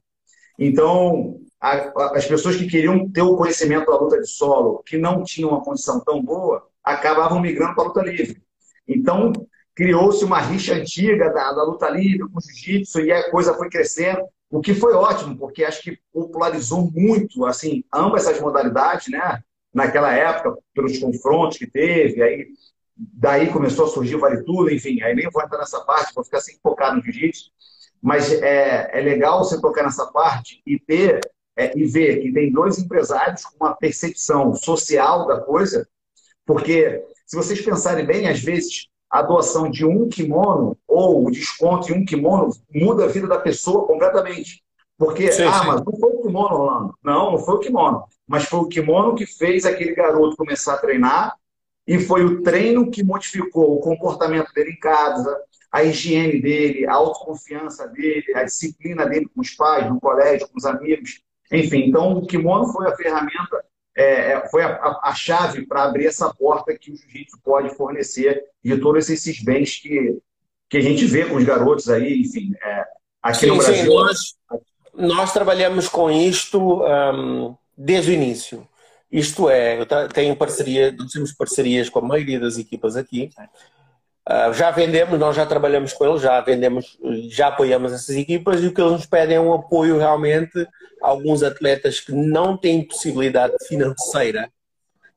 Então, 0.58 1.40
a, 1.60 1.72
a, 1.72 2.18
as 2.18 2.26
pessoas 2.26 2.56
que 2.56 2.68
queriam 2.68 3.10
ter 3.10 3.22
o 3.22 3.36
conhecimento 3.36 3.86
da 3.92 3.98
luta 3.98 4.20
de 4.20 4.28
solo, 4.28 4.84
que 4.86 4.98
não 4.98 5.24
tinham 5.24 5.50
uma 5.50 5.64
condição 5.64 6.00
tão 6.00 6.22
boa, 6.24 6.68
acabavam 6.84 7.40
migrando 7.40 7.76
para 7.76 7.84
a 7.84 7.88
luta 7.88 8.02
livre. 8.02 8.42
Então, 8.88 9.32
criou-se 9.76 10.24
uma 10.24 10.40
rixa 10.40 10.74
antiga 10.74 11.30
da, 11.32 11.52
da 11.52 11.64
luta 11.64 11.90
livre 11.90 12.28
com 12.30 12.40
o 12.40 12.42
jiu-jitsu 12.42 13.02
e 13.02 13.12
a 13.12 13.30
coisa 13.30 13.54
foi 13.54 13.70
crescendo, 13.70 14.24
o 14.50 14.62
que 14.62 14.74
foi 14.74 14.94
ótimo, 14.94 15.38
porque 15.38 15.64
acho 15.64 15.82
que 15.84 16.00
popularizou 16.12 16.90
muito, 16.92 17.46
assim, 17.46 17.84
ambas 17.94 18.26
essas 18.26 18.42
modalidades, 18.42 19.10
né? 19.10 19.42
Naquela 19.74 20.14
época, 20.14 20.58
pelos 20.74 20.98
confrontos 20.98 21.58
que 21.58 21.68
teve, 21.68 22.24
aí 22.24 22.48
daí 22.98 23.52
começou 23.52 23.86
a 23.86 23.90
surgir 23.90 24.16
o 24.16 24.20
Vale 24.20 24.44
Tudo, 24.44 24.72
enfim, 24.72 25.02
aí 25.02 25.16
nem 25.16 25.30
vou 25.30 25.44
entrar 25.44 25.60
nessa 25.60 25.82
parte, 25.82 26.14
vou 26.14 26.24
ficar 26.24 26.40
sem 26.40 26.58
focar 26.62 26.96
no 26.96 27.02
jiu-jitsu, 27.02 27.52
mas 28.02 28.32
é, 28.32 28.90
é 28.94 29.02
legal 29.02 29.44
você 29.44 29.60
tocar 29.60 29.84
nessa 29.84 30.06
parte 30.08 30.62
e 30.66 30.80
ter 30.80 31.20
é, 31.56 31.76
e 31.76 31.86
ver 31.86 32.22
que 32.22 32.32
tem 32.32 32.52
dois 32.52 32.78
empresários 32.78 33.44
com 33.44 33.66
uma 33.66 33.76
percepção 33.76 34.54
social 34.54 35.26
da 35.26 35.40
coisa, 35.42 35.88
porque 36.46 37.04
se 37.26 37.36
vocês 37.36 37.60
pensarem 37.62 38.06
bem, 38.06 38.28
às 38.28 38.40
vezes 38.40 38.88
a 39.10 39.22
doação 39.22 39.70
de 39.70 39.86
um 39.86 40.08
kimono 40.08 40.78
ou 40.88 41.26
o 41.26 41.32
desconto 41.32 41.88
de 41.88 41.94
um 41.94 42.06
kimono 42.06 42.50
muda 42.74 43.06
a 43.06 43.08
vida 43.08 43.28
da 43.28 43.40
pessoa 43.40 43.88
completamente. 43.88 44.64
Porque, 44.98 45.32
sim, 45.32 45.44
ah, 45.44 45.60
sim. 45.60 45.68
mas 45.68 45.84
não 45.86 45.96
foi 45.98 46.10
o 46.10 46.22
kimono, 46.24 46.56
Orlando. 46.56 46.94
Não, 47.04 47.32
não 47.32 47.38
foi 47.38 47.56
o 47.56 47.60
kimono. 47.60 48.04
Mas 48.28 48.46
foi 48.46 48.60
o 48.60 48.68
kimono 48.68 49.16
que 49.16 49.26
fez 49.26 49.66
aquele 49.66 49.94
garoto 49.94 50.36
começar 50.36 50.74
a 50.74 50.78
treinar 50.78 51.36
e 51.88 52.00
foi 52.00 52.26
o 52.26 52.42
treino 52.42 52.92
que 52.92 53.04
modificou 53.04 53.76
o 53.76 53.80
comportamento 53.80 54.52
dele 54.54 54.72
em 54.72 54.80
casa, 54.80 55.36
a 55.72 55.84
higiene 55.84 56.42
dele, 56.42 56.86
a 56.86 56.94
autoconfiança 56.94 57.88
dele, 57.88 58.36
a 58.36 58.44
disciplina 58.44 59.06
dele 59.06 59.30
com 59.34 59.42
os 59.42 59.52
pais, 59.52 59.88
no 59.88 60.00
colégio, 60.00 60.48
com 60.50 60.58
os 60.58 60.66
amigos. 60.66 61.22
Enfim, 61.52 61.86
então 61.88 62.18
o 62.18 62.28
kimono 62.28 62.68
foi 62.74 62.88
a 62.88 62.96
ferramenta 62.96 63.64
é, 63.98 64.34
é, 64.34 64.50
foi 64.50 64.62
a, 64.62 64.68
a, 64.68 65.10
a 65.10 65.16
chave 65.16 65.66
para 65.66 65.84
abrir 65.84 66.06
essa 66.06 66.32
porta 66.32 66.78
que 66.78 66.92
o 66.92 66.96
jiu-jitsu 66.96 67.40
pode 67.44 67.76
fornecer 67.76 68.44
de 68.64 68.78
todos 68.78 69.10
esses 69.10 69.42
bens 69.42 69.80
que, 69.82 70.20
que 70.70 70.78
a 70.78 70.82
gente 70.82 71.04
vê 71.06 71.26
com 71.26 71.36
os 71.36 71.44
garotos 71.44 71.90
aí, 71.90 72.22
enfim, 72.22 72.54
é, 72.64 72.86
aqui 73.24 73.40
sim, 73.40 73.48
no 73.48 73.58
Brasil. 73.58 73.86
Sim, 73.86 73.96
nós, 73.96 74.36
nós 74.94 75.34
trabalhamos 75.34 75.90
com 75.90 76.12
isto 76.12 76.84
um, 76.84 77.56
desde 77.76 78.12
o 78.12 78.14
início. 78.14 78.68
Isto 79.12 79.50
é, 79.50 79.80
eu 79.80 79.86
tenho 80.10 80.36
parceria, 80.36 80.92
nós 80.92 81.12
temos 81.12 81.32
parcerias 81.32 81.90
com 81.90 82.00
a 82.00 82.02
maioria 82.02 82.40
das 82.40 82.58
equipas 82.58 82.96
aqui. 82.98 83.30
Uh, 84.30 84.54
já 84.54 84.70
vendemos, 84.72 85.18
nós 85.18 85.36
já 85.36 85.46
trabalhamos 85.46 85.94
com 85.94 86.06
eles, 86.06 86.22
já 86.22 86.42
vendemos, 86.42 86.98
já 87.30 87.48
apoiamos 87.48 87.94
essas 87.94 88.16
equipas 88.16 88.62
e 88.62 88.68
o 88.68 88.74
que 88.74 88.82
eles 88.82 88.92
nos 88.92 89.06
pedem 89.06 89.38
é 89.38 89.40
um 89.40 89.54
apoio 89.54 89.98
realmente 89.98 90.68
a 91.02 91.08
alguns 91.08 91.42
atletas 91.42 92.02
que 92.02 92.12
não 92.12 92.58
têm 92.58 92.86
possibilidade 92.86 93.54
financeira 93.66 94.52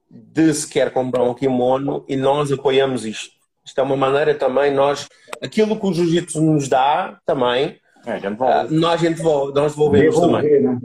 de 0.09 0.55
sequer 0.55 0.93
comprar 0.93 1.25
um 1.25 1.35
kimono 1.35 2.05
e 2.09 2.15
nós 2.15 2.53
apoiamos 2.53 3.05
isto. 3.05 3.35
Isto 3.65 3.81
é 3.81 3.83
uma 3.83 3.97
maneira 3.97 4.35
também, 4.35 4.73
nós, 4.73 5.09
aquilo 5.43 5.79
que 5.79 5.87
o 5.87 5.93
jiu-jitsu 5.93 6.41
nos 6.41 6.69
dá 6.69 7.19
também, 7.27 7.81
é, 8.07 8.17
uh, 8.17 8.71
nós, 8.71 9.01
nós 9.03 9.73
devolvemos 9.73 10.15
Devolver, 10.15 10.43
também. 10.43 10.63
Né? 10.63 10.81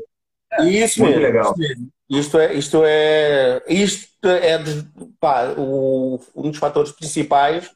Isso 0.70 1.02
Muito 1.02 1.20
mesmo, 1.20 1.26
legal. 1.28 1.52
Isso 1.52 1.60
mesmo. 1.60 1.94
Isto 2.10 2.38
é, 2.38 2.54
isto 2.54 2.84
é, 2.86 3.63
isto 3.68 4.28
é 4.28 4.60
pá, 5.20 5.54
o, 5.58 6.20
um 6.36 6.52
dos 6.52 6.60
fatores 6.60 6.91
principais 6.91 7.72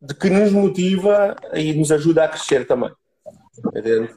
de 0.00 0.14
que 0.14 0.28
nos 0.28 0.52
motiva 0.52 1.34
e 1.54 1.72
nos 1.72 1.90
ajuda 1.90 2.24
a 2.24 2.28
crescer 2.28 2.66
também. 2.66 2.90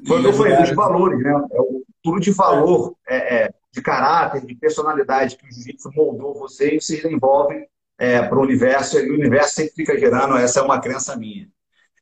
Foi 0.05 0.19
o 0.19 0.21
que 0.21 0.27
eu 0.27 0.33
falei, 0.33 0.61
os 0.61 0.71
valores, 0.71 1.23
né? 1.23 1.31
É 1.31 1.61
o, 1.61 1.83
tudo 2.03 2.19
de 2.19 2.31
valor, 2.31 2.95
é, 3.07 3.43
é, 3.43 3.53
de 3.71 3.81
caráter, 3.81 4.45
de 4.45 4.55
personalidade 4.55 5.37
que 5.37 5.45
o 5.45 5.51
jiu-jitsu 5.51 5.89
moldou 5.95 6.33
você 6.33 6.75
e 6.75 6.81
vocês 6.81 7.03
envolvem 7.05 7.65
é, 7.97 8.21
para 8.21 8.37
o 8.37 8.41
universo, 8.41 8.99
e 8.99 9.09
o 9.09 9.15
universo 9.15 9.55
sempre 9.55 9.73
fica 9.75 9.99
gerando, 9.99 10.37
essa 10.37 10.59
é 10.59 10.63
uma 10.63 10.79
crença 10.79 11.15
minha. 11.15 11.47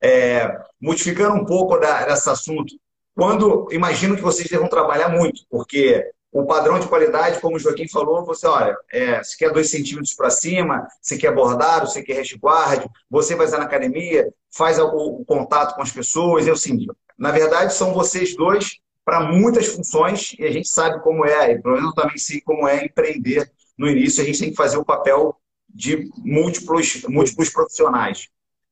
É, 0.02 0.56
modificando 0.80 1.36
um 1.36 1.45
pouco 1.45 1.78
da, 1.78 2.06
desse 2.06 2.30
assunto, 2.30 2.76
quando 3.15 3.67
imagino 3.71 4.15
que 4.15 4.21
vocês 4.21 4.47
devam 4.47 4.69
trabalhar 4.69 5.10
muito, 5.10 5.41
porque 5.50 6.08
o 6.39 6.45
padrão 6.45 6.80
de 6.80 6.88
qualidade, 6.88 7.41
como 7.41 7.56
o 7.56 7.60
Joaquim 7.60 7.88
falou, 7.88 8.23
você, 8.23 8.45
olha, 8.45 8.78
é, 8.91 9.23
se 9.23 9.36
quer 9.36 9.52
dois 9.52 9.71
centímetros 9.71 10.13
para 10.13 10.30
cima, 10.30 10.88
se 11.02 11.17
quer 11.17 11.34
bordado, 11.34 11.89
se 11.89 12.04
quer 12.04 12.13
resguard, 12.13 12.86
você 13.10 13.36
vai 13.36 13.47
na 13.47 13.63
academia, 13.63 14.32
faz 14.52 14.78
o, 14.78 14.86
o, 14.86 15.26
contato 15.26 15.76
com 15.76 15.82
as 15.82 15.91
pessoas, 15.91 16.45
eu 16.45 16.56
sim. 16.56 16.86
Na 17.17 17.32
verdade, 17.32 17.73
são 17.73 17.91
vocês 17.91 18.36
dois 18.36 18.78
para 19.04 19.21
muitas 19.21 19.65
funções 19.65 20.36
e 20.38 20.45
a 20.45 20.52
gente 20.52 20.69
sabe 20.69 21.02
como 21.02 21.26
é, 21.26 21.54
e 21.54 21.62
pelo 21.62 21.73
menos 21.73 21.89
eu 21.89 21.95
também 21.95 22.17
sei 22.19 22.39
como 22.41 22.67
é 22.67 22.86
empreender 22.86 23.52
no 23.76 23.88
início, 23.88 24.21
a 24.21 24.26
gente 24.26 24.39
tem 24.39 24.50
que 24.52 24.56
fazer 24.56 24.78
o 24.78 24.86
papel 24.86 25.36
de 25.67 26.08
múltiplos, 26.17 27.04
múltiplos 27.10 27.50
profissionais. 27.50 28.28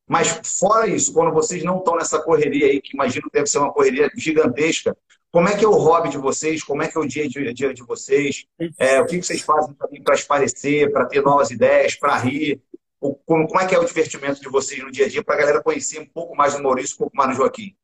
Mas 0.08 0.40
fora 0.60 0.86
isso, 0.86 1.12
quando 1.12 1.32
vocês 1.32 1.64
não 1.64 1.78
estão 1.78 1.96
nessa 1.96 2.20
correria 2.20 2.66
aí, 2.66 2.80
que 2.80 2.94
imagino 2.94 3.24
que 3.24 3.32
deve 3.32 3.48
ser 3.48 3.58
uma 3.58 3.72
correria 3.72 4.08
gigantesca, 4.16 4.96
como 5.30 5.48
é 5.48 5.56
que 5.56 5.64
é 5.64 5.68
o 5.68 5.72
hobby 5.72 6.08
de 6.08 6.18
vocês? 6.18 6.62
Como 6.62 6.82
é 6.82 6.88
que 6.88 6.96
é 6.96 7.00
o 7.00 7.06
dia 7.06 7.24
a 7.24 7.52
dia 7.52 7.74
de 7.74 7.82
vocês? 7.82 8.46
É, 8.78 9.00
o 9.00 9.06
que 9.06 9.22
vocês 9.22 9.42
fazem 9.42 9.74
para 10.02 10.14
esparecer, 10.14 10.90
para 10.92 11.06
ter 11.06 11.22
novas 11.22 11.50
ideias, 11.50 11.94
para 11.94 12.16
rir? 12.16 12.60
Como, 12.98 13.46
como, 13.46 13.60
é 13.60 13.66
que 13.66 13.74
é 13.74 13.78
o 13.78 13.84
divertimento 13.84 14.40
de 14.40 14.48
vocês 14.48 14.82
no 14.82 14.90
dia 14.90 15.06
a 15.06 15.08
dia 15.08 15.22
para 15.22 15.34
a 15.34 15.38
galera 15.38 15.62
conhecer 15.62 16.00
um 16.00 16.06
pouco 16.06 16.34
mais 16.34 16.54
do 16.54 16.62
Maurício, 16.62 16.94
um 16.94 16.98
pouco 16.98 17.16
mais 17.16 17.30
do 17.30 17.36
Joaquim? 17.36 17.76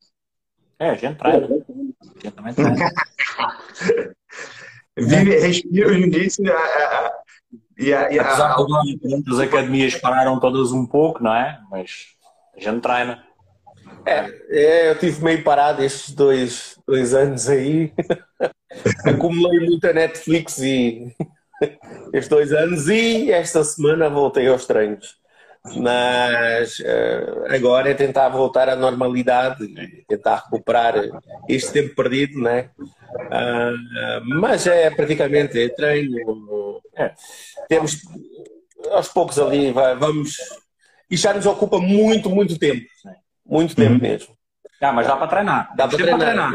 É, 0.79 0.89
a 0.89 0.95
gente 0.95 1.17
traz. 1.17 1.47
Né? 1.47 1.59
Vive, 4.95 5.39
respira 5.39 5.91
no 5.91 5.97
início 5.97 6.43
e 7.77 7.93
a, 7.93 8.11
e 8.11 8.19
a, 8.19 8.23
Apesar 8.23 8.55
de 8.55 9.31
as 9.31 9.39
academias 9.39 9.95
pararam 9.95 10.39
todas 10.39 10.71
um 10.71 10.85
pouco, 10.85 11.23
não 11.23 11.33
é? 11.33 11.59
Mas 11.69 12.07
a 12.55 12.59
gente 12.59 12.81
treina. 12.81 13.23
É, 14.05 14.29
é, 14.49 14.91
eu 14.91 14.99
tive 14.99 15.23
meio 15.23 15.43
parado 15.43 15.81
estes 15.81 16.13
dois, 16.13 16.72
dois 16.93 17.13
anos 17.15 17.49
aí. 17.49 17.91
Acumulei 19.05 19.59
muita 19.61 19.91
Netflix 19.91 20.59
e 20.59 21.11
estes 22.13 22.27
dois 22.27 22.53
anos 22.53 22.87
e 22.87 23.31
esta 23.31 23.63
semana 23.63 24.09
voltei 24.09 24.47
aos 24.47 24.67
treinos. 24.67 25.15
Mas 25.77 26.79
uh, 26.79 27.45
agora 27.49 27.89
é 27.89 27.93
tentar 27.93 28.29
voltar 28.29 28.69
à 28.69 28.75
normalidade, 28.75 29.65
tentar 30.07 30.43
recuperar 30.43 30.95
este 31.47 31.71
tempo 31.71 31.95
perdido, 31.95 32.39
né? 32.39 32.69
Uh, 32.77 34.25
mas 34.39 34.67
é 34.67 34.89
praticamente 34.91 35.59
é 35.59 35.69
treino. 35.69 36.81
É. 36.95 37.13
Temos 37.69 38.01
aos 38.91 39.07
poucos 39.07 39.39
ali, 39.39 39.71
vamos. 39.71 40.37
Isto 41.09 41.23
já 41.23 41.33
nos 41.33 41.45
ocupa 41.45 41.79
muito, 41.79 42.29
muito 42.29 42.59
tempo. 42.59 42.85
Muito 43.45 43.75
tempo 43.75 43.93
uhum. 43.93 43.99
mesmo. 43.99 44.42
Ah, 44.83 44.91
mas 44.91 45.07
dá 45.07 45.15
para 45.15 45.27
treinar. 45.27 45.75
Dá 45.75 45.87
para 45.87 45.97
treinar, 45.97 46.19
treinar, 46.19 46.51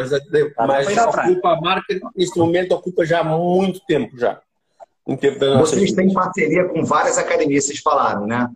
Mas, 0.67 0.95
mas 0.95 0.99
ocupa 0.99 1.53
a 1.53 1.61
marca, 1.61 2.01
neste 2.15 2.39
momento, 2.39 2.73
ocupa 2.73 3.05
já 3.05 3.25
muito 3.25 3.81
tempo 3.87 4.19
já. 4.19 4.41
Um 5.07 5.17
tempo 5.17 5.39
Vocês 5.59 5.93
têm 5.93 6.13
parceria 6.13 6.67
com 6.67 6.85
várias 6.85 7.17
academias, 7.17 7.65
vocês 7.65 7.79
falaram, 7.79 8.27
né? 8.27 8.51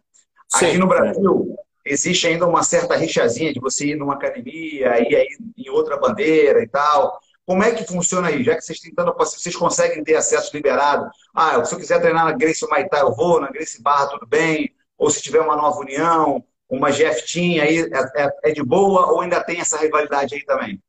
Sim, 0.48 0.66
Aqui 0.66 0.78
no 0.78 0.86
Brasil, 0.86 1.56
existe 1.86 2.26
ainda 2.26 2.46
uma 2.46 2.62
certa 2.62 2.94
rixazinha 2.94 3.54
de 3.54 3.58
você 3.58 3.86
ir 3.86 3.96
numa 3.96 4.12
academia, 4.12 5.00
ir 5.00 5.16
aí 5.16 5.28
em 5.56 5.70
outra 5.70 5.96
bandeira 5.96 6.62
e 6.62 6.68
tal. 6.68 7.18
Como 7.46 7.62
é 7.62 7.72
que 7.72 7.86
funciona 7.86 8.28
aí? 8.28 8.44
Já 8.44 8.54
que 8.54 8.60
vocês 8.60 8.78
tentando, 8.78 9.14
vocês 9.16 9.56
conseguem 9.56 10.04
ter 10.04 10.14
acesso 10.14 10.54
liberado? 10.54 11.10
Ah, 11.34 11.64
se 11.64 11.74
eu 11.74 11.78
quiser 11.78 12.00
treinar 12.00 12.26
na 12.26 12.32
Grace 12.32 12.68
Maitá, 12.68 12.98
eu 12.98 13.14
vou, 13.14 13.40
na 13.40 13.50
Grace 13.50 13.82
Barra, 13.82 14.08
tudo 14.08 14.26
bem. 14.26 14.70
Ou 14.98 15.10
se 15.10 15.22
tiver 15.22 15.40
uma 15.40 15.56
nova 15.56 15.80
união, 15.80 16.44
uma 16.72 16.90
GF 16.90 17.60
aí, 17.60 17.78
é, 17.78 18.22
é, 18.22 18.30
é, 18.44 18.52
de 18.52 18.62
boa 18.62 19.12
ou 19.12 19.20
ainda 19.20 19.42
tem 19.42 19.60
essa 19.60 19.78
rivalidade 19.78 20.34
aí 20.34 20.44
também? 20.44 20.82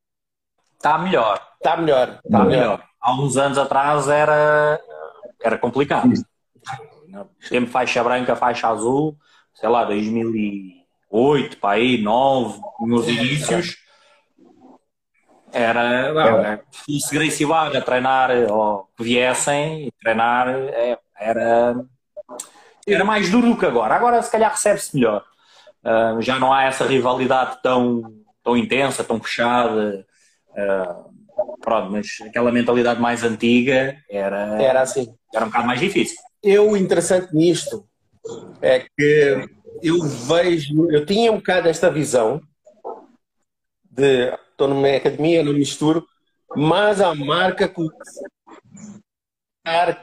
Tá 0.82 0.98
melhor. 0.98 1.46
Tá 1.62 1.78
melhor. 1.78 2.19
Tá, 2.30 2.39
tá 2.39 2.46
melhor. 2.46 2.84
Há 3.00 3.13
uns 3.13 3.38
anos 3.38 3.58
atrás 3.58 4.08
era, 4.08 4.80
era 5.41 5.58
complicado. 5.58 6.13
Sempre 7.41 7.69
faixa 7.69 8.04
branca, 8.04 8.36
faixa 8.36 8.69
azul, 8.69 9.15
sei 9.54 9.69
lá, 9.69 9.84
2008, 9.84 11.58
para 11.58 11.76
aí, 11.76 12.02
9, 12.02 12.60
nos 12.82 13.08
inícios 13.08 13.78
era, 15.54 16.12
não, 16.12 16.60
se 17.00 17.13
Gracie 17.13 17.46
Barra 17.46 17.80
treinar 17.80 18.32
ou 18.50 18.89
que 18.98 19.04
viessem 19.04 19.91
treinar 20.02 20.50
é, 20.50 20.98
era, 21.15 21.76
era 22.88 23.06
mais 23.06 23.30
duro 23.30 23.52
do 23.52 23.58
que 23.58 23.65
agora. 23.65 23.93
Agora 23.93 24.19
se 24.24 24.32
calhar 24.32 24.50
recebe-se 24.50 24.96
melhor. 24.96 25.24
Uh, 25.84 26.22
já 26.22 26.39
não 26.39 26.54
há 26.54 26.63
essa 26.63 26.86
rivalidade 26.86 27.62
tão, 27.62 28.13
tão 28.43 28.56
intensa, 28.56 29.04
tão 29.04 29.22
fechada. 29.22 30.06
Uh, 30.50 31.58
pronto, 31.62 31.91
mas 31.91 32.08
aquela 32.26 32.52
mentalidade 32.52 33.02
mais 33.02 33.24
antiga 33.24 33.98
era, 34.10 34.62
era 34.62 34.82
assim. 34.82 35.13
Era 35.34 35.46
um 35.46 35.50
bocado 35.50 35.67
mais 35.67 35.80
difícil. 35.80 36.17
Eu, 36.41 36.76
interessante 36.78 37.34
nisto, 37.34 37.86
é 38.62 38.86
que 38.98 39.50
eu 39.82 40.02
vejo, 40.02 40.89
eu 40.91 41.06
tinha 41.06 41.32
um 41.32 41.38
bocado 41.38 41.67
esta 41.67 41.89
visão 41.89 42.41
de 43.89 44.34
estou 44.52 44.67
numa 44.67 44.88
academia, 44.96 45.43
não 45.43 45.54
misturo, 45.54 46.06
mas 46.56 47.02
a 47.02 47.13
marca 47.13 47.67
que 47.67 47.82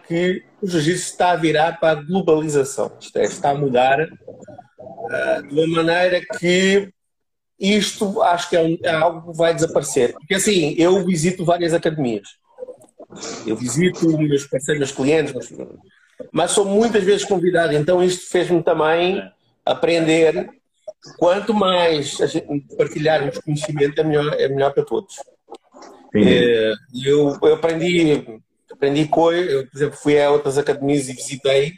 que 0.09 0.45
o 0.62 0.66
jiu-jitsu 0.66 1.12
está 1.12 1.33
a 1.33 1.37
virar 1.37 1.79
para 1.79 1.99
a 1.99 2.03
globalização, 2.03 2.97
isto 2.99 3.19
é, 3.19 3.25
está 3.25 3.51
a 3.51 3.55
mudar 3.55 4.09
de 5.49 5.55
uma 5.55 5.83
maneira 5.83 6.21
que 6.38 6.93
isto 7.59 8.23
acho 8.23 8.49
que 8.49 8.57
é, 8.57 8.62
um, 8.62 8.79
é, 8.83 8.90
algo 8.90 9.31
que 9.31 9.37
vai 9.37 9.55
desaparecer. 9.55 10.12
Porque 10.14 10.35
assim, 10.35 10.75
eu 10.79 11.05
visito 11.05 11.45
várias 11.45 11.75
academias, 11.75 12.29
eu 13.47 13.57
visito 13.57 14.16
meus 14.19 14.47
parceiros, 14.47 14.79
meus 14.79 14.93
clientes, 14.93 15.35
mas 16.33 16.53
sou 16.53 16.64
muitas 16.64 17.05
vezes 17.05 17.25
convidado, 17.25 17.75
então 17.75 18.03
isto 18.03 18.31
fez-me 18.31 18.62
também 18.62 19.23
aprender 19.64 20.49
quanto 21.19 21.53
mais 21.53 22.16
partilharmos 22.77 23.38
conhecimento, 23.38 24.01
é 24.01 24.05
melhor, 24.05 24.35
é 24.38 24.49
melhor 24.49 24.73
para 24.73 24.85
todos. 24.85 25.16
É, 26.14 26.73
eu, 27.05 27.38
eu 27.43 27.55
aprendi, 27.55 28.40
aprendi 28.71 29.07
coisas, 29.07 29.69
por 29.69 29.77
exemplo, 29.77 29.97
fui 29.97 30.21
a 30.21 30.31
outras 30.31 30.59
academias 30.59 31.09
e 31.09 31.12
visitei 31.12 31.75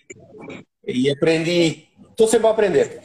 e 0.87 1.11
aprendi, 1.11 1.88
sempre 2.26 2.46
a 2.46 2.50
aprender. 2.50 3.00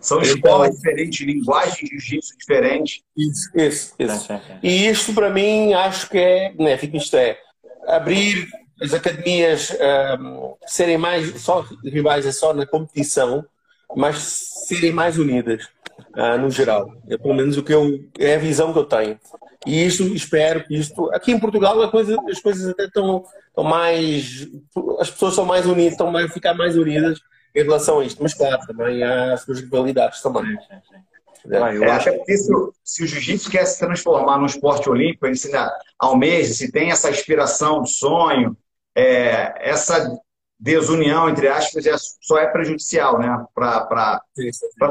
São 0.00 0.20
então, 0.20 0.34
escolas 0.34 0.76
diferentes, 0.76 1.20
linguagem 1.20 1.84
de 1.84 1.90
jiu-jitsu 1.90 2.36
diferente. 2.38 3.04
Isso, 3.16 3.50
isso, 3.54 3.94
isso. 3.98 4.28
E 4.62 4.88
isto 4.88 5.12
para 5.12 5.30
mim 5.30 5.72
acho 5.72 6.08
que 6.08 6.18
é 6.18 6.52
benéfico, 6.52 6.96
isto 6.96 7.16
é 7.16 7.38
abrir 7.86 8.48
as 8.80 8.94
academias 8.94 9.76
um, 10.18 10.54
serem 10.66 10.96
mais 10.96 11.42
só 11.42 11.64
rivais 11.84 12.24
é 12.24 12.32
só 12.32 12.54
na 12.54 12.66
competição, 12.66 13.44
mas 13.94 14.18
serem 14.66 14.92
mais 14.92 15.18
unidas 15.18 15.68
uh, 16.16 16.38
no 16.38 16.50
geral. 16.50 16.90
É 17.08 17.18
pelo 17.18 17.34
menos 17.34 17.56
o 17.58 17.62
que 17.62 17.74
eu 17.74 18.00
é 18.18 18.36
a 18.36 18.38
visão 18.38 18.72
que 18.72 18.78
eu 18.78 18.84
tenho. 18.84 19.18
E 19.66 19.84
isto 19.84 20.02
espero 20.14 20.64
que 20.66 20.74
isto 20.74 21.12
aqui 21.12 21.32
em 21.32 21.38
Portugal 21.38 21.90
coisa, 21.90 22.16
as 22.30 22.40
coisas 22.40 22.66
até 22.70 22.84
estão, 22.84 23.24
estão 23.48 23.64
mais 23.64 24.48
as 24.98 25.10
pessoas 25.10 25.34
são 25.34 25.44
mais 25.44 25.66
unidas, 25.66 25.92
estão 25.92 26.16
a 26.16 26.28
ficar 26.28 26.54
mais 26.54 26.76
unidas 26.76 27.20
em 27.54 27.62
relação 27.62 28.00
a 28.00 28.04
isto. 28.04 28.22
Mas 28.22 28.34
claro, 28.34 28.60
também 28.66 29.02
há 29.02 29.34
as 29.34 29.42
suas 29.42 29.60
rivalidades 29.60 30.20
também. 30.20 30.58
É, 31.48 31.56
é, 31.56 31.90
até 31.90 32.12
porque 32.12 32.36
se, 32.36 32.52
se 32.84 33.02
o 33.02 33.06
jiu-jitsu 33.06 33.50
quer 33.50 33.64
se 33.64 33.78
transformar 33.78 34.38
num 34.38 34.46
esporte 34.46 34.90
olímpico, 34.90 35.26
ele 35.26 35.36
se 35.36 35.50
almeja, 35.98 36.52
se 36.52 36.70
tem 36.70 36.90
essa 36.90 37.10
inspiração, 37.10 37.84
sonho, 37.86 38.56
é, 38.94 39.54
essa 39.58 40.20
desunião, 40.58 41.30
entre 41.30 41.48
aspas, 41.48 41.86
é, 41.86 41.94
só 42.20 42.38
é 42.38 42.46
prejudicial, 42.46 43.18
né? 43.18 43.46
Para 43.54 44.20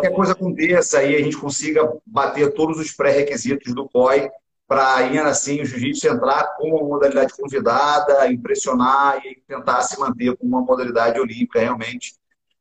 que 0.01 0.07
a 0.07 0.11
coisa 0.11 0.31
aconteça 0.31 1.03
e 1.03 1.15
a 1.15 1.19
gente 1.19 1.37
consiga 1.37 1.87
bater 2.05 2.51
todos 2.53 2.79
os 2.79 2.91
pré-requisitos 2.91 3.73
do 3.75 3.87
COI 3.87 4.29
para 4.69 4.97
aí 4.97 5.17
assim 5.17 5.61
o 5.61 5.65
jiu-jitsu 5.65 6.07
entrar 6.07 6.55
com 6.55 6.69
uma 6.69 6.87
modalidade 6.87 7.33
convidada, 7.35 8.31
impressionar 8.31 9.19
e 9.25 9.41
tentar 9.47 9.81
se 9.81 9.99
manter 9.99 10.37
com 10.37 10.45
uma 10.45 10.61
modalidade 10.61 11.19
olímpica 11.19 11.59
realmente. 11.59 12.13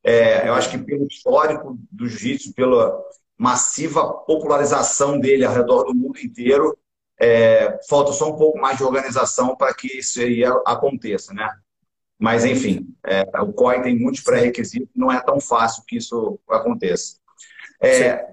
É, 0.03 0.49
eu 0.49 0.55
acho 0.55 0.71
que 0.71 0.79
pelo 0.79 1.07
histórico 1.07 1.79
do 1.91 2.07
jiu-jitsu, 2.07 2.55
pela 2.55 2.99
massiva 3.37 4.13
popularização 4.13 5.19
dele 5.19 5.45
ao 5.45 5.55
redor 5.55 5.85
do 5.85 5.95
mundo 5.95 6.19
inteiro, 6.19 6.77
é, 7.21 7.79
falta 7.89 8.13
só 8.13 8.31
um 8.31 8.37
pouco 8.37 8.59
mais 8.59 8.77
de 8.77 8.85
organização 8.85 9.57
para 9.57 9.75
que 9.75 9.99
isso 9.99 10.21
aí 10.21 10.45
aconteça, 10.45 11.33
né? 11.35 11.49
Mas, 12.19 12.45
enfim, 12.45 12.95
é, 13.07 13.23
o 13.41 13.53
COI 13.53 13.83
tem 13.83 13.97
muitos 13.97 14.23
pré-requisitos, 14.23 14.89
não 14.95 15.11
é 15.11 15.21
tão 15.21 15.41
fácil 15.41 15.85
que 15.87 15.97
isso 15.97 16.39
aconteça. 16.49 17.17
É, 17.81 18.29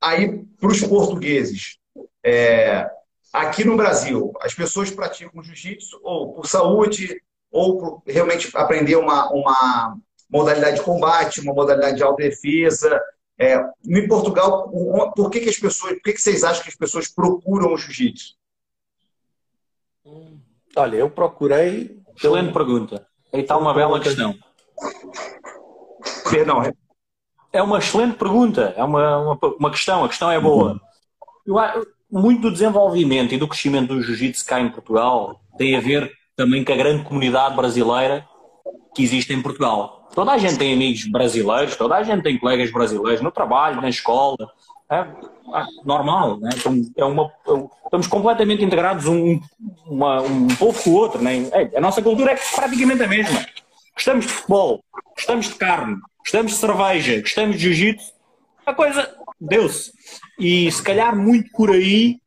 aí, 0.00 0.44
para 0.60 0.68
os 0.68 0.80
portugueses, 0.82 1.78
é, 2.24 2.88
aqui 3.32 3.64
no 3.64 3.76
Brasil, 3.76 4.32
as 4.40 4.54
pessoas 4.54 4.90
praticam 4.90 5.42
jiu-jitsu 5.42 5.98
ou 6.02 6.32
por 6.32 6.46
saúde, 6.46 7.20
ou 7.50 7.78
por 7.78 8.02
realmente 8.06 8.50
aprender 8.56 8.96
uma, 8.96 9.32
uma 9.32 9.96
modalidade 10.34 10.76
de 10.76 10.82
combate, 10.82 11.40
uma 11.40 11.54
modalidade 11.54 11.96
de 11.96 12.02
autodefesa. 12.02 13.00
É, 13.38 13.56
em 13.86 14.08
Portugal, 14.08 14.70
por 15.14 15.30
que, 15.30 15.40
que 15.40 15.48
as 15.48 15.58
pessoas, 15.58 15.94
por 15.94 16.02
que, 16.02 16.12
que 16.12 16.20
vocês 16.20 16.44
acham 16.44 16.62
que 16.62 16.68
as 16.68 16.76
pessoas 16.76 17.08
procuram 17.08 17.72
o 17.72 17.76
jiu-jitsu? 17.76 18.34
Olha, 20.76 20.96
eu 20.96 21.08
procurei. 21.08 22.00
Excelente 22.16 22.52
pergunta. 22.52 23.06
Aí 23.32 23.40
está 23.40 23.56
uma 23.56 23.74
bela 23.74 24.00
questão. 24.00 24.34
Perdão. 26.30 26.62
É? 27.52 27.62
uma 27.62 27.78
excelente 27.78 28.16
pergunta, 28.16 28.74
é 28.76 28.82
uma, 28.82 29.18
uma, 29.18 29.38
uma 29.58 29.70
questão, 29.70 30.04
a 30.04 30.08
questão 30.08 30.30
é 30.30 30.40
boa. 30.40 30.80
Eu, 31.46 31.56
muito 32.10 32.42
do 32.42 32.52
desenvolvimento 32.52 33.34
e 33.34 33.38
do 33.38 33.48
crescimento 33.48 33.94
do 33.94 34.02
jiu-jitsu 34.02 34.44
cá 34.46 34.60
em 34.60 34.70
Portugal 34.70 35.40
tem 35.56 35.76
a 35.76 35.80
ver 35.80 36.12
também 36.36 36.64
com 36.64 36.72
a 36.72 36.76
grande 36.76 37.04
comunidade 37.04 37.56
brasileira 37.56 38.26
que 38.94 39.02
existe 39.02 39.32
em 39.32 39.42
Portugal. 39.42 40.03
Toda 40.14 40.32
a 40.32 40.38
gente 40.38 40.56
tem 40.56 40.72
amigos 40.72 41.06
brasileiros, 41.06 41.76
toda 41.76 41.96
a 41.96 42.02
gente 42.02 42.22
tem 42.22 42.38
colegas 42.38 42.70
brasileiros 42.70 43.20
no 43.20 43.32
trabalho, 43.32 43.80
na 43.80 43.88
escola. 43.88 44.36
É, 44.90 45.06
normal, 45.84 46.38
né? 46.38 46.50
é 46.96 47.04
uma, 47.04 47.32
estamos 47.84 48.06
completamente 48.06 48.62
integrados 48.62 49.06
um, 49.06 49.40
uma, 49.86 50.20
um 50.22 50.48
povo 50.48 50.82
com 50.82 50.90
o 50.90 50.94
outro. 50.94 51.22
Né? 51.22 51.48
É, 51.52 51.78
a 51.78 51.80
nossa 51.80 52.00
cultura 52.00 52.32
é 52.32 52.38
praticamente 52.54 53.02
a 53.02 53.08
mesma. 53.08 53.44
Gostamos 53.94 54.26
de 54.26 54.32
futebol, 54.32 54.84
gostamos 55.16 55.46
de 55.46 55.54
carne, 55.54 55.96
gostamos 56.18 56.52
de 56.52 56.58
cerveja, 56.58 57.20
gostamos 57.20 57.56
de 57.56 57.62
jiu-jitsu. 57.62 58.12
A 58.66 58.74
coisa 58.74 59.14
deu-se. 59.40 59.92
E 60.38 60.70
se 60.70 60.82
calhar 60.82 61.16
muito 61.16 61.50
por 61.52 61.70
aí 61.70 62.18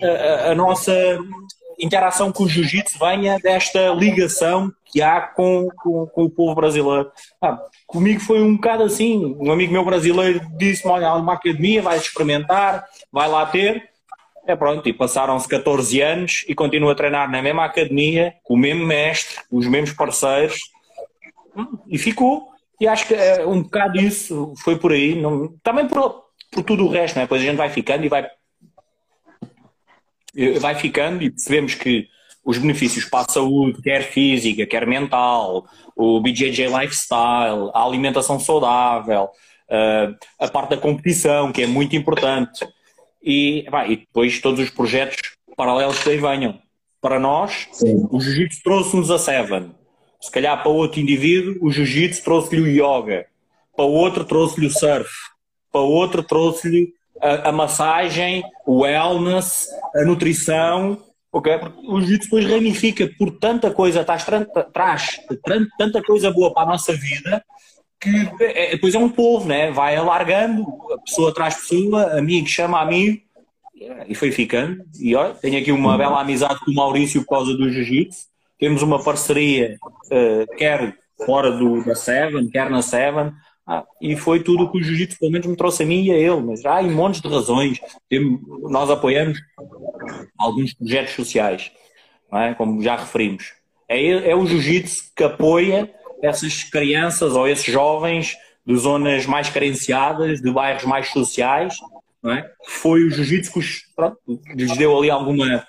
a, 0.00 0.50
a 0.50 0.54
nossa 0.54 0.92
interação 1.82 2.30
com 2.30 2.44
o 2.44 2.48
jiu-jitsu 2.48 2.98
venha 2.98 3.38
desta 3.38 3.88
ligação 3.88 4.72
que 4.86 5.02
há 5.02 5.20
com, 5.20 5.68
com, 5.76 6.06
com 6.06 6.24
o 6.24 6.30
povo 6.30 6.54
brasileiro. 6.54 7.10
Ah, 7.40 7.58
comigo 7.86 8.20
foi 8.20 8.42
um 8.42 8.54
bocado 8.54 8.84
assim. 8.84 9.36
Um 9.40 9.50
amigo 9.50 9.72
meu 9.72 9.84
brasileiro 9.84 10.40
disse-me: 10.56 10.92
Olha, 10.92 11.08
há 11.08 11.16
uma 11.16 11.34
academia, 11.34 11.82
vais 11.82 12.02
experimentar, 12.02 12.84
vai 13.10 13.28
lá 13.28 13.44
ter. 13.46 13.90
É 14.46 14.56
pronto, 14.56 14.88
e 14.88 14.92
passaram-se 14.92 15.46
14 15.48 16.00
anos 16.00 16.44
e 16.48 16.54
continuo 16.54 16.90
a 16.90 16.94
treinar 16.94 17.30
na 17.30 17.40
mesma 17.40 17.64
academia, 17.64 18.34
com 18.42 18.54
o 18.54 18.56
mesmo 18.56 18.84
mestre, 18.84 19.40
os 19.50 19.68
mesmos 19.68 19.92
parceiros, 19.92 20.58
e 21.86 21.96
ficou. 21.96 22.48
E 22.80 22.88
acho 22.88 23.06
que 23.06 23.14
é, 23.14 23.46
um 23.46 23.62
bocado 23.62 24.00
isso 24.00 24.52
foi 24.64 24.76
por 24.76 24.92
aí. 24.92 25.14
Não, 25.14 25.54
também 25.62 25.86
por, 25.86 26.24
por 26.50 26.64
tudo 26.64 26.84
o 26.84 26.88
resto, 26.88 27.16
né? 27.16 27.22
depois 27.22 27.40
a 27.40 27.44
gente 27.44 27.56
vai 27.56 27.70
ficando 27.70 28.04
e 28.04 28.08
vai, 28.08 28.28
vai 30.60 30.74
ficando 30.74 31.22
e 31.22 31.30
percebemos 31.30 31.74
que 31.74 32.08
os 32.44 32.58
benefícios 32.58 33.04
para 33.04 33.26
a 33.28 33.32
saúde, 33.32 33.80
quer 33.82 34.02
física, 34.02 34.66
quer 34.66 34.86
mental, 34.86 35.64
o 35.94 36.20
BJJ 36.20 36.66
Lifestyle, 36.66 37.70
a 37.72 37.84
alimentação 37.84 38.38
saudável, 38.40 39.24
uh, 39.24 40.16
a 40.38 40.48
parte 40.48 40.70
da 40.70 40.76
competição, 40.76 41.52
que 41.52 41.62
é 41.62 41.66
muito 41.66 41.94
importante. 41.94 42.66
e, 43.24 43.64
pá, 43.70 43.86
e 43.86 43.98
depois 43.98 44.40
todos 44.40 44.58
os 44.58 44.70
projetos 44.70 45.16
paralelos 45.56 46.02
que 46.02 46.10
aí 46.10 46.18
venham. 46.18 46.58
Para 47.00 47.18
nós, 47.18 47.68
Sim. 47.72 48.08
o 48.10 48.20
jiu-jitsu 48.20 48.60
trouxe-nos 48.62 49.10
a 49.10 49.18
Seven. 49.18 49.72
Se 50.20 50.30
calhar 50.30 50.60
para 50.60 50.70
outro 50.70 51.00
indivíduo, 51.00 51.56
o 51.60 51.70
jiu-jitsu 51.70 52.22
trouxe-lhe 52.22 52.60
o 52.60 52.66
yoga. 52.66 53.26
Para 53.76 53.84
outro, 53.84 54.24
trouxe-lhe 54.24 54.66
o 54.66 54.70
surf. 54.70 55.10
Para 55.72 55.80
outro, 55.80 56.22
trouxe-lhe 56.22 56.92
a, 57.22 57.48
a, 57.48 57.52
massagem, 57.52 58.42
o 58.66 58.80
wellness, 58.80 59.68
a 59.94 60.04
nutrição. 60.04 60.98
Porque 61.30 61.48
o 61.88 61.98
jiu-jitsu 62.00 62.24
depois 62.24 62.50
ramifica 62.50 63.08
por 63.18 63.30
tanta 63.38 63.70
coisa, 63.70 64.04
traz, 64.04 64.24
traz 64.74 65.18
tanta 65.78 66.02
coisa 66.02 66.30
boa 66.30 66.52
para 66.52 66.64
a 66.64 66.72
nossa 66.72 66.92
vida 66.92 67.42
que 68.02 68.28
é, 68.40 68.72
depois 68.72 68.94
é 68.96 68.98
um 68.98 69.08
povo, 69.08 69.46
né? 69.46 69.70
vai 69.70 69.94
alargando, 69.94 70.66
pessoa 71.06 71.32
traz 71.32 71.54
pessoa, 71.54 72.18
amigo 72.18 72.48
chama 72.48 72.80
amigo, 72.80 73.22
e 74.08 74.14
foi 74.14 74.32
ficando. 74.32 74.84
E 74.98 75.14
olha, 75.14 75.34
tenho 75.34 75.60
aqui 75.60 75.70
uma 75.70 75.96
bela 75.96 76.20
amizade 76.20 76.58
com 76.64 76.72
o 76.72 76.74
Maurício 76.74 77.22
por 77.22 77.30
causa 77.30 77.56
do 77.56 77.70
Jiu-Jitsu. 77.70 78.26
Temos 78.58 78.82
uma 78.82 79.02
parceria, 79.02 79.78
uh, 80.06 80.56
quer 80.56 80.96
fora 81.24 81.52
do, 81.52 81.84
da 81.84 81.94
Seven, 81.94 82.48
quer 82.48 82.68
na 82.68 82.82
Seven. 82.82 83.32
Ah, 83.66 83.84
e 84.00 84.16
foi 84.16 84.42
tudo 84.42 84.70
que 84.70 84.78
o 84.78 84.82
Jiu-Jitsu, 84.82 85.18
pelo 85.18 85.32
menos, 85.32 85.46
me 85.46 85.56
trouxe 85.56 85.82
a 85.84 85.86
mim 85.86 86.04
e 86.04 86.10
a 86.10 86.16
ele. 86.16 86.40
Mas 86.42 86.64
há 86.64 86.82
em 86.82 86.90
montes 86.90 87.20
de 87.20 87.28
razões. 87.28 87.80
nós 88.68 88.90
apoiamos 88.90 89.38
alguns 90.36 90.74
projetos 90.74 91.14
sociais, 91.14 91.70
é? 92.32 92.54
como 92.54 92.82
já 92.82 92.96
referimos. 92.96 93.52
É, 93.88 94.30
é 94.30 94.36
o 94.36 94.46
Jiu-Jitsu 94.46 95.12
que 95.14 95.24
apoia 95.24 95.92
essas 96.22 96.64
crianças 96.64 97.34
ou 97.34 97.48
esses 97.48 97.66
jovens 97.72 98.36
de 98.64 98.76
zonas 98.76 99.26
mais 99.26 99.48
carenciadas, 99.48 100.40
de 100.40 100.50
bairros 100.50 100.84
mais 100.84 101.08
sociais, 101.08 101.74
é? 102.24 102.48
Foi 102.64 103.02
o 103.02 103.10
jiu-jitsu 103.10 103.52
que 103.52 103.60
lhes 104.54 104.76
deu 104.76 104.96
ali 104.96 105.10
alguma, 105.10 105.66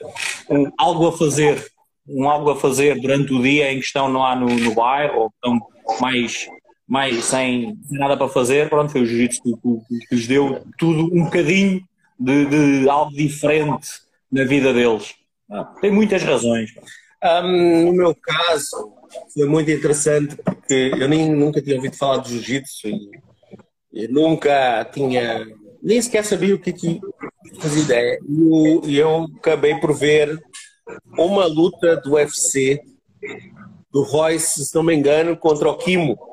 um, 0.47 0.69
algo 0.77 1.07
a 1.07 1.17
fazer, 1.17 1.65
um 2.07 2.29
algo 2.29 2.51
a 2.51 2.55
fazer 2.55 2.99
durante 3.01 3.33
o 3.33 3.41
dia 3.41 3.71
em 3.71 3.79
que 3.79 3.85
estão 3.85 4.11
lá 4.11 4.35
no, 4.35 4.45
no 4.45 4.75
bairro 4.75 5.19
ou 5.19 5.27
estão 5.33 5.59
mais, 5.99 6.47
mais 6.93 7.25
sem, 7.25 7.75
nada 7.89 8.15
para 8.15 8.29
fazer. 8.29 8.69
Pronto, 8.69 8.91
foi 8.91 9.01
o 9.01 9.05
jiu-jitsu 9.07 9.41
que, 9.41 10.15
lhes 10.15 10.27
deu 10.27 10.63
tudo 10.77 11.11
um 11.11 11.23
bocadinho 11.23 11.83
de, 12.19 12.45
de 12.45 12.87
algo 12.87 13.11
diferente 13.11 13.87
na 14.31 14.43
vida 14.43 14.71
deles. 14.71 15.15
Ah, 15.49 15.63
tem 15.81 15.89
muitas 15.89 16.21
razões. 16.21 16.69
Um, 17.23 17.87
no 17.87 17.93
meu 17.93 18.13
caso, 18.13 18.93
foi 19.33 19.47
muito 19.47 19.71
interessante 19.71 20.35
porque 20.35 20.91
eu 20.95 21.09
nem, 21.09 21.31
nunca 21.31 21.59
tinha 21.59 21.77
ouvido 21.77 21.97
falar 21.97 22.17
de 22.17 22.29
jiu-jitsu 22.29 22.87
e, 22.87 23.09
e, 23.91 24.07
nunca 24.07 24.87
tinha, 24.93 25.47
nem 25.81 25.99
sequer 25.99 26.23
sabia 26.23 26.53
o 26.53 26.59
que, 26.59 26.73
que 26.73 27.01
fazia 27.59 27.81
ideia. 27.81 28.19
E 28.85 28.99
eu 28.99 29.25
acabei 29.39 29.79
por 29.79 29.95
ver 29.95 30.39
uma 31.17 31.47
luta 31.47 31.97
do 31.97 32.13
UFC 32.13 32.79
do 33.91 34.03
Royce, 34.03 34.63
se 34.63 34.75
não 34.75 34.83
me 34.83 34.93
engano, 34.93 35.35
contra 35.35 35.67
o 35.67 35.77
Kimo. 35.77 36.32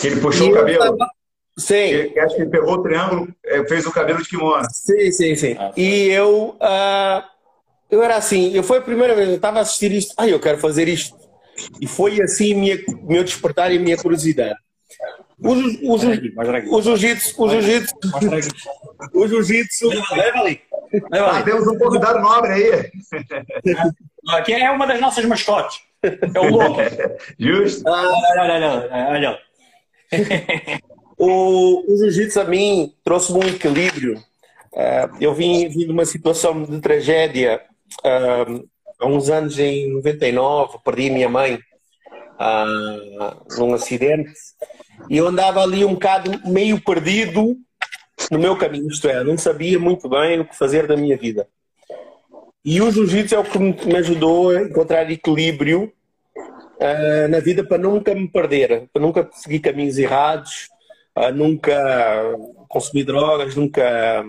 Que 0.00 0.06
ele 0.08 0.20
puxou 0.20 0.48
e 0.48 0.50
o 0.50 0.54
cabelo. 0.54 0.96
Tava... 0.96 1.10
Sim. 1.58 2.10
Que, 2.12 2.20
acho 2.20 2.36
que 2.36 2.42
ele 2.42 2.50
pegou 2.50 2.74
o 2.74 2.82
triângulo, 2.82 3.28
é, 3.44 3.66
fez 3.66 3.86
o 3.86 3.92
cabelo 3.92 4.22
de 4.22 4.28
kimono. 4.28 4.66
Sim, 4.70 5.10
sim, 5.10 5.36
sim. 5.36 5.56
E 5.76 6.08
eu, 6.08 6.56
uh, 6.60 7.22
eu 7.90 8.02
era 8.02 8.16
assim, 8.16 8.52
eu 8.54 8.62
foi 8.62 8.78
a 8.78 8.82
primeira 8.82 9.14
vez, 9.14 9.28
eu 9.28 9.36
estava 9.36 9.58
a 9.58 9.62
assistir 9.62 9.90
isto, 9.92 10.14
ai, 10.18 10.32
eu 10.32 10.40
quero 10.40 10.58
fazer 10.58 10.86
isto. 10.86 11.16
E 11.80 11.86
foi 11.86 12.20
assim 12.20 12.52
minha, 12.52 12.78
meu 13.02 13.24
despertar 13.24 13.72
e 13.72 13.78
minha 13.78 13.96
curiosidade. 13.96 14.54
O, 15.38 15.54
jiu-jitsu, 15.98 17.42
o 17.42 17.48
jiu-jitsu, 17.48 17.94
o 19.14 19.28
jiu-jitsu. 19.28 19.88
Leva 20.14 20.38
ali. 20.38 20.60
Ah, 21.12 21.42
temos 21.42 21.66
um 21.66 21.78
convidado 21.78 22.20
nobre 22.20 22.52
aí. 22.52 22.90
Aqui 24.28 24.54
é 24.54 24.70
uma 24.70 24.86
das 24.86 25.00
nossas 25.00 25.24
mascotes. 25.24 25.80
É 26.34 26.40
o 26.40 26.50
louco. 26.50 26.80
Justo. 27.38 27.88
Ah, 27.88 28.12
olha, 28.38 28.54
olha, 28.54 29.08
olha. 29.10 29.38
O, 31.18 31.92
o 31.92 31.96
jiu-jitsu 31.96 32.40
a 32.40 32.44
mim 32.44 32.92
trouxe-me 33.02 33.38
um 33.38 33.48
equilíbrio. 33.48 34.18
Uh, 34.72 35.16
eu 35.20 35.34
vim, 35.34 35.68
vim 35.68 35.86
de 35.86 35.90
uma 35.90 36.04
situação 36.04 36.62
de 36.62 36.80
tragédia 36.80 37.62
uh, 38.04 38.68
há 39.00 39.06
uns 39.06 39.30
anos, 39.30 39.58
em 39.58 39.90
99, 39.92 40.78
perdi 40.84 41.08
minha 41.08 41.28
mãe 41.28 41.54
uh, 41.54 43.58
num 43.58 43.72
acidente 43.72 44.30
e 45.08 45.16
eu 45.16 45.28
andava 45.28 45.62
ali 45.62 45.84
um 45.84 45.94
bocado 45.94 46.30
meio 46.48 46.80
perdido 46.80 47.56
no 48.30 48.38
meu 48.38 48.56
caminho, 48.56 48.88
isto 48.88 49.08
é, 49.08 49.22
não 49.22 49.38
sabia 49.38 49.78
muito 49.78 50.08
bem 50.08 50.40
o 50.40 50.44
que 50.44 50.56
fazer 50.56 50.86
da 50.86 50.96
minha 50.96 51.16
vida. 51.16 51.46
E 52.64 52.80
o 52.80 52.90
jiu-jitsu 52.90 53.34
é 53.34 53.38
o 53.38 53.44
que 53.44 53.58
me 53.58 53.96
ajudou 53.96 54.50
a 54.50 54.62
encontrar 54.62 55.10
equilíbrio 55.10 55.92
uh, 56.76 57.28
na 57.28 57.40
vida 57.40 57.64
para 57.64 57.78
nunca 57.78 58.14
me 58.14 58.28
perder, 58.28 58.88
para 58.92 59.02
nunca 59.02 59.28
seguir 59.32 59.60
caminhos 59.60 59.98
errados, 59.98 60.68
uh, 61.16 61.32
nunca 61.32 62.36
consumir 62.68 63.04
drogas, 63.04 63.54
nunca, 63.54 64.24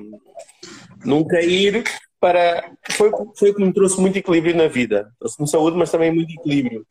nunca 1.06 1.42
ir 1.42 1.84
para. 2.20 2.72
Foi, 2.92 3.12
foi 3.36 3.50
o 3.52 3.56
que 3.56 3.64
me 3.64 3.74
trouxe 3.74 4.00
muito 4.00 4.18
equilíbrio 4.18 4.56
na 4.56 4.68
vida. 4.68 5.12
Trouxe-me 5.20 5.48
saúde, 5.48 5.78
mas 5.78 5.92
também 5.92 6.12
muito 6.12 6.34
equilíbrio. 6.34 6.86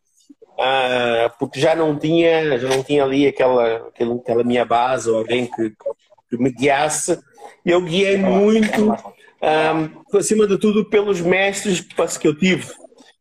Ah, 0.59 1.31
porque 1.39 1.61
já 1.61 1.75
não 1.75 1.99
tinha 1.99 2.59
já 2.59 2.69
não 2.69 2.83
tinha 2.83 3.05
ali 3.05 3.27
aquela, 3.27 3.89
aquela 3.89 4.43
minha 4.43 4.65
base 4.65 5.11
ou 5.11 5.19
alguém 5.19 5.47
que, 5.47 5.71
que 6.31 6.39
me 6.39 6.51
guiasse. 6.51 7.19
Eu 7.65 7.83
guiei 7.83 8.17
muito, 8.17 8.93
ah, 9.43 9.89
acima 10.15 10.47
de 10.47 10.59
tudo, 10.59 10.89
pelos 10.89 11.21
mestres 11.21 11.81
que 12.19 12.27
eu 12.29 12.37
tive 12.37 12.67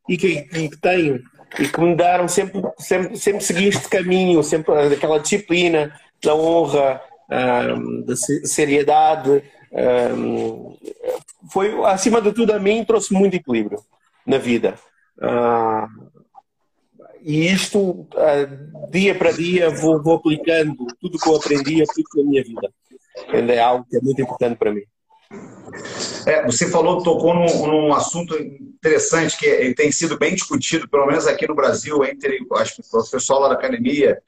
e 0.08 0.18
que, 0.18 0.44
que 0.44 0.78
tenho 0.80 1.22
e 1.60 1.68
que 1.68 1.82
me 1.82 1.96
deram 1.96 2.28
sempre, 2.28 2.62
sempre, 2.78 3.18
sempre 3.18 3.44
segui 3.44 3.68
este 3.68 3.88
caminho, 3.88 4.44
sempre 4.44 4.74
aquela 4.94 5.20
disciplina 5.20 5.94
da 6.24 6.36
honra, 6.36 7.02
um, 7.78 8.02
da 8.02 8.16
seriedade, 8.16 9.44
um, 10.18 10.78
foi, 11.52 11.74
acima 11.86 12.22
de 12.22 12.32
tudo, 12.32 12.54
a 12.54 12.60
mim 12.60 12.84
trouxe 12.84 13.14
muito 13.14 13.36
equilíbrio 13.36 13.80
na 14.26 14.38
vida. 14.38 14.76
Uh, 15.18 16.10
e 17.22 17.48
isto, 17.48 17.80
uh, 17.82 18.90
dia 18.92 19.16
para 19.16 19.32
dia, 19.32 19.70
vou, 19.70 20.02
vou 20.02 20.16
aplicando 20.16 20.88
tudo 21.00 21.18
que 21.18 21.28
eu 21.28 21.36
aprendi, 21.36 21.82
aplico 21.82 22.18
na 22.18 22.24
minha 22.24 22.44
vida. 22.44 22.72
É 23.32 23.60
algo 23.60 23.86
que 23.90 23.98
é 23.98 24.02
muito 24.02 24.22
importante 24.22 24.58
para 24.58 24.74
mim. 24.74 24.84
É, 26.26 26.46
você 26.46 26.70
falou, 26.70 27.04
tocou 27.04 27.34
num, 27.34 27.68
num, 27.68 27.94
assunto 27.94 28.38
interessante 28.38 29.38
que 29.38 29.48
é, 29.48 29.74
tem 29.74 29.92
sido 29.92 30.18
bem 30.18 30.34
discutido, 30.34 30.88
pelo 30.88 31.06
menos 31.06 31.28
aqui 31.28 31.48
no 31.48 31.56
Brasil, 31.56 32.04
entre 32.04 32.40
acho, 32.54 32.82
o 32.82 33.10
pessoal 33.10 33.42
lá 33.42 33.50
da 33.50 33.56
academia. 33.56 34.22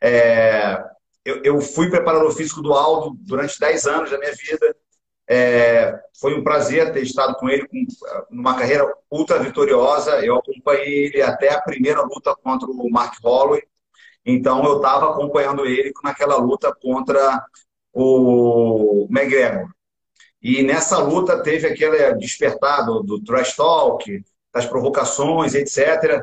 É, 0.00 0.82
eu, 1.24 1.42
eu, 1.42 1.60
fui 1.60 1.90
preparador 1.90 2.32
físico 2.32 2.62
do 2.62 2.72
Aldo 2.72 3.16
durante 3.20 3.58
10 3.58 3.86
anos 3.86 4.10
da 4.10 4.18
minha 4.18 4.32
vida. 4.32 4.76
É, 5.28 5.96
foi 6.20 6.34
um 6.34 6.42
prazer 6.42 6.92
ter 6.92 7.02
estado 7.02 7.36
com 7.36 7.48
ele 7.48 7.66
com, 7.68 7.86
numa 8.30 8.56
carreira 8.56 8.92
ultra 9.10 9.38
vitoriosa. 9.38 10.24
Eu 10.24 10.36
acompanhei 10.36 11.06
ele 11.06 11.22
até 11.22 11.52
a 11.52 11.60
primeira 11.60 12.02
luta 12.02 12.34
contra 12.42 12.68
o 12.68 12.90
Mark 12.90 13.14
Holloway. 13.22 13.62
Então, 14.24 14.64
eu 14.64 14.76
estava 14.76 15.10
acompanhando 15.10 15.64
ele 15.64 15.92
naquela 16.02 16.36
luta 16.36 16.74
contra 16.74 17.42
o 17.92 19.06
McGregor. 19.10 19.68
E 20.42 20.62
nessa 20.62 20.98
luta 20.98 21.42
teve 21.42 21.66
aquele 21.66 22.14
despertado 22.14 23.02
do 23.02 23.22
trash 23.22 23.54
talk, 23.54 24.24
das 24.52 24.66
provocações, 24.66 25.54
etc. 25.54 26.22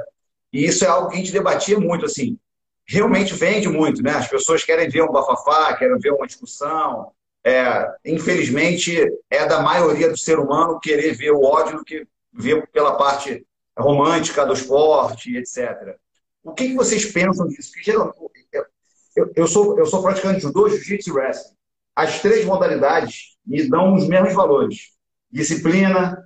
E 0.52 0.66
isso 0.66 0.84
é 0.84 0.88
algo 0.88 1.10
que 1.10 1.16
a 1.16 1.20
gente 1.20 1.32
debatia 1.32 1.80
muito, 1.80 2.06
assim. 2.06 2.38
Realmente 2.86 3.34
vende 3.34 3.68
muito, 3.68 4.02
né? 4.02 4.12
As 4.12 4.28
pessoas 4.28 4.64
querem 4.64 4.90
ver 4.90 5.04
um 5.04 5.12
bafafá, 5.12 5.76
querem 5.76 6.00
ver 6.00 6.14
uma 6.14 6.26
discussão, 6.26 7.12
é, 7.48 7.96
infelizmente, 8.04 8.94
é 9.30 9.46
da 9.46 9.62
maioria 9.62 10.10
do 10.10 10.18
ser 10.18 10.38
humano 10.38 10.82
querer 10.82 11.14
ver 11.14 11.32
o 11.32 11.44
ódio 11.44 11.78
do 11.78 11.86
que 11.86 12.06
ver 12.34 12.68
pela 12.74 12.98
parte 12.98 13.46
romântica 13.78 14.46
do 14.46 14.52
esporte, 14.52 15.38
etc. 15.38 15.96
O 16.44 16.54
que, 16.54 16.70
que 16.70 16.76
vocês 16.76 17.06
pensam 17.06 17.48
disso? 17.48 17.72
Porque, 17.72 17.92
eu, 17.92 19.32
eu, 19.34 19.48
sou, 19.48 19.80
eu 19.80 19.86
sou 19.86 20.02
praticante 20.02 20.38
de 20.38 20.42
judô, 20.42 20.68
jiu-jitsu 20.68 21.10
e 21.10 21.14
wrestling. 21.14 21.56
As 21.96 22.22
três 22.22 22.44
modalidades 22.44 23.37
me 23.48 23.68
dão 23.68 23.96
os 23.96 24.08
mesmos 24.08 24.34
valores. 24.34 24.92
Disciplina, 25.32 26.24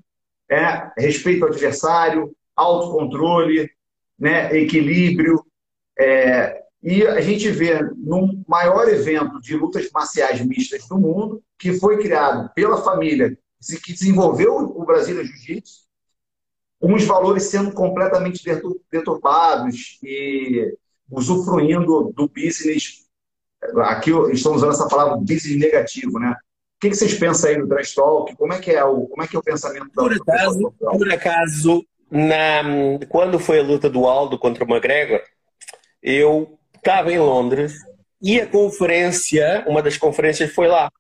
é, 0.50 0.92
respeito 0.98 1.46
ao 1.46 1.52
adversário, 1.52 2.36
autocontrole, 2.56 3.70
né, 4.20 4.56
equilíbrio, 4.58 5.44
é, 5.98 6.62
e 6.84 7.06
a 7.06 7.22
gente 7.22 7.50
vê 7.52 7.80
num 7.96 8.44
maior 8.48 8.88
evento 8.88 9.40
de 9.40 9.56
lutas 9.56 9.90
marciais 9.92 10.44
mistas 10.44 10.88
do 10.88 10.98
mundo, 10.98 11.44
que 11.58 11.74
foi 11.74 12.00
criado 12.00 12.52
pela 12.56 12.82
família 12.82 13.38
que 13.84 13.94
desenvolveu 13.94 14.56
o 14.56 14.84
Brasília 14.84 15.24
Jiu-Jitsu, 15.24 15.82
uns 16.82 17.04
valores 17.04 17.44
sendo 17.44 17.72
completamente 17.72 18.44
deturpados 18.92 20.00
e 20.02 20.76
usufruindo 21.12 22.12
do 22.16 22.28
business. 22.28 23.06
Aqui 23.84 24.10
estamos 24.32 24.58
usando 24.58 24.72
essa 24.72 24.88
palavra 24.88 25.18
business 25.18 25.56
negativo, 25.58 26.18
né? 26.18 26.36
Que, 26.82 26.90
que 26.90 26.96
vocês 26.96 27.14
pensam 27.14 27.52
aí 27.52 27.58
no 27.58 27.68
Trash 27.68 27.94
Talk? 27.94 28.36
Como 28.36 28.52
é 28.52 28.60
que 28.60 28.72
é 28.72 28.84
o, 28.84 29.06
como 29.06 29.24
é, 29.24 29.28
que 29.28 29.36
é 29.36 29.40
o 29.40 29.44
pensamento 29.44 29.86
da 29.94 30.02
Por 30.02 30.14
acaso, 30.14 30.74
por 30.80 31.14
acaso 31.14 31.86
na, 32.10 32.64
quando 33.08 33.40
foi 33.40 33.60
a 33.60 33.64
luta 33.64 33.88
do 33.88 34.08
Aldo 34.08 34.38
contra 34.40 34.66
o 34.66 34.68
McGregor, 34.68 35.22
eu 36.02 36.58
estava 36.76 37.14
em 37.14 37.20
Londres 37.20 37.76
e 38.20 38.42
a 38.42 38.48
conferência, 38.48 39.64
uma 39.68 39.82
das 39.84 39.96
conferências 39.96 40.52
foi 40.52 40.68
lá. 40.68 40.92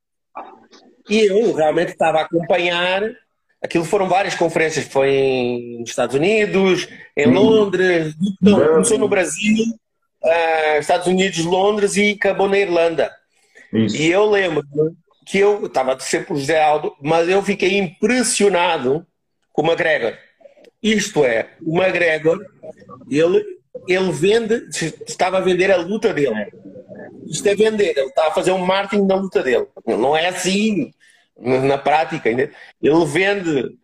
E 1.09 1.21
eu 1.21 1.51
realmente 1.53 1.93
estava 1.93 2.19
a 2.19 2.21
acompanhar. 2.21 3.01
Aquilo 3.59 3.83
foram 3.83 4.07
várias 4.07 4.35
conferências, 4.35 4.85
foi 4.85 5.77
nos 5.79 5.89
Estados 5.89 6.15
Unidos, 6.15 6.87
em 7.17 7.27
hum. 7.27 7.33
Londres, 7.33 8.15
então, 8.41 8.67
começou 8.67 8.99
no 8.99 9.07
Brasil, 9.07 9.65
uh, 10.23 10.79
Estados 10.79 11.07
Unidos, 11.07 11.43
Londres 11.43 11.97
e 11.97 12.11
acabou 12.11 12.47
na 12.47 12.59
Irlanda. 12.59 13.11
Isso. 13.73 13.97
E 13.97 14.11
eu 14.11 14.29
lembro 14.29 14.63
que 15.31 15.37
eu 15.37 15.65
estava 15.65 15.93
a 15.93 15.95
torcer 15.95 16.25
por 16.25 16.35
José 16.35 16.61
Aldo, 16.61 16.93
mas 17.01 17.29
eu 17.29 17.41
fiquei 17.41 17.77
impressionado 17.77 19.07
com 19.53 19.61
o 19.61 19.65
McGregor. 19.65 20.17
Isto 20.83 21.23
é, 21.23 21.51
o 21.65 21.81
McGregor, 21.81 22.37
ele, 23.09 23.41
ele 23.87 24.11
vende, 24.11 24.67
estava 25.07 25.37
a 25.37 25.41
vender 25.41 25.71
a 25.71 25.77
luta 25.77 26.13
dele. 26.13 26.51
Isto 27.27 27.47
é 27.47 27.55
vender, 27.55 27.97
ele 27.97 28.07
está 28.07 28.27
a 28.27 28.31
fazer 28.31 28.51
um 28.51 28.65
marketing 28.65 29.07
da 29.07 29.15
luta 29.15 29.41
dele. 29.41 29.67
Não 29.87 30.17
é 30.17 30.27
assim 30.27 30.91
na 31.37 31.77
prática. 31.77 32.29
Ele 32.29 33.05
vende, 33.05 33.77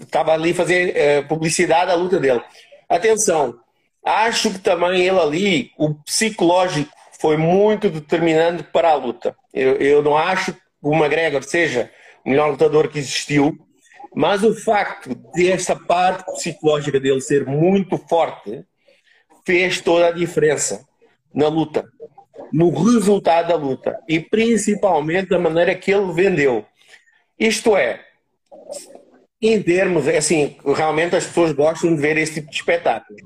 estava 0.00 0.32
ali 0.32 0.50
a 0.50 0.56
fazer 0.56 0.96
eh, 0.96 1.22
publicidade 1.22 1.92
à 1.92 1.94
luta 1.94 2.18
dele. 2.18 2.42
Atenção, 2.88 3.60
acho 4.04 4.50
que 4.50 4.58
também 4.58 5.02
ele 5.02 5.20
ali, 5.20 5.70
o 5.78 5.94
psicológico 5.94 6.90
foi 7.20 7.36
muito 7.36 7.88
determinante 7.88 8.64
para 8.64 8.90
a 8.90 8.94
luta. 8.94 9.36
Eu, 9.54 9.76
eu 9.76 10.02
não 10.02 10.16
acho 10.16 10.52
o 10.82 10.94
McGregor 10.94 11.42
seja 11.42 11.90
o 12.24 12.30
melhor 12.30 12.50
lutador 12.50 12.88
que 12.88 12.98
existiu, 12.98 13.58
mas 14.14 14.42
o 14.42 14.54
facto 14.54 15.14
de 15.34 15.50
essa 15.50 15.76
parte 15.76 16.24
psicológica 16.32 16.98
dele 16.98 17.20
ser 17.20 17.46
muito 17.46 17.96
forte 17.96 18.64
fez 19.46 19.80
toda 19.80 20.08
a 20.08 20.12
diferença 20.12 20.86
na 21.32 21.48
luta, 21.48 21.88
no 22.52 22.70
resultado 22.70 23.48
da 23.48 23.56
luta 23.56 23.98
e 24.08 24.18
principalmente 24.20 25.28
da 25.28 25.38
maneira 25.38 25.74
que 25.74 25.92
ele 25.92 26.12
vendeu. 26.12 26.64
Isto 27.38 27.76
é, 27.76 28.04
em 29.40 29.62
termos, 29.62 30.06
é 30.06 30.18
assim, 30.18 30.56
realmente 30.64 31.16
as 31.16 31.26
pessoas 31.26 31.52
gostam 31.52 31.94
de 31.94 32.00
ver 32.00 32.18
esse 32.18 32.34
tipo 32.34 32.50
de 32.50 32.56
espetáculo, 32.56 33.18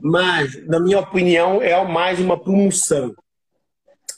mas, 0.00 0.64
na 0.66 0.78
minha 0.78 1.00
opinião, 1.00 1.60
é 1.60 1.82
mais 1.84 2.20
uma 2.20 2.38
promoção. 2.38 3.14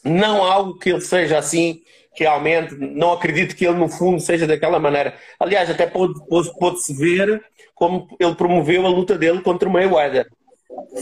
Não 0.05 0.43
algo 0.43 0.78
que 0.78 0.91
ele 0.91 1.01
seja 1.01 1.39
assim 1.39 1.83
realmente 2.15 2.75
não 2.75 3.13
acredito 3.13 3.55
que 3.55 3.67
ele 3.67 3.79
no 3.79 3.89
fundo 3.89 4.21
seja 4.21 4.47
daquela 4.47 4.79
maneira. 4.79 5.15
Aliás, 5.39 5.71
até 5.71 5.87
pode-se 5.87 6.59
pode, 6.59 6.79
ver 6.99 7.43
como 7.75 8.09
ele 8.19 8.35
promoveu 8.35 8.87
a 8.87 8.91
luta 8.91 9.17
dele 9.17 9.41
contra 9.41 9.69
o 9.69 9.73
Mayweather. 9.73 10.29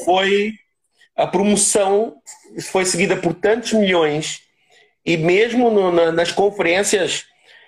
Foi 0.05 0.53
a 1.17 1.27
promoção 1.27 2.17
foi 2.71 2.85
seguida 2.85 3.17
por 3.17 3.35
tantos 3.35 3.73
milhões 3.73 4.41
e 5.05 5.17
mesmo 5.17 5.71
no, 5.71 5.91
na, 5.91 6.13
nas 6.13 6.31
conferências 6.31 7.25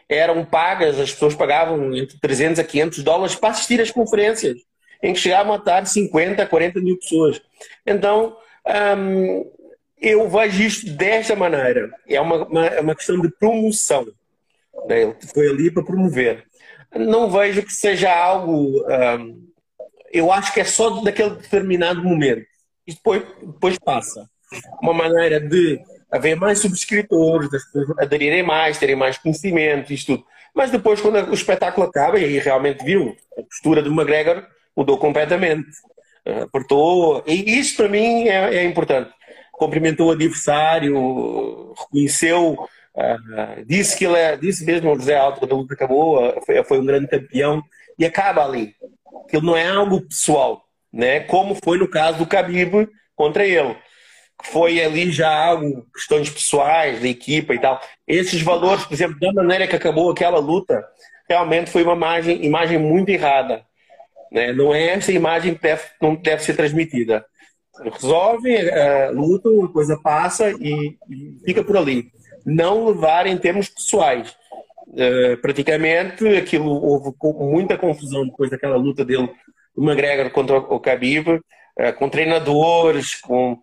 eram 0.09 0.45
pagas, 0.45 0.99
as 0.99 1.13
pessoas 1.13 1.35
pagavam 1.35 1.95
entre 1.95 2.19
300 2.19 2.59
a 2.59 2.65
500 2.65 3.03
dólares 3.03 3.35
para 3.35 3.51
assistir 3.51 3.81
às 3.81 3.91
conferências, 3.91 4.57
em 5.03 5.13
que 5.13 5.21
chegavam 5.21 5.53
a 5.53 5.57
estar 5.57 5.87
50 5.87 6.43
a 6.43 6.47
40 6.47 6.81
mil 6.81 6.99
pessoas. 6.99 7.41
Então, 7.87 8.37
hum, 8.97 9.51
eu 10.01 10.29
isto 10.45 10.91
desta 10.93 11.37
maneira. 11.37 11.91
É 12.09 12.21
uma, 12.21 12.47
uma, 12.47 12.67
é 12.67 12.81
uma 12.81 12.95
questão 12.95 13.21
de 13.21 13.29
promoção. 13.29 14.07
Né? 14.89 15.03
Ele 15.03 15.17
foi 15.33 15.49
ali 15.49 15.71
para 15.71 15.85
promover. 15.85 16.45
Não 16.95 17.31
vejo 17.31 17.63
que 17.63 17.73
seja 17.73 18.11
algo. 18.11 18.83
Um, 18.89 19.51
eu 20.11 20.33
acho 20.33 20.53
que 20.53 20.61
é 20.61 20.65
só 20.65 21.01
daquele 21.03 21.31
determinado 21.31 22.03
momento. 22.03 22.47
E 22.87 22.95
depois, 22.95 23.23
depois 23.43 23.79
passa. 23.79 24.29
Uma 24.83 24.95
maneira 24.95 25.39
de 25.39 25.79
haver 26.11 26.35
mais 26.35 26.59
subscritores, 26.59 27.51
das 27.51 27.65
pessoas 27.65 27.97
aderirem 27.99 28.43
mais, 28.43 28.79
terem 28.79 28.97
mais 28.97 29.17
conhecimento, 29.19 29.93
isto 29.93 30.17
tudo. 30.17 30.27
Mas 30.53 30.73
depois, 30.73 31.01
quando 31.01 31.31
o 31.31 31.35
espetáculo 31.35 31.87
acaba, 31.87 32.19
e 32.19 32.25
aí 32.25 32.39
realmente 32.39 32.85
viu, 32.85 33.17
a 33.39 33.43
postura 33.43 33.81
do 33.81 33.93
McGregor 33.93 34.45
mudou 34.77 34.99
completamente. 34.99 35.69
Apertou. 36.43 37.23
E 37.27 37.59
isso 37.59 37.77
para 37.77 37.89
mim 37.89 38.27
é, 38.27 38.57
é 38.57 38.65
importante 38.65 39.11
cumprimentou 39.61 40.09
o 40.09 40.13
adversário, 40.13 41.75
reconheceu, 41.79 42.53
uh, 42.55 43.65
disse 43.67 43.95
que 43.95 44.07
ele 44.07 44.17
é, 44.17 44.35
disse 44.35 44.65
mesmo 44.65 44.91
o 44.91 44.99
José 44.99 45.15
Alto 45.15 45.39
quando 45.39 45.53
a 45.53 45.57
luta 45.57 45.75
acabou, 45.75 46.43
foi, 46.47 46.65
foi, 46.65 46.81
um 46.81 46.87
grande 46.87 47.07
campeão 47.07 47.63
e 47.99 48.07
acaba 48.07 48.43
ali. 48.43 48.75
Aquilo 49.27 49.45
não 49.45 49.55
é 49.55 49.69
algo 49.69 50.01
pessoal, 50.01 50.65
né? 50.91 51.21
como 51.21 51.55
foi 51.63 51.77
no 51.77 51.87
caso 51.87 52.17
do 52.17 52.25
Khabib 52.25 52.89
contra 53.15 53.47
ele. 53.47 53.77
Foi 54.45 54.83
ali 54.83 55.13
já 55.13 55.31
algo, 55.31 55.87
questões 55.93 56.31
pessoais 56.31 57.03
da 57.03 57.09
equipa 57.09 57.55
e 57.55 57.59
tal. 57.59 57.79
Esses 58.09 58.41
valores, 58.41 58.87
por 58.87 58.95
exemplo, 58.95 59.21
da 59.21 59.31
maneira 59.31 59.69
que 59.69 59.77
acabou 59.77 60.11
aquela 60.11 60.39
luta, 60.39 60.83
realmente 61.29 61.71
foi 61.71 61.83
uma 61.83 61.93
imagem, 61.93 62.43
imagem 62.43 62.79
muito 62.79 63.11
errada. 63.11 63.63
Né? 64.33 64.55
Não 64.55 64.75
é 64.75 64.95
essa 64.95 65.13
imagem 65.13 65.55
que 65.55 65.61
deve, 65.61 65.83
não 66.01 66.15
deve 66.15 66.43
ser 66.43 66.57
transmitida 66.57 67.27
resolve, 67.89 68.55
é, 68.55 69.11
luta, 69.11 69.49
a 69.49 69.69
coisa 69.69 69.99
passa 70.03 70.51
e, 70.51 70.97
e, 71.09 71.39
fica 71.45 71.65
por 71.65 71.77
ali. 71.77 72.11
Não 72.45 72.87
levar 72.87 73.27
em 73.27 73.37
termos 73.37 73.69
pessoais. 73.69 74.35
É, 74.97 75.37
praticamente 75.37 76.27
aquilo 76.37 76.71
houve 76.71 77.15
muita 77.23 77.79
confusão 77.79 78.27
depois 78.27 78.51
daquela 78.51 78.77
luta 78.77 79.05
dele, 79.05 79.31
do 79.77 79.85
McGregor 79.85 80.31
contra 80.31 80.59
o 80.59 80.79
Khabib, 80.79 81.41
é, 81.79 81.93
com 81.93 82.09
treinadores, 82.09 83.15
com 83.15 83.59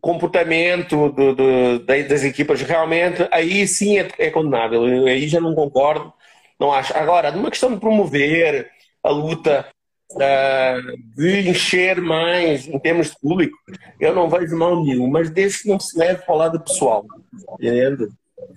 comportamento 0.00 1.08
do, 1.10 1.34
do, 1.34 1.78
das 1.86 2.24
equipas. 2.24 2.60
Realmente, 2.60 3.26
aí 3.30 3.66
sim 3.68 3.98
é, 3.98 4.08
é 4.18 4.30
condenável. 4.30 4.84
Aí 5.06 5.28
já 5.28 5.40
não 5.40 5.54
concordo. 5.54 6.12
Não 6.58 6.72
acho. 6.72 6.96
Agora, 6.96 7.30
numa 7.30 7.50
questão 7.50 7.72
de 7.72 7.80
promover 7.80 8.68
a 9.02 9.10
luta 9.10 9.66
uh, 10.14 11.16
de 11.16 11.48
encher 11.48 12.00
mais 12.00 12.66
em 12.66 12.78
termos 12.78 13.10
de 13.10 13.18
público, 13.20 13.56
eu 14.00 14.14
não 14.14 14.28
vejo 14.28 14.56
mal 14.56 14.82
nenhum, 14.82 15.08
mas 15.08 15.30
desde 15.30 15.62
que 15.62 15.68
não 15.68 15.78
se 15.78 15.98
leve 15.98 16.22
para 16.24 16.34
o 16.34 16.38
lado 16.38 16.60
pessoal. 16.60 17.04
Entende? 17.60 18.08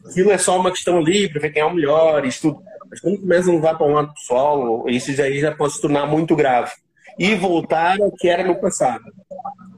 Aquilo 0.06 0.32
é 0.32 0.38
só 0.38 0.60
uma 0.60 0.72
questão 0.72 0.98
ali 0.98 1.30
para 1.30 1.42
ver 1.42 1.52
quem 1.52 1.62
é 1.62 1.66
o 1.66 1.74
melhor, 1.74 2.26
isto 2.26 2.54
tudo. 2.54 2.64
Mas 2.90 3.00
quando 3.00 3.20
começa 3.20 3.50
a 3.50 3.54
levar 3.54 3.76
para 3.76 3.88
um 3.88 3.94
lado 3.94 4.14
pessoal, 4.14 4.90
isso 4.90 5.14
já, 5.14 5.30
já 5.32 5.54
pode 5.54 5.74
se 5.74 5.82
tornar 5.82 6.06
muito 6.06 6.36
grave. 6.36 6.72
E 7.18 7.34
voltar 7.36 8.00
ao 8.00 8.12
que 8.12 8.28
era 8.28 8.44
no 8.44 8.56
passado. 8.56 9.04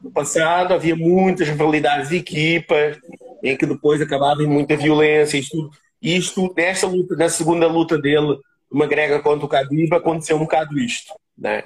No 0.04 0.12
passado 0.12 0.74
havia 0.74 0.96
muitas 0.96 1.48
rivalidades 1.48 2.10
de 2.10 2.18
equipas, 2.18 2.98
em 3.44 3.56
que 3.56 3.66
depois 3.66 4.02
acabava 4.02 4.42
em 4.42 4.48
muita 4.48 4.76
violência, 4.76 5.38
isto 5.38 5.58
tudo. 5.58 5.72
Isto, 6.02 6.54
nesta 6.56 6.88
luta, 6.88 7.16
na 7.16 7.28
segunda 7.28 7.68
luta 7.68 7.98
dele, 7.98 8.38
uma 8.72 8.86
grega 8.86 9.20
contra 9.20 9.46
o 9.46 9.50
Khabib, 9.50 9.94
aconteceu 9.94 10.36
um 10.36 10.42
bocado 10.42 10.78
isto. 10.78 11.14
Né? 11.38 11.62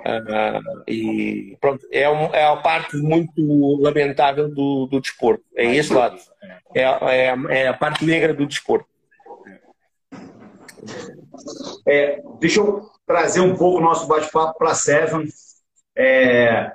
Uh, 0.00 0.90
e 0.90 1.56
pronto, 1.60 1.86
é, 1.92 2.10
um, 2.10 2.34
é 2.34 2.44
a 2.44 2.56
parte 2.56 2.96
muito 2.96 3.80
lamentável 3.80 4.48
do, 4.48 4.86
do 4.86 5.00
desporto. 5.00 5.44
É 5.56 5.64
esse 5.74 5.92
lado. 5.92 6.18
É, 6.74 6.82
é, 6.82 7.34
é 7.50 7.68
a 7.68 7.74
parte 7.74 8.04
negra 8.04 8.34
do 8.34 8.46
desporto. 8.46 8.90
É, 11.86 12.20
deixa 12.40 12.60
eu 12.60 12.82
trazer 13.06 13.40
um 13.40 13.56
pouco 13.56 13.78
o 13.78 13.82
nosso 13.82 14.06
bate-papo 14.06 14.58
para 14.58 14.70
a 14.70 14.74
Seven. 14.74 15.28
É, 15.96 16.72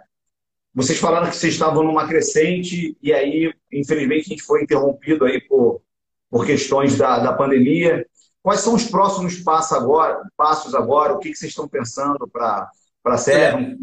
vocês 0.73 0.99
falaram 0.99 1.29
que 1.29 1.35
vocês 1.35 1.53
estavam 1.53 1.83
numa 1.83 2.07
crescente 2.07 2.95
e 3.01 3.11
aí, 3.11 3.51
infelizmente, 3.71 4.27
a 4.27 4.29
gente 4.29 4.43
foi 4.43 4.63
interrompido 4.63 5.25
aí 5.25 5.41
por, 5.41 5.81
por 6.29 6.45
questões 6.45 6.97
da, 6.97 7.19
da 7.19 7.33
pandemia. 7.33 8.05
Quais 8.47 8.61
são 8.61 8.75
os 8.75 8.85
próximos 8.85 9.37
passos 9.39 9.77
agora? 9.77 10.21
Passos 10.37 10.73
agora? 10.73 11.11
O 11.11 11.19
que, 11.19 11.31
que 11.31 11.35
vocês 11.35 11.51
estão 11.51 11.67
pensando 11.67 12.25
para 12.29 12.71
a 13.03 13.17
Serra? 13.17 13.59
É. 13.59 13.75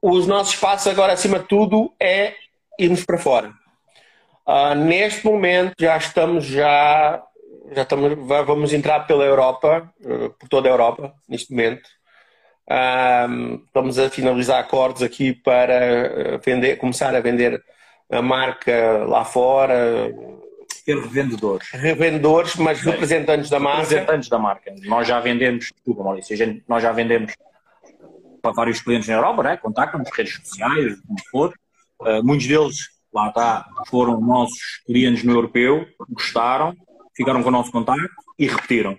Os 0.00 0.26
nossos 0.26 0.56
passos 0.56 0.86
agora, 0.86 1.12
acima 1.12 1.40
de 1.40 1.44
tudo, 1.44 1.92
é 2.00 2.32
irmos 2.78 3.04
para 3.04 3.18
fora. 3.18 3.52
Uh, 4.48 4.74
neste 4.74 5.26
momento 5.26 5.74
já 5.78 5.94
estamos 5.98 6.46
já 6.46 7.22
já 7.72 7.82
estamos 7.82 8.14
vamos 8.46 8.72
entrar 8.72 9.00
pela 9.00 9.24
Europa 9.24 9.92
uh, 10.00 10.30
por 10.30 10.48
toda 10.48 10.66
a 10.66 10.72
Europa 10.72 11.12
neste 11.28 11.52
momento 11.52 11.86
uh, 12.66 13.62
estamos 13.66 13.98
a 13.98 14.08
finalizar 14.08 14.58
acordos 14.58 15.02
aqui 15.02 15.34
para 15.34 16.38
vender 16.38 16.76
começar 16.78 17.14
a 17.14 17.20
vender 17.20 17.62
a 18.10 18.22
marca 18.22 19.04
lá 19.06 19.22
fora 19.22 20.10
ter 20.84 20.98
revendedores. 20.98 21.68
Revendedores, 21.70 22.56
mas 22.56 22.80
representantes 22.80 23.50
da 23.50 23.58
marca. 23.58 23.80
Representantes 23.82 24.28
da 24.28 24.38
marca. 24.38 24.74
Nós 24.84 25.06
já 25.06 25.20
vendemos, 25.20 25.70
desculpa 25.72 26.02
Maurício, 26.02 26.36
gente, 26.36 26.62
nós 26.68 26.82
já 26.82 26.92
vendemos 26.92 27.34
para 28.40 28.52
vários 28.52 28.80
clientes 28.80 29.08
na 29.08 29.14
Europa, 29.14 29.42
né? 29.42 29.56
contactam-nos, 29.56 30.10
redes 30.10 30.34
sociais, 30.34 31.00
como 31.06 31.18
for. 31.30 31.54
Uh, 32.00 32.24
muitos 32.24 32.46
deles, 32.46 32.76
lá 33.12 33.28
está, 33.28 33.66
foram 33.88 34.20
nossos 34.20 34.82
clientes 34.86 35.22
no 35.22 35.32
europeu, 35.32 35.86
gostaram, 36.08 36.74
ficaram 37.14 37.42
com 37.42 37.48
o 37.48 37.52
nosso 37.52 37.70
contacto 37.70 38.08
e 38.38 38.46
repetiram. 38.46 38.96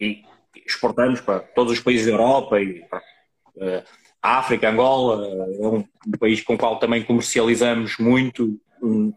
E 0.00 0.22
exportamos 0.66 1.20
para 1.20 1.40
todos 1.40 1.72
os 1.72 1.80
países 1.80 2.06
da 2.06 2.12
Europa 2.12 2.60
e 2.60 2.84
para 2.84 2.98
uh, 2.98 3.82
África, 4.22 4.70
Angola, 4.70 5.26
é 5.26 5.66
um 5.66 5.84
país 6.18 6.42
com 6.42 6.54
o 6.54 6.58
qual 6.58 6.78
também 6.78 7.02
comercializamos 7.02 7.98
muito, 7.98 8.44
um, 8.44 8.58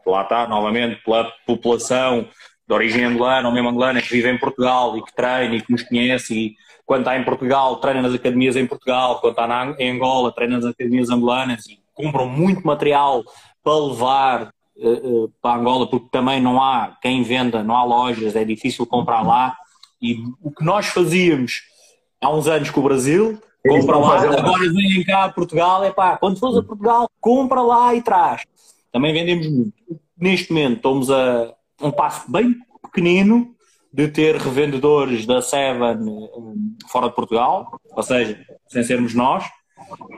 lá 0.05 0.23
está, 0.23 0.47
novamente, 0.47 1.01
pela 1.03 1.31
população 1.45 2.27
de 2.67 2.73
origem 2.73 3.05
angolana 3.05 3.47
ou 3.47 3.53
mesmo 3.53 3.69
angolana 3.69 4.01
que 4.01 4.09
vive 4.09 4.29
em 4.29 4.37
Portugal 4.37 4.97
e 4.97 5.03
que 5.03 5.15
treina 5.15 5.55
e 5.55 5.61
que 5.61 5.71
nos 5.71 5.83
conhece 5.83 6.33
e 6.33 6.55
quando 6.85 7.01
está 7.01 7.17
em 7.17 7.23
Portugal 7.23 7.77
treina 7.77 8.01
nas 8.01 8.13
academias 8.13 8.55
em 8.55 8.67
Portugal, 8.67 9.19
quando 9.21 9.31
está 9.31 9.47
na, 9.47 9.75
em 9.79 9.91
Angola 9.91 10.33
treina 10.33 10.57
nas 10.57 10.65
academias 10.65 11.09
angolanas 11.09 11.65
e 11.67 11.79
compram 11.93 12.27
muito 12.27 12.65
material 12.65 13.23
para 13.63 13.73
levar 13.73 14.53
uh, 14.77 15.23
uh, 15.23 15.33
para 15.41 15.59
Angola 15.59 15.87
porque 15.87 16.07
também 16.11 16.41
não 16.41 16.61
há 16.61 16.97
quem 17.01 17.23
venda, 17.23 17.63
não 17.63 17.75
há 17.75 17.83
lojas, 17.85 18.35
é 18.35 18.43
difícil 18.43 18.85
comprar 18.85 19.21
lá 19.21 19.55
e 20.01 20.17
o 20.41 20.51
que 20.51 20.63
nós 20.63 20.87
fazíamos 20.87 21.61
há 22.21 22.29
uns 22.29 22.47
anos 22.47 22.69
com 22.69 22.81
o 22.81 22.83
Brasil 22.83 23.41
compra 23.67 23.97
lá, 23.97 24.15
agora 24.21 24.71
vem 24.71 25.03
cá 25.03 25.25
a 25.25 25.29
Portugal, 25.29 25.83
é 25.83 25.91
pá, 25.91 26.17
quando 26.17 26.39
fores 26.39 26.57
a 26.57 26.63
Portugal, 26.63 27.09
compra 27.19 27.61
lá 27.61 27.93
e 27.93 28.01
traz. 28.01 28.43
Também 28.91 29.13
vendemos 29.13 29.47
muito. 29.47 29.73
Neste 30.17 30.51
momento 30.51 30.77
estamos 30.77 31.11
a 31.11 31.53
um 31.81 31.91
passo 31.91 32.31
bem 32.31 32.55
pequenino 32.81 33.55
de 33.93 34.07
ter 34.07 34.35
revendedores 34.35 35.25
da 35.25 35.41
Seven 35.41 35.97
um, 36.01 36.75
fora 36.87 37.09
de 37.09 37.15
Portugal, 37.15 37.79
ou 37.91 38.03
seja, 38.03 38.39
sem 38.67 38.83
sermos 38.83 39.13
nós. 39.13 39.43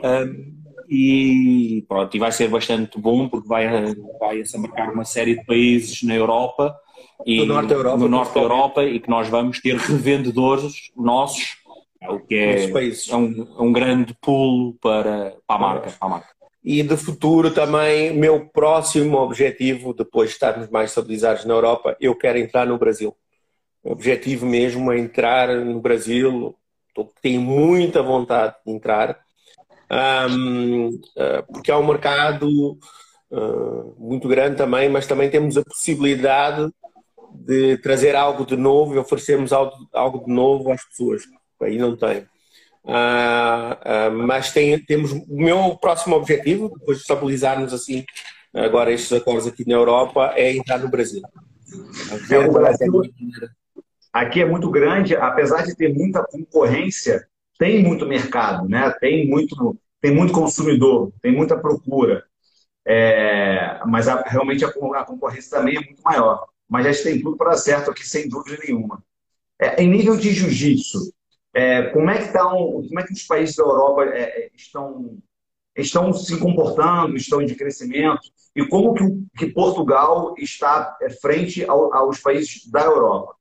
Um, 0.02 0.60
e 0.88 1.84
pronto, 1.86 2.16
e 2.16 2.18
vai 2.18 2.32
ser 2.32 2.48
bastante 2.48 2.98
bom 2.98 3.28
porque 3.28 3.46
vai, 3.46 3.94
vai 4.18 4.44
se 4.44 4.58
marcar 4.58 4.92
uma 4.92 5.04
série 5.04 5.38
de 5.38 5.44
países 5.44 6.02
na 6.02 6.16
Europa 6.16 6.76
e 7.24 7.38
no 7.38 7.46
Norte 7.46 7.68
da 7.68 7.74
Europa, 7.74 7.96
no 7.96 8.08
norte 8.08 8.34
da 8.34 8.40
Europa 8.40 8.84
e 8.84 8.98
que 8.98 9.08
nós 9.08 9.28
vamos 9.28 9.60
ter 9.60 9.76
revendedores 9.76 10.90
nossos, 10.96 11.58
o 12.08 12.18
que 12.18 12.34
é, 12.34 12.70
é 12.70 13.16
um, 13.16 13.54
é 13.58 13.62
um 13.62 13.72
grande 13.72 14.16
pulo 14.20 14.74
para, 14.80 15.36
para, 15.46 15.56
a 15.56 15.58
marca, 15.58 15.90
para 15.92 16.08
a 16.08 16.10
marca. 16.10 16.39
E 16.62 16.82
de 16.82 16.96
futuro 16.96 17.50
também, 17.52 18.12
meu 18.12 18.46
próximo 18.48 19.16
objetivo, 19.16 19.94
depois 19.94 20.28
de 20.28 20.34
estarmos 20.34 20.68
mais 20.68 20.90
estabilizados 20.90 21.44
na 21.44 21.54
Europa, 21.54 21.96
eu 22.00 22.14
quero 22.14 22.38
entrar 22.38 22.66
no 22.66 22.78
Brasil. 22.78 23.16
O 23.82 23.92
objetivo 23.92 24.44
mesmo 24.44 24.92
é 24.92 24.98
entrar 24.98 25.48
no 25.48 25.80
Brasil, 25.80 26.54
tenho 27.22 27.40
muita 27.40 28.02
vontade 28.02 28.56
de 28.66 28.72
entrar, 28.72 29.18
ah, 29.88 30.26
porque 31.48 31.70
é 31.70 31.76
um 31.76 31.86
mercado 31.86 32.78
uh, 33.30 33.94
muito 33.98 34.28
grande 34.28 34.56
também, 34.56 34.88
mas 34.88 35.06
também 35.06 35.28
temos 35.28 35.56
a 35.56 35.64
possibilidade 35.64 36.70
de 37.34 37.76
trazer 37.78 38.14
algo 38.14 38.46
de 38.46 38.56
novo 38.56 38.94
e 38.94 38.98
oferecermos 38.98 39.52
algo, 39.52 39.72
algo 39.92 40.24
de 40.24 40.32
novo 40.32 40.70
às 40.70 40.84
pessoas. 40.84 41.22
Aí 41.60 41.76
não 41.76 41.96
tem. 41.96 42.26
Uh, 42.90 44.10
uh, 44.10 44.26
mas 44.26 44.52
tem, 44.52 44.76
temos 44.84 45.12
o 45.12 45.24
meu 45.28 45.76
próximo 45.76 46.16
objetivo, 46.16 46.70
depois 46.76 46.98
de 46.98 47.02
estabilizarmos 47.02 47.72
assim 47.72 48.04
agora 48.52 48.90
estes 48.90 49.12
acordos 49.12 49.46
aqui 49.46 49.64
na 49.64 49.74
Europa, 49.74 50.32
é 50.34 50.52
entrar 50.52 50.78
no 50.78 50.88
Brasil. 50.88 51.22
O 52.48 52.52
Brasil 52.52 53.02
aqui 54.12 54.42
é 54.42 54.44
muito 54.44 54.68
grande, 54.70 55.14
apesar 55.14 55.62
de 55.64 55.76
ter 55.76 55.94
muita 55.94 56.24
concorrência, 56.24 57.28
tem 57.56 57.80
muito 57.80 58.06
mercado, 58.06 58.68
né? 58.68 58.90
tem, 59.00 59.28
muito, 59.28 59.78
tem 60.00 60.12
muito 60.12 60.32
consumidor, 60.32 61.12
tem 61.22 61.32
muita 61.32 61.56
procura. 61.56 62.24
É, 62.84 63.78
mas 63.86 64.08
a, 64.08 64.20
realmente 64.22 64.64
a, 64.64 64.68
a, 64.68 65.04
concorrência 65.04 65.58
também 65.58 65.76
é 65.76 65.80
muito 65.80 66.02
maior. 66.02 66.44
Mas 66.68 66.86
a 66.86 66.92
gente 66.92 67.04
tem 67.04 67.22
tudo 67.22 67.36
para 67.36 67.56
certo 67.56 67.90
aqui, 67.90 68.04
sem 68.04 68.28
dúvida 68.28 68.58
nenhuma. 68.64 69.00
É, 69.60 69.80
em 69.80 69.88
nível 69.88 70.16
de 70.16 70.32
jiu-jitsu, 70.32 71.12
é, 71.52 71.82
como, 71.90 72.10
é 72.10 72.18
que 72.18 72.32
tá 72.32 72.52
um, 72.52 72.86
como 72.86 73.00
é 73.00 73.02
que 73.04 73.12
os 73.12 73.22
países 73.24 73.56
da 73.56 73.64
Europa 73.64 74.04
é, 74.04 74.22
é, 74.22 74.50
estão, 74.54 75.18
estão 75.76 76.12
se 76.12 76.38
comportando, 76.38 77.16
estão 77.16 77.44
de 77.44 77.54
crescimento? 77.54 78.20
E 78.54 78.66
como 78.66 78.94
que, 78.94 79.04
que 79.38 79.52
Portugal 79.52 80.34
está 80.38 80.96
é, 81.02 81.10
frente 81.10 81.64
ao, 81.64 81.92
aos 81.94 82.20
países 82.20 82.66
da 82.70 82.82
Europa? 82.82 83.34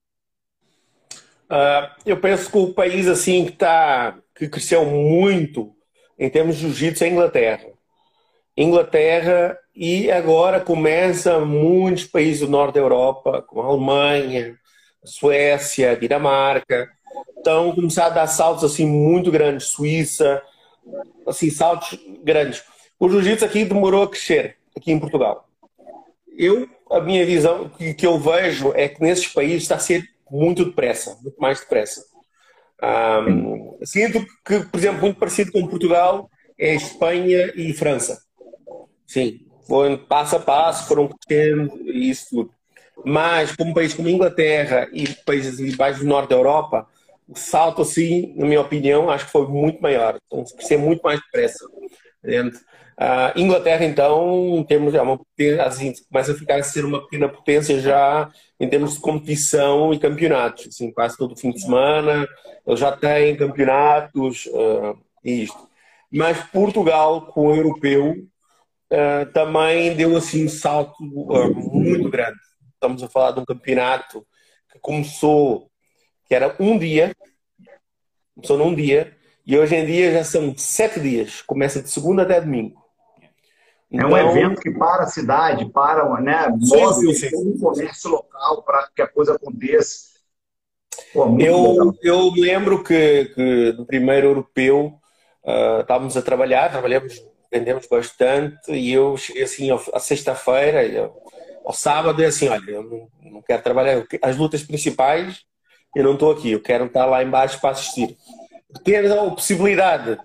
Uh, 1.49 1.89
eu 2.05 2.20
penso 2.20 2.51
que 2.51 2.57
o 2.57 2.74
país 2.74 3.07
assim 3.07 3.45
que, 3.45 3.53
tá, 3.53 4.18
que 4.36 4.47
cresceu 4.47 4.86
muito 4.86 5.76
em 6.18 6.30
termos 6.30 6.55
de 6.55 6.62
jiu-jitsu 6.62 7.03
é 7.03 7.07
a 7.07 7.10
Inglaterra. 7.10 7.70
Inglaterra 8.55 9.57
e 9.74 10.12
agora 10.12 10.60
começa 10.60 11.39
muitos 11.39 12.05
países 12.05 12.41
do 12.41 12.49
norte 12.49 12.76
da 12.76 12.82
Europa, 12.82 13.41
como 13.41 13.62
a 13.62 13.66
Alemanha, 13.66 14.60
a 15.03 15.07
Suécia, 15.07 15.91
a 15.91 15.95
Dinamarca, 15.95 16.89
estão 17.39 17.73
começando 17.73 18.05
a 18.05 18.09
dar 18.09 18.27
saltos 18.27 18.63
assim 18.63 18.85
muito 18.85 19.31
grandes, 19.31 19.67
Suíça, 19.67 20.41
assim 21.27 21.49
saltos 21.49 21.97
grandes. 22.23 22.63
O 22.99 23.09
jiu-jitsu 23.09 23.45
aqui 23.45 23.65
demorou 23.65 24.03
a 24.03 24.09
crescer 24.09 24.57
aqui 24.75 24.91
em 24.91 24.99
Portugal. 24.99 25.47
Eu 26.37 26.69
a 26.89 26.99
minha 26.99 27.25
visão 27.25 27.69
que, 27.69 27.93
que 27.93 28.05
eu 28.05 28.17
vejo 28.17 28.73
é 28.75 28.87
que 28.87 29.01
nesses 29.01 29.27
países 29.27 29.63
está 29.63 29.75
a 29.75 29.79
ser 29.79 30.03
muito 30.29 30.65
depressa, 30.65 31.17
muito 31.21 31.39
mais 31.39 31.59
depressa. 31.59 32.03
Um, 32.81 33.77
sinto 33.83 34.25
que, 34.45 34.61
por 34.61 34.77
exemplo, 34.77 35.01
muito 35.01 35.19
parecido 35.19 35.51
com 35.51 35.67
Portugal 35.67 36.29
é 36.57 36.73
Espanha 36.73 37.53
e 37.55 37.73
França. 37.73 38.21
Sim, 39.05 39.41
foram 39.67 39.97
passo 39.97 40.35
a 40.35 40.39
passo, 40.39 40.87
foram 40.87 41.07
crescendo 41.07 41.77
e 41.85 42.09
isso 42.09 42.27
tudo. 42.29 42.51
Mas, 43.05 43.55
como 43.55 43.71
um 43.71 43.73
país 43.73 43.93
como 43.93 44.09
Inglaterra 44.09 44.89
e 44.91 45.07
países 45.25 45.75
baixos 45.75 46.01
do 46.01 46.07
norte 46.07 46.29
da 46.29 46.35
Europa, 46.35 46.87
o 47.30 47.38
salto, 47.38 47.84
assim, 47.84 48.34
na 48.36 48.45
minha 48.45 48.61
opinião, 48.61 49.09
acho 49.09 49.25
que 49.27 49.32
foi 49.32 49.47
muito 49.47 49.82
maior. 49.82 50.17
Então, 50.25 50.43
crescer 50.55 50.77
muito 50.77 51.01
mais 51.01 51.19
depressa. 51.21 51.63
Uh, 52.99 53.32
Inglaterra, 53.39 53.86
então, 53.86 54.65
temos 54.67 54.91
já 54.91 55.03
uma 55.03 55.17
assim, 55.65 55.93
começa 56.11 56.32
a 56.32 56.36
ficar 56.36 56.55
a 56.55 56.63
ser 56.63 56.84
uma 56.84 57.01
pequena 57.03 57.30
potência 57.30 57.80
já 57.80 58.30
em 58.59 58.67
termos 58.67 58.95
de 58.95 58.99
competição 58.99 59.93
e 59.93 59.99
campeonatos. 59.99 60.67
Assim, 60.67 60.91
quase 60.91 61.15
todo 61.17 61.38
fim 61.38 61.51
de 61.51 61.61
semana, 61.61 62.27
eles 62.65 62.80
já 62.80 62.91
têm 62.91 63.38
campeonatos 63.38 64.47
uh, 64.47 64.97
e 65.23 65.43
isto. 65.43 65.69
Mas 66.11 66.43
Portugal, 66.45 67.27
com 67.27 67.47
o 67.47 67.55
europeu, 67.55 68.15
uh, 68.91 69.32
também 69.34 69.95
deu 69.95 70.17
assim 70.17 70.45
um 70.45 70.49
salto 70.49 71.01
muito 71.01 72.09
grande. 72.09 72.39
Estamos 72.73 73.03
a 73.03 73.07
falar 73.07 73.32
de 73.32 73.39
um 73.39 73.45
campeonato 73.45 74.25
que 74.73 74.80
começou, 74.80 75.68
que 76.30 76.36
era 76.36 76.55
um 76.59 76.77
dia, 76.77 77.11
começou 78.36 78.57
num 78.57 78.75
dia, 78.75 79.17
e 79.45 79.57
hoje 79.57 79.75
em 79.75 79.84
dia 79.84 80.13
já 80.13 80.23
são 80.23 80.55
sete 80.55 80.99
dias, 80.99 81.41
começa 81.41 81.82
de 81.82 81.89
segunda 81.89 82.21
até 82.21 82.39
domingo. 82.39 82.80
Então, 83.91 84.15
é 84.15 84.23
um 84.23 84.30
então, 84.30 84.38
evento 84.38 84.61
que 84.61 84.69
para 84.69 85.05
a 85.05 85.07
cidade, 85.07 85.67
para, 85.71 86.07
né, 86.21 86.47
move 86.49 87.07
o 87.34 87.59
comércio 87.59 88.11
local 88.11 88.61
para 88.61 88.88
que 88.95 89.01
a 89.01 89.07
coisa 89.07 89.34
aconteça. 89.34 90.09
Pô, 91.11 91.36
eu, 91.39 91.97
eu 92.03 92.30
lembro 92.38 92.84
que, 92.84 93.25
que 93.34 93.73
no 93.75 93.88
primeiro 93.88 94.27
europeu 94.27 94.99
uh, 95.43 95.82
estávamos 95.82 96.15
a 96.15 96.21
trabalhar, 96.21 96.69
trabalhamos, 96.69 97.19
vendemos 97.51 97.88
bastante, 97.88 98.71
e 98.71 98.93
eu 98.93 99.17
cheguei 99.17 99.41
assim 99.41 99.69
à 99.71 99.99
sexta-feira, 99.99 101.11
ao 101.65 101.73
sábado, 101.73 102.21
e 102.21 102.25
assim: 102.25 102.47
olha, 102.49 102.69
eu 102.69 102.84
não, 102.84 103.32
não 103.32 103.41
quero 103.41 103.63
trabalhar, 103.63 104.05
as 104.21 104.38
lutas 104.38 104.61
principais 104.61 105.48
eu 105.95 106.03
não 106.03 106.13
estou 106.13 106.31
aqui, 106.31 106.51
eu 106.51 106.61
quero 106.61 106.85
estar 106.85 107.05
lá 107.05 107.23
embaixo 107.23 107.59
para 107.59 107.71
assistir. 107.71 108.15
Ter 108.83 109.11
a 109.11 109.29
possibilidade 109.31 110.17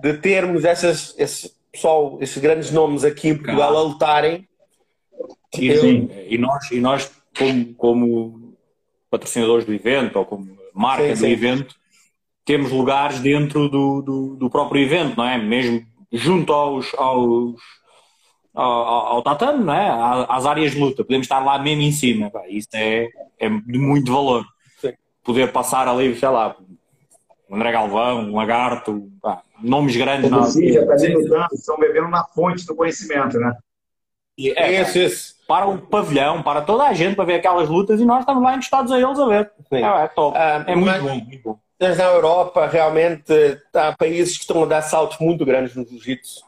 de 0.00 0.14
termos 0.14 0.64
essas, 0.64 1.14
esses 1.18 1.56
pessoal, 1.72 2.18
esses 2.20 2.38
grandes 2.38 2.70
nomes 2.70 3.04
aqui 3.04 3.28
em 3.28 3.36
Portugal 3.36 3.76
a 3.76 3.82
lutarem. 3.82 4.48
Sim, 5.54 5.64
eu... 5.64 5.80
sim. 5.80 6.10
E 6.28 6.38
nós, 6.38 6.70
e 6.70 6.80
nós 6.80 7.10
como, 7.36 7.74
como 7.74 8.54
patrocinadores 9.10 9.64
do 9.64 9.72
evento 9.72 10.18
ou 10.18 10.24
como 10.24 10.58
marca 10.74 11.04
sim, 11.04 11.12
do 11.12 11.18
sim. 11.18 11.30
evento, 11.30 11.74
temos 12.44 12.70
lugares 12.70 13.20
dentro 13.20 13.68
do, 13.68 14.02
do, 14.02 14.36
do, 14.36 14.50
próprio 14.50 14.82
evento, 14.82 15.16
não 15.16 15.24
é? 15.24 15.38
Mesmo 15.38 15.84
junto 16.12 16.52
aos, 16.52 16.94
aos 16.94 17.56
ao, 18.54 18.72
ao 19.16 19.22
tatame, 19.22 19.64
não 19.64 19.74
é? 19.74 20.26
Às 20.28 20.46
áreas 20.46 20.72
de 20.72 20.78
luta. 20.78 21.04
Podemos 21.04 21.26
estar 21.26 21.40
lá 21.40 21.58
mesmo 21.58 21.82
em 21.82 21.92
cima. 21.92 22.30
Isso 22.48 22.68
é, 22.74 23.08
é 23.38 23.48
de 23.48 23.78
muito 23.78 24.12
valor. 24.12 24.44
Sim. 25.28 25.32
Poder 25.32 25.52
passar 25.52 25.86
ali, 25.86 26.14
sei 26.16 26.28
lá, 26.28 26.56
André 27.50 27.72
Galvão, 27.72 28.20
um 28.20 28.36
Lagarto, 28.36 29.10
pá, 29.20 29.42
nomes 29.62 29.96
grandes. 29.96 30.30
Já 30.30 30.82
está 30.82 31.48
estão 31.52 31.78
bebendo 31.78 32.08
na 32.08 32.24
fonte 32.24 32.66
do 32.66 32.74
conhecimento, 32.74 33.38
né? 33.38 33.56
E 34.36 34.50
é, 34.50 34.80
esse, 34.80 35.00
esse. 35.00 35.38
Para 35.46 35.66
o 35.66 35.78
pavilhão, 35.78 36.42
para 36.42 36.60
toda 36.60 36.84
a 36.84 36.92
gente, 36.92 37.16
para 37.16 37.24
ver 37.24 37.34
aquelas 37.34 37.68
lutas 37.68 38.00
e 38.00 38.04
nós 38.04 38.20
estamos 38.20 38.42
lá 38.42 38.54
encostados 38.54 38.92
a 38.92 39.00
eles 39.00 39.18
a 39.18 39.26
ver. 39.26 39.50
É, 39.72 39.80
é 39.80 40.08
top. 40.08 40.36
Ah, 40.36 40.64
é 40.66 40.76
muito 40.76 41.00
bom, 41.00 41.14
muito 41.14 41.42
bom. 41.42 41.58
Mas 41.80 41.96
na 41.96 42.04
Europa, 42.04 42.66
realmente, 42.66 43.32
há 43.72 43.96
países 43.96 44.36
que 44.36 44.42
estão 44.42 44.62
a 44.62 44.66
dar 44.66 44.82
saltos 44.82 45.18
muito 45.20 45.44
grandes 45.44 45.74
no 45.74 45.86
jiu-jitsu. 45.86 46.42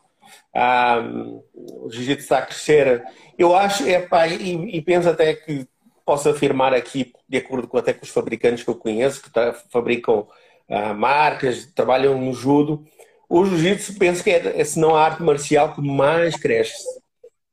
Um, 0.55 1.43
o 1.55 1.91
jiu-jitsu 1.91 2.23
está 2.23 2.39
a 2.39 2.43
crescer. 2.43 3.05
Eu 3.39 3.57
acho, 3.57 3.89
é, 3.89 4.01
pá, 4.01 4.27
e, 4.27 4.77
e 4.77 4.83
penso 4.83 5.09
até 5.09 5.35
que 5.35 5.67
posso 6.11 6.29
afirmar 6.29 6.75
aqui, 6.75 7.13
de 7.29 7.39
acordo 7.39 7.69
com 7.69 7.79
até 7.79 7.93
com 7.93 8.05
os 8.05 8.11
fabricantes 8.11 8.65
que 8.65 8.71
eu 8.71 8.75
conheço, 8.75 9.23
que 9.23 9.31
tá, 9.31 9.53
fabricam 9.71 10.27
uh, 10.69 10.93
marcas, 10.93 11.67
trabalham 11.67 12.21
no 12.21 12.33
judo, 12.33 12.85
o 13.29 13.45
jiu-jitsu 13.45 13.97
penso 13.97 14.25
que 14.25 14.31
é, 14.31 14.61
é, 14.61 14.65
se 14.65 14.81
não 14.81 14.97
a 14.97 15.05
arte 15.05 15.23
marcial 15.23 15.73
que 15.73 15.81
mais 15.81 16.35
cresce 16.35 16.83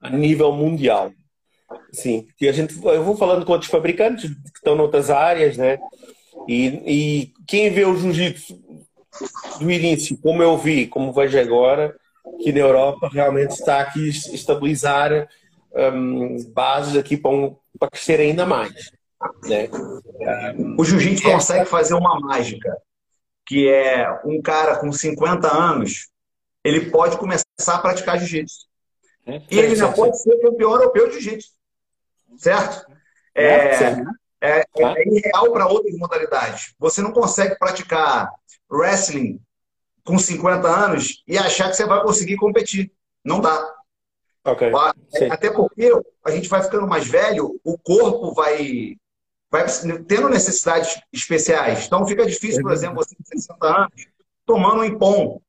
a 0.01 0.09
nível 0.09 0.51
mundial. 0.51 1.11
Sim, 1.91 2.25
que 2.35 2.47
a 2.47 2.51
gente, 2.51 2.83
eu 2.83 3.03
vou 3.03 3.15
falando 3.15 3.45
com 3.45 3.51
outros 3.51 3.69
fabricantes 3.69 4.27
que 4.27 4.57
estão 4.57 4.75
noutras 4.75 5.11
áreas, 5.11 5.55
né? 5.55 5.77
E, 6.47 6.65
e 6.83 7.33
quem 7.45 7.69
vê 7.69 7.85
o 7.85 7.95
jiu-jitsu 7.95 8.59
do 9.59 9.69
início, 9.69 10.17
como 10.17 10.41
eu 10.41 10.57
vi, 10.57 10.87
como 10.87 11.13
vejo 11.13 11.39
agora, 11.39 11.95
que 12.41 12.51
na 12.51 12.61
Europa 12.61 13.07
realmente 13.07 13.51
está 13.51 13.81
aqui 13.81 14.09
estabilizar 14.09 15.27
um, 15.93 16.37
bases 16.53 16.97
aqui 16.97 17.15
para, 17.15 17.29
um, 17.29 17.55
para 17.77 17.89
crescer 17.89 18.19
ainda 18.19 18.45
mais. 18.45 18.91
Né? 19.43 19.69
O 20.77 20.83
jiu-jitsu 20.83 21.27
é. 21.27 21.33
consegue 21.33 21.65
fazer 21.65 21.93
uma 21.93 22.19
mágica, 22.19 22.77
que 23.45 23.69
é 23.69 24.07
um 24.25 24.41
cara 24.41 24.77
com 24.77 24.91
50 24.91 25.47
anos, 25.51 26.09
ele 26.63 26.91
pode 26.91 27.17
começar 27.17 27.45
a 27.67 27.79
praticar 27.79 28.19
jiu-jitsu. 28.19 28.67
É, 29.25 29.41
e 29.49 29.59
ele 29.59 29.75
não 29.75 29.91
pode 29.93 30.21
ser 30.21 30.39
campeão 30.39 30.71
europeu 30.71 31.07
de 31.07 31.19
jiu-jitsu. 31.19 31.51
Certo? 32.37 32.85
É, 33.33 33.45
é, 33.45 34.03
é, 34.41 34.63
é 34.77 35.07
irreal 35.07 35.51
para 35.51 35.67
outras 35.67 35.95
modalidades. 35.95 36.73
Você 36.79 37.01
não 37.01 37.11
consegue 37.11 37.57
praticar 37.57 38.29
wrestling 38.69 39.39
com 40.03 40.17
50 40.17 40.67
anos 40.67 41.23
e 41.27 41.37
achar 41.37 41.69
que 41.69 41.75
você 41.75 41.85
vai 41.85 42.01
conseguir 42.01 42.37
competir. 42.37 42.91
Não 43.23 43.41
dá. 43.41 43.76
Okay. 44.47 44.71
Até 45.29 45.51
porque 45.51 45.91
a 46.23 46.31
gente 46.31 46.47
vai 46.47 46.63
ficando 46.63 46.87
mais 46.87 47.05
velho, 47.05 47.59
o 47.65 47.77
corpo 47.77 48.33
vai, 48.33 48.95
vai 49.51 49.65
tendo 50.07 50.29
necessidades 50.29 50.97
especiais. 51.11 51.85
Então 51.85 52.07
fica 52.07 52.25
difícil, 52.25 52.61
por 52.61 52.71
exemplo, 52.71 52.95
você 52.95 53.13
com 53.13 53.23
60 53.25 53.67
anos, 53.67 54.07
tomando 54.45 54.79
um 54.79 54.85
impom, 54.85 55.41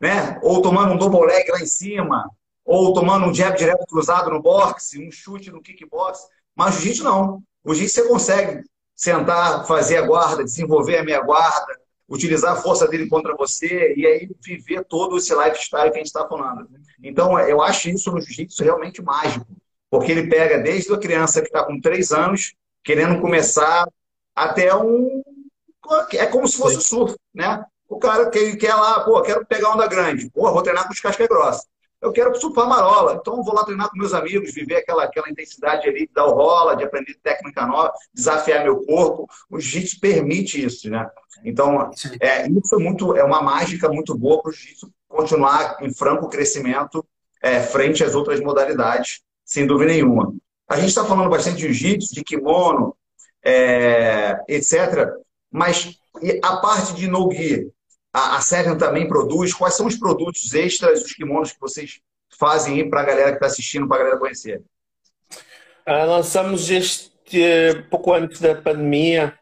né? 0.00 0.40
ou 0.42 0.62
tomando 0.62 0.94
um 0.94 0.96
double 0.96 1.26
leg 1.26 1.50
lá 1.50 1.60
em 1.60 1.66
cima, 1.66 2.30
ou 2.64 2.94
tomando 2.94 3.26
um 3.26 3.34
jab 3.34 3.56
direto 3.56 3.84
cruzado 3.86 4.30
no 4.30 4.40
boxe, 4.40 5.06
um 5.06 5.10
chute 5.10 5.50
no 5.50 5.60
kickbox. 5.60 6.20
Mas 6.56 6.76
jiu-jitsu 6.76 7.04
não. 7.04 7.42
O 7.62 7.74
jiu-jitsu 7.74 8.02
você 8.02 8.08
consegue 8.08 8.64
sentar, 8.96 9.66
fazer 9.66 9.98
a 9.98 10.06
guarda, 10.06 10.42
desenvolver 10.42 10.96
a 10.96 11.04
meia 11.04 11.20
guarda, 11.20 11.81
utilizar 12.12 12.52
a 12.52 12.56
força 12.56 12.86
dele 12.86 13.08
contra 13.08 13.34
você 13.34 13.94
e 13.96 14.06
aí 14.06 14.30
viver 14.40 14.84
todo 14.84 15.16
esse 15.16 15.34
lifestyle 15.34 15.90
que 15.90 15.96
a 15.96 15.98
gente 15.98 16.06
está 16.06 16.28
falando. 16.28 16.68
Então, 17.02 17.38
eu 17.40 17.62
acho 17.62 17.88
isso 17.88 18.12
no 18.12 18.20
jiu-jitsu 18.20 18.62
realmente 18.62 19.02
mágico, 19.02 19.46
porque 19.90 20.12
ele 20.12 20.28
pega 20.28 20.58
desde 20.58 20.92
a 20.92 20.98
criança 20.98 21.40
que 21.40 21.46
está 21.46 21.64
com 21.64 21.80
três 21.80 22.12
anos, 22.12 22.54
querendo 22.84 23.20
começar, 23.20 23.88
até 24.36 24.74
um. 24.76 25.22
É 26.12 26.26
como 26.26 26.46
se 26.46 26.58
fosse 26.58 26.76
o 26.76 26.80
surf, 26.80 27.16
né? 27.34 27.64
O 27.88 27.98
cara 27.98 28.30
que 28.30 28.56
quer 28.56 28.74
lá, 28.74 29.00
pô, 29.00 29.20
quero 29.22 29.44
pegar 29.46 29.70
onda 29.70 29.86
grande, 29.86 30.30
pô, 30.30 30.50
vou 30.52 30.62
treinar 30.62 30.86
com 30.86 30.92
os 30.92 31.00
cascas 31.00 31.26
grossas. 31.26 31.66
Eu 32.02 32.10
quero 32.10 32.34
surfar 32.34 32.68
marola, 32.68 33.14
então 33.14 33.44
vou 33.44 33.54
lá 33.54 33.64
treinar 33.64 33.88
com 33.88 33.96
meus 33.96 34.12
amigos, 34.12 34.52
viver 34.52 34.74
aquela, 34.74 35.04
aquela 35.04 35.30
intensidade 35.30 35.88
ali, 35.88 36.10
dar 36.12 36.26
o 36.26 36.34
rola, 36.34 36.74
de 36.74 36.82
aprender 36.82 37.14
técnica 37.22 37.64
nova, 37.64 37.92
desafiar 38.12 38.64
meu 38.64 38.84
corpo. 38.84 39.28
O 39.48 39.60
jiu-jitsu 39.60 40.00
permite 40.00 40.64
isso, 40.64 40.90
né? 40.90 41.08
Então, 41.44 41.92
é, 42.20 42.48
isso 42.48 42.74
é, 42.74 42.78
muito, 42.78 43.16
é 43.16 43.22
uma 43.22 43.40
mágica 43.40 43.88
muito 43.88 44.18
boa 44.18 44.42
para 44.42 44.50
o 44.50 44.52
jiu-jitsu 44.52 44.92
continuar 45.08 45.76
em 45.80 45.94
franco 45.94 46.28
crescimento 46.28 47.06
é, 47.40 47.60
frente 47.60 48.02
às 48.02 48.16
outras 48.16 48.40
modalidades, 48.40 49.20
sem 49.44 49.64
dúvida 49.64 49.92
nenhuma. 49.92 50.34
A 50.68 50.76
gente 50.76 50.88
está 50.88 51.04
falando 51.04 51.30
bastante 51.30 51.58
de 51.58 51.72
jiu-jitsu, 51.72 52.14
de 52.14 52.24
kimono, 52.24 52.96
é, 53.44 54.40
etc. 54.48 55.08
Mas 55.52 55.98
a 56.42 56.56
parte 56.56 56.94
de 56.94 57.06
no-gi, 57.06 57.70
a, 58.12 58.36
a 58.36 58.40
Seven 58.40 58.76
também 58.76 59.08
produz? 59.08 59.54
Quais 59.54 59.74
são 59.74 59.86
os 59.86 59.96
produtos 59.96 60.52
extras, 60.54 61.02
os 61.02 61.12
kimonos 61.12 61.52
que 61.52 61.60
vocês 61.60 62.00
fazem 62.38 62.88
para 62.88 63.00
a 63.00 63.04
galera 63.04 63.30
que 63.30 63.36
está 63.36 63.46
assistindo, 63.46 63.86
para 63.86 63.96
a 63.96 64.00
galera 64.00 64.18
conhecer? 64.18 64.62
Lançamos 65.86 66.70
este 66.70 67.10
pouco 67.90 68.12
antes 68.12 68.40
da 68.40 68.54
pandemia 68.54 69.36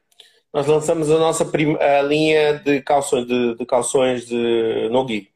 nós 0.52 0.66
lançamos 0.66 1.10
a 1.10 1.18
nossa 1.18 1.44
a 1.44 2.02
linha 2.02 2.54
de 2.54 2.82
calções 2.82 3.26
de, 3.26 3.54
de 3.54 3.66
calções 3.66 4.26
de 4.26 4.88
Nogi. 4.90 5.28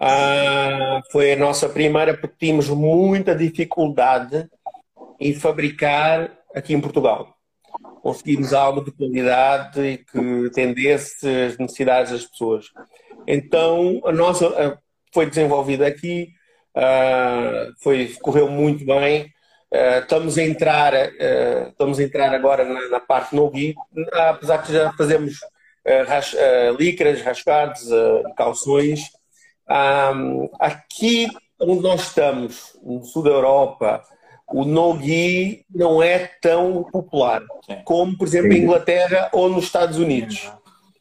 Ah, 0.00 1.00
foi 1.10 1.32
a 1.32 1.36
nossa 1.36 1.68
primeira 1.68 2.16
porque 2.16 2.46
tínhamos 2.46 2.68
muita 2.68 3.34
dificuldade 3.34 4.48
em 5.20 5.34
fabricar 5.34 6.30
aqui 6.54 6.72
em 6.72 6.80
Portugal. 6.80 7.36
Conseguimos 8.12 8.52
algo 8.52 8.84
de 8.84 8.90
qualidade 8.92 9.80
e 9.80 9.98
que 9.98 10.46
atendesse 10.46 11.28
as 11.28 11.58
necessidades 11.58 12.12
das 12.12 12.26
pessoas. 12.26 12.66
Então, 13.26 14.00
a 14.04 14.12
nossa 14.12 14.80
foi 15.12 15.26
desenvolvida 15.26 15.86
aqui, 15.86 16.28
ah, 16.74 17.68
foi, 17.82 18.14
correu 18.22 18.48
muito 18.48 18.84
bem 18.84 19.32
Uh, 19.70 20.00
estamos 20.00 20.38
a 20.38 20.42
entrar, 20.42 20.94
uh, 20.94 21.68
estamos 21.68 21.98
a 21.98 22.02
entrar 22.02 22.34
agora 22.34 22.64
na, 22.64 22.88
na 22.88 23.00
parte 23.00 23.36
no 23.36 23.50
Gui, 23.50 23.74
apesar 24.12 24.62
que 24.62 24.72
já 24.72 24.90
fazemos 24.94 25.34
ras, 26.06 26.34
licras, 26.78 27.22
rascados, 27.22 27.88
calções. 28.36 29.00
Aqui 30.58 31.28
onde 31.58 31.82
nós 31.82 32.02
estamos, 32.02 32.78
no 32.82 33.02
sul 33.04 33.22
da 33.22 33.30
Europa, 33.30 34.02
o 34.50 34.64
no-gi 34.64 35.64
não 35.74 36.02
é 36.02 36.30
tão 36.40 36.84
popular 36.84 37.42
como, 37.84 38.16
por 38.16 38.26
exemplo, 38.26 38.52
em 38.52 38.62
Inglaterra 38.62 39.28
ou 39.32 39.48
nos 39.48 39.64
Estados 39.64 39.98
Unidos. 39.98 40.50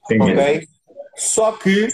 Ok? 0.03 0.67
Só 1.15 1.51
que 1.53 1.87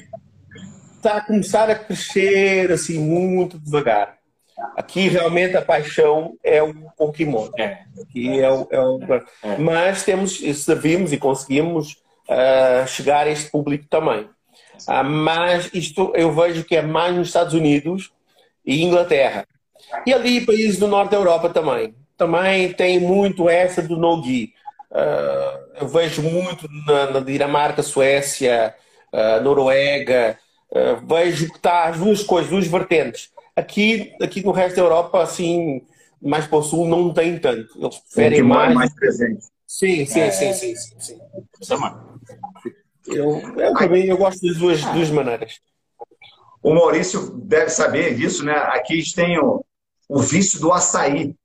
está 0.96 1.18
a 1.18 1.22
começar 1.22 1.70
a 1.70 1.76
crescer 1.76 2.72
assim 2.72 3.00
muito 3.00 3.60
devagar. 3.60 4.18
Aqui 4.76 5.08
realmente 5.08 5.58
a 5.58 5.62
paixão 5.62 6.36
é 6.44 6.62
o 6.62 6.74
Pokémon. 6.98 7.50
É. 7.58 7.80
Aqui 8.02 8.40
é 8.40 8.52
o, 8.52 8.68
é 8.72 8.80
o... 8.80 9.00
É. 9.44 9.58
Mas 9.58 10.04
temos, 10.04 10.40
servimos 10.40 11.12
e 11.12 11.18
conseguimos 11.18 11.98
uh, 12.30 12.88
chegar 12.88 13.28
a 13.28 13.30
este 13.30 13.50
público 13.52 13.86
também. 13.90 14.22
Uh, 14.88 15.04
mas 15.04 15.70
isto 15.74 16.12
eu 16.16 16.32
vejo 16.32 16.64
que 16.64 16.76
é 16.76 16.82
mais 16.82 17.16
nos 17.16 17.28
Estados 17.28 17.54
Unidos 17.54 18.12
e 18.66 18.84
Inglaterra. 18.84 19.46
E 20.06 20.14
ali 20.14 20.46
países 20.46 20.78
do 20.78 20.88
norte 20.88 21.12
da 21.12 21.18
Europa 21.18 21.50
também. 21.50 21.96
Também 22.18 22.72
tem 22.74 23.00
muito 23.00 23.50
essa 23.50 23.82
do 23.82 23.98
no-gi. 23.98 24.54
Uh, 24.92 25.82
eu 25.82 25.88
vejo 25.88 26.22
muito 26.22 26.68
na, 26.86 27.12
na 27.12 27.20
Dinamarca, 27.20 27.82
Suécia, 27.82 28.76
Noruega. 29.44 30.38
vejo 31.08 31.50
que 31.50 31.58
está 31.58 31.86
as 31.86 31.98
duas 32.00 32.24
coisas, 32.24 32.50
duas 32.50 32.68
vertentes 32.68 33.32
Aqui, 33.56 34.12
aqui 34.20 34.44
no 34.44 34.52
resto 34.52 34.78
da 34.78 34.82
Europa, 34.82 35.22
assim, 35.22 35.84
mais 36.20 36.48
para 36.48 36.58
o 36.58 36.64
sul, 36.64 36.88
não 36.88 37.14
tem 37.14 37.38
tanto. 37.38 37.78
Eles 37.78 38.00
preferem 38.00 38.42
mais... 38.42 38.74
mais 38.74 38.94
presente. 38.94 39.46
Sim, 39.68 40.06
sim, 40.06 40.20
é... 40.22 40.32
sim, 40.32 40.54
sim, 40.54 40.76
sim, 40.76 41.00
sim. 41.00 41.20
Eu, 43.08 43.42
eu 43.60 43.74
também 43.76 44.08
eu 44.08 44.18
gosto 44.18 44.46
das 44.46 44.58
duas, 44.58 44.84
duas 44.86 45.10
maneiras. 45.12 45.60
O 46.64 46.74
Maurício 46.74 47.32
deve 47.38 47.70
saber 47.70 48.16
disso, 48.16 48.44
né? 48.44 48.54
Aqui 48.54 48.94
a 48.94 48.98
gente 48.98 49.14
tem 49.14 49.38
o, 49.38 49.64
o 50.14 50.20
vício 50.20 50.60
do 50.60 50.72
açaí. 50.72 51.36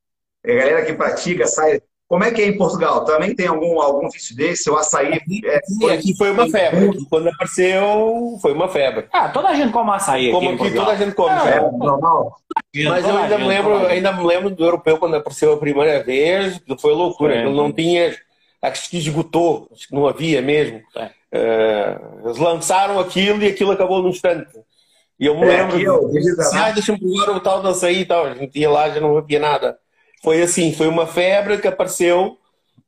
A 0.45 0.49
galera 0.49 0.85
que 0.85 0.93
pratica 0.93 1.47
sai 1.47 1.81
como 2.09 2.25
é 2.25 2.31
que 2.31 2.41
é 2.41 2.47
em 2.47 2.57
Portugal? 2.57 3.05
Também 3.05 3.35
tem 3.35 3.47
algum, 3.47 3.79
algum 3.83 4.09
vício 4.09 4.35
desse? 4.35 4.71
O 4.71 4.77
açaí. 4.79 5.13
Aqui, 5.13 5.43
é, 5.45 5.61
foi... 5.79 5.93
aqui 5.93 6.17
foi 6.17 6.31
uma 6.31 6.49
febre. 6.49 6.89
Aqui, 6.89 7.07
quando 7.11 7.29
apareceu, 7.29 8.39
foi 8.41 8.53
uma 8.55 8.67
febre. 8.67 9.07
Ah, 9.13 9.29
toda 9.29 9.49
a 9.49 9.55
gente 9.55 9.73
come 9.73 9.91
açaí. 9.91 10.31
Como 10.31 10.49
aqui, 10.49 10.63
aqui 10.63 10.75
toda 10.75 10.93
a 10.93 10.97
gente 10.97 11.15
come. 11.15 11.35
É, 11.35 11.57
é 11.57 11.61
normal. 11.61 12.35
Mas 12.75 13.07
eu 13.07 13.15
ainda 13.15 13.37
me, 13.37 13.47
lembro, 13.47 13.87
ainda 13.87 14.13
me 14.13 14.25
lembro 14.25 14.49
do 14.49 14.65
europeu 14.65 14.97
quando 14.97 15.17
apareceu 15.17 15.53
a 15.53 15.59
primeira 15.59 16.03
vez, 16.03 16.59
foi 16.81 16.95
loucura. 16.95 17.35
É. 17.35 17.43
Ele 17.43 17.55
não 17.55 17.71
tinha. 17.71 18.17
Acho 18.63 18.89
que 18.89 18.97
esgotou, 18.97 19.69
acho 19.71 19.87
que 19.87 19.95
não 19.95 20.07
havia 20.07 20.41
mesmo. 20.41 20.81
É. 20.97 21.11
Uh, 21.31 22.27
eles 22.27 22.39
lançaram 22.39 22.99
aquilo 22.99 23.43
e 23.43 23.49
aquilo 23.49 23.73
acabou 23.73 24.03
num 24.03 24.09
instante. 24.09 24.49
E 25.19 25.27
eu 25.27 25.39
me 25.39 25.47
é, 25.47 25.63
lembro. 25.63 25.81
Eu, 25.81 26.11
ah, 26.55 26.71
deixa-me 26.71 26.99
provar 26.99 27.37
o 27.37 27.41
tal 27.41 27.61
do 27.61 27.69
açaí 27.69 28.01
e 28.01 28.05
tal. 28.07 28.27
A 28.27 28.35
gente 28.35 28.59
ia 28.59 28.71
lá 28.71 28.89
já 28.89 29.01
não 29.01 29.17
havia 29.17 29.41
nada 29.41 29.79
foi 30.23 30.43
assim, 30.43 30.73
foi 30.73 30.89
uma 30.89 31.07
febre 31.07 31.59
que 31.59 31.69
apareceu 31.69 32.39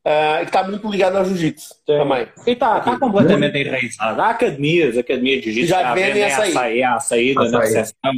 uh, 0.04 0.38
que 0.40 0.46
está 0.46 0.64
muito 0.64 0.88
ligada 0.90 1.18
ao 1.18 1.24
jiu-jitsu 1.24 1.74
também. 1.86 2.28
E 2.46 2.50
está 2.50 2.80
tá 2.80 2.98
completamente 2.98 3.58
enraizado. 3.58 4.20
Há 4.20 4.30
academias, 4.30 4.96
academias 4.96 5.42
de 5.42 5.52
jiu-jitsu 5.52 5.68
já 5.68 5.94
vendem 5.94 6.24
açaí. 6.24 6.50
açaí, 6.50 6.82
açaí 6.82 7.34
da 7.34 7.60
recepção. 7.60 8.12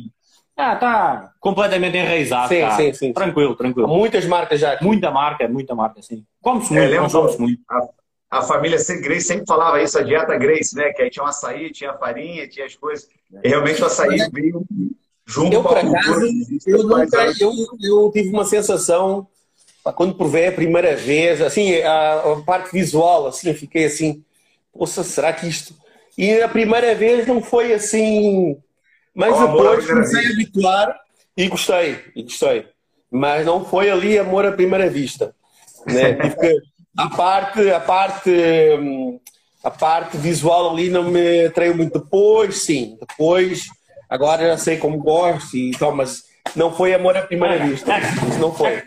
Ah, 0.57 0.75
está 0.75 1.33
completamente 1.41 1.97
enraizado. 1.97 2.49
Sim, 2.49 2.71
sim, 2.77 2.93
sim, 2.93 3.13
Tranquilo, 3.13 3.55
tranquilo. 3.57 3.89
Muitas 3.89 4.27
marcas 4.27 4.61
já. 4.61 4.73
Aqui. 4.73 4.85
Muita 4.85 5.11
marca, 5.11 5.49
muita 5.49 5.75
marca, 5.75 6.03
sim. 6.03 6.25
Come-se 6.43 6.73
muito, 6.73 6.93
é, 6.93 6.99
consome-se 6.99 7.41
muito. 7.41 7.63
A, 7.71 7.89
a, 8.39 8.43
família 8.43 8.79
Grace 9.01 9.27
sempre 9.27 9.47
falava 9.47 9.83
isso, 9.83 9.99
a 9.99 10.03
dieta 10.03 10.37
Grace, 10.37 10.75
né? 10.75 10.93
Que 10.93 11.03
aí 11.03 11.11
tinha 11.11 11.25
um 11.25 11.29
açaí, 11.29 11.71
tinha 11.71 11.95
farinha, 11.95 12.49
tinha 12.49 12.67
as 12.67 12.75
coisas. 12.75 13.09
E 13.45 13.49
realmente 13.49 13.83
o 13.83 13.87
açaí 13.87 14.19
veio 14.33 14.65
Junto 15.25 15.55
eu, 15.55 15.63
por 15.63 15.79
acaso, 15.79 16.27
eu, 16.67 16.83
nunca, 16.83 17.33
eu, 17.41 17.53
eu 17.81 18.11
tive 18.13 18.29
uma 18.31 18.45
sensação 18.45 19.27
quando 19.95 20.15
provei 20.15 20.49
a 20.49 20.53
primeira 20.53 20.95
vez, 20.95 21.41
assim, 21.41 21.81
a, 21.81 22.21
a 22.21 22.43
parte 22.43 22.71
visual, 22.71 23.27
assim, 23.27 23.53
fiquei 23.55 23.85
assim, 23.85 24.23
poxa, 24.73 25.03
será 25.03 25.33
que 25.33 25.47
isto. 25.49 25.75
E 26.17 26.41
a 26.41 26.49
primeira 26.49 26.95
vez 26.95 27.27
não 27.27 27.43
foi 27.43 27.73
assim. 27.73 28.57
Mas 29.15 29.35
oh, 29.37 29.47
depois 29.47 29.87
comecei 29.87 30.27
a 30.27 30.31
habituar 30.31 31.01
e 31.37 31.49
gostei, 31.49 31.99
e 32.15 32.23
gostei. 32.23 32.67
Mas 33.11 33.45
não 33.45 33.65
foi 33.65 33.91
ali 33.91 34.19
amor 34.19 34.45
à 34.47 34.53
primeira 34.53 34.89
vista. 34.89 35.35
Né? 35.87 36.13
Porque 36.15 36.61
a 36.97 37.09
parte, 37.09 37.71
a 37.71 37.81
parte, 37.81 38.31
a 39.65 39.71
parte 39.71 40.17
visual 40.17 40.71
ali 40.71 40.91
não 40.91 41.05
me 41.05 41.47
atraiu 41.47 41.77
muito. 41.77 41.99
Depois, 41.99 42.63
sim, 42.63 42.97
depois, 43.01 43.67
agora 44.09 44.49
já 44.49 44.59
sei 44.59 44.77
como 44.77 44.99
gosto 44.99 45.57
e 45.57 45.73
tal, 45.73 45.95
mas 45.95 46.25
não 46.55 46.73
foi 46.73 46.95
amor 46.95 47.17
à 47.17 47.23
primeira 47.23 47.59
vista. 47.65 47.99
Isso 48.29 48.39
não 48.39 48.53
foi. 48.53 48.83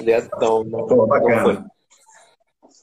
Então, 0.00 0.64
não, 0.64 0.86
não 0.86 1.42
foi. 1.42 1.58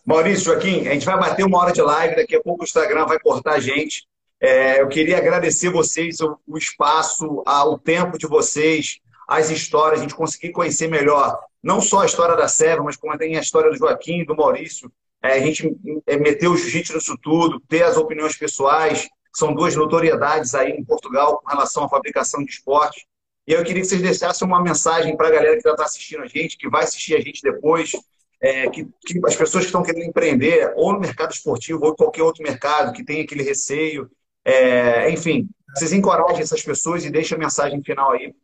Maurício, 0.05 0.45
Joaquim, 0.45 0.87
a 0.87 0.93
gente 0.93 1.05
vai 1.05 1.17
bater 1.17 1.43
uma 1.43 1.57
hora 1.57 1.73
de 1.73 1.81
live, 1.81 2.15
daqui 2.15 2.35
a 2.35 2.41
pouco 2.41 2.61
o 2.61 2.65
Instagram 2.65 3.05
vai 3.07 3.19
cortar 3.19 3.53
a 3.53 3.59
gente. 3.59 4.07
É, 4.39 4.81
eu 4.81 4.87
queria 4.87 5.17
agradecer 5.17 5.69
vocês 5.69 6.19
o, 6.19 6.37
o 6.47 6.57
espaço, 6.57 7.41
a, 7.45 7.65
o 7.65 7.79
tempo 7.79 8.17
de 8.17 8.27
vocês, 8.27 8.99
as 9.27 9.49
histórias, 9.49 9.99
a 9.99 10.03
gente 10.03 10.13
conseguir 10.13 10.51
conhecer 10.51 10.87
melhor, 10.87 11.39
não 11.65 11.81
só 11.81 12.01
a 12.01 12.05
história 12.05 12.35
da 12.35 12.47
Sérvia, 12.47 12.83
mas 12.83 12.95
como 12.95 13.17
tem 13.17 13.35
a 13.35 13.41
história 13.41 13.71
do 13.71 13.75
Joaquim 13.75 14.23
do 14.23 14.35
Maurício. 14.35 14.91
É, 15.23 15.33
a 15.33 15.39
gente 15.39 15.75
é, 16.05 16.15
meter 16.15 16.47
o 16.47 16.55
jiu-jitsu 16.55 16.93
nisso 16.93 17.17
tudo, 17.19 17.59
ter 17.61 17.81
as 17.81 17.97
opiniões 17.97 18.37
pessoais, 18.37 19.09
são 19.35 19.51
duas 19.51 19.75
notoriedades 19.75 20.53
aí 20.53 20.73
em 20.73 20.85
Portugal 20.85 21.39
com 21.39 21.49
relação 21.49 21.85
à 21.85 21.89
fabricação 21.89 22.45
de 22.45 22.51
esporte. 22.51 23.07
E 23.47 23.53
eu 23.53 23.63
queria 23.63 23.81
que 23.81 23.87
vocês 23.87 23.99
deixassem 23.99 24.47
uma 24.47 24.61
mensagem 24.61 25.17
para 25.17 25.27
a 25.27 25.31
galera 25.31 25.55
que 25.55 25.63
já 25.63 25.71
está 25.71 25.85
assistindo 25.85 26.21
a 26.21 26.27
gente, 26.27 26.55
que 26.55 26.69
vai 26.69 26.83
assistir 26.83 27.15
a 27.15 27.19
gente 27.19 27.41
depois, 27.41 27.93
é, 28.39 28.69
que, 28.69 28.87
que, 29.03 29.19
as 29.25 29.35
pessoas 29.35 29.63
que 29.63 29.69
estão 29.69 29.81
querendo 29.81 30.05
empreender, 30.05 30.71
ou 30.75 30.93
no 30.93 30.99
mercado 30.99 31.31
esportivo, 31.31 31.83
ou 31.83 31.93
em 31.93 31.95
qualquer 31.95 32.21
outro 32.21 32.43
mercado, 32.43 32.93
que 32.93 33.03
tem 33.03 33.21
aquele 33.21 33.41
receio. 33.41 34.07
É, 34.43 35.09
enfim, 35.09 35.49
vocês 35.75 35.91
encorajem 35.91 36.41
essas 36.41 36.61
pessoas 36.61 37.03
e 37.03 37.09
deixem 37.09 37.35
a 37.35 37.39
mensagem 37.39 37.81
final 37.81 38.11
aí 38.11 38.35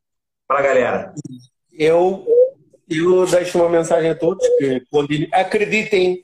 para 0.47 0.57
a 0.57 0.63
galera. 0.63 1.13
Eu, 1.71 2.25
eu 2.97 3.25
deixo 3.25 3.57
uma 3.57 3.69
mensagem 3.69 4.09
a 4.09 4.15
todos 4.15 4.45
que 4.57 4.85
acreditem 5.31 6.23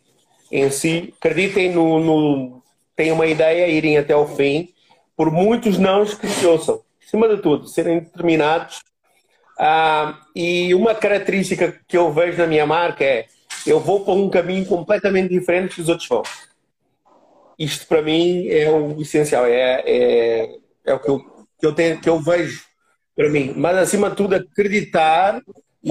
em 0.51 0.69
si, 0.69 1.13
acreditem 1.17 1.71
no, 1.71 1.99
no 1.99 2.63
tenham 2.95 3.15
uma 3.15 3.27
ideia, 3.27 3.67
irem 3.67 3.97
até 3.97 4.15
o 4.15 4.27
fim, 4.27 4.69
por 5.15 5.31
muitos 5.31 5.77
nãos 5.77 6.13
que 6.13 6.27
se 6.27 6.45
ouçam 6.45 6.81
acima 7.05 7.27
de 7.29 7.41
tudo, 7.41 7.67
serem 7.67 7.99
determinados. 7.99 8.81
Ah, 9.57 10.19
e 10.35 10.73
uma 10.75 10.93
característica 10.93 11.79
que 11.87 11.97
eu 11.97 12.11
vejo 12.11 12.37
na 12.37 12.47
minha 12.47 12.65
marca 12.65 13.03
é 13.03 13.25
eu 13.65 13.79
vou 13.79 14.05
por 14.05 14.13
um 14.13 14.29
caminho 14.29 14.65
completamente 14.65 15.29
diferente 15.29 15.75
que 15.75 15.81
os 15.81 15.89
outros 15.89 16.07
vão. 16.07 16.23
Isto 17.57 17.87
para 17.87 18.01
mim 18.01 18.47
é 18.47 18.69
o 18.69 19.01
essencial, 19.01 19.45
é, 19.45 19.81
é, 19.85 20.55
é 20.85 20.93
o 20.93 20.99
que 20.99 21.09
eu, 21.09 21.19
que, 21.59 21.65
eu 21.65 21.73
tenho, 21.73 21.99
que 21.99 22.07
eu 22.07 22.19
vejo 22.19 22.63
para 23.15 23.29
mim. 23.29 23.53
Mas 23.55 23.77
acima 23.77 24.09
de 24.09 24.15
tudo, 24.15 24.35
acreditar 24.35 25.41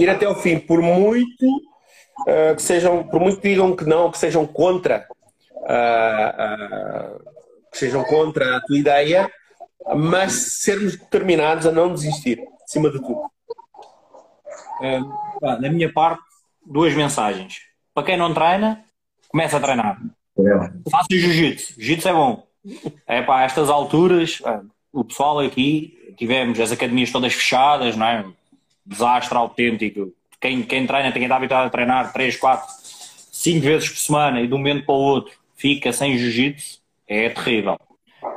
ir 0.03 0.11
até 0.11 0.28
o 0.28 0.34
fim, 0.34 0.59
por 0.59 0.80
muito 0.80 1.47
uh, 1.47 2.55
que 2.55 2.62
sejam, 2.62 3.05
por 3.05 3.20
muito 3.20 3.40
que 3.40 3.49
digam 3.49 3.74
que 3.74 3.84
não, 3.84 4.11
que 4.11 4.18
sejam 4.18 4.47
contra, 4.47 5.07
uh, 5.53 7.14
uh, 7.14 7.30
que 7.70 7.78
sejam 7.78 8.05
contra 8.05 8.57
a 8.57 8.61
tua 8.61 8.78
ideia, 8.78 9.30
mas 9.97 10.61
sermos 10.61 10.97
determinados 10.97 11.66
a 11.66 11.72
não 11.72 11.92
desistir, 11.92 12.40
acima 12.64 12.90
de 12.90 12.99
tudo. 13.01 13.30
Na 15.40 15.70
minha 15.70 15.90
parte, 15.92 16.22
duas 16.64 16.92
mensagens. 16.94 17.61
Para 17.94 18.05
quem 18.05 18.16
não 18.16 18.34
treina, 18.34 18.84
começa 19.28 19.57
a 19.57 19.61
treinar. 19.61 19.99
É. 20.38 20.90
Faça 20.90 21.07
jiu-jitsu. 21.11 21.74
Jiu-jitsu 21.74 22.09
é 22.09 22.12
bom. 22.12 22.47
É 23.07 23.22
para 23.22 23.44
estas 23.44 23.70
alturas, 23.70 24.42
o 24.92 25.05
pessoal 25.05 25.38
aqui, 25.38 26.14
tivemos 26.16 26.59
as 26.59 26.72
academias 26.72 27.12
todas 27.12 27.32
fechadas, 27.32 27.97
não 27.97 28.07
é? 28.07 28.24
Desastre 28.87 29.37
autêntico. 29.37 30.12
Quem, 30.41 30.62
quem 30.62 30.87
treina 30.87 31.11
tem 31.11 31.20
que 31.20 31.26
estar 31.26 31.37
habituado 31.37 31.66
a 31.66 31.70
treinar 31.70 32.12
3, 32.12 32.37
4, 32.37 32.66
5 33.32 33.61
vezes 33.61 33.89
por 33.89 33.99
semana 33.99 34.41
e 34.41 34.47
de 34.47 34.55
um 34.55 34.59
momento 34.59 34.87
para 34.87 34.95
o 34.95 34.99
outro 34.99 35.32
fica 35.57 35.93
sem 35.93 36.16
jiu-jitsu, 36.16 36.78
é 37.09 37.28
terrível. 37.30 37.78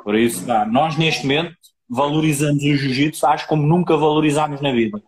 Por 0.04 0.16
isso, 0.16 0.46
tá, 0.46 0.66
nós 0.66 0.98
neste 0.98 1.24
momento 1.24 1.56
valorizamos 1.90 2.64
o 2.64 2.76
jiu-jitsu, 2.76 3.26
acho 3.28 3.48
como 3.48 3.64
nunca 3.64 3.98
valorizámos 3.98 4.62
na 4.62 4.72
vida. 4.72 5.02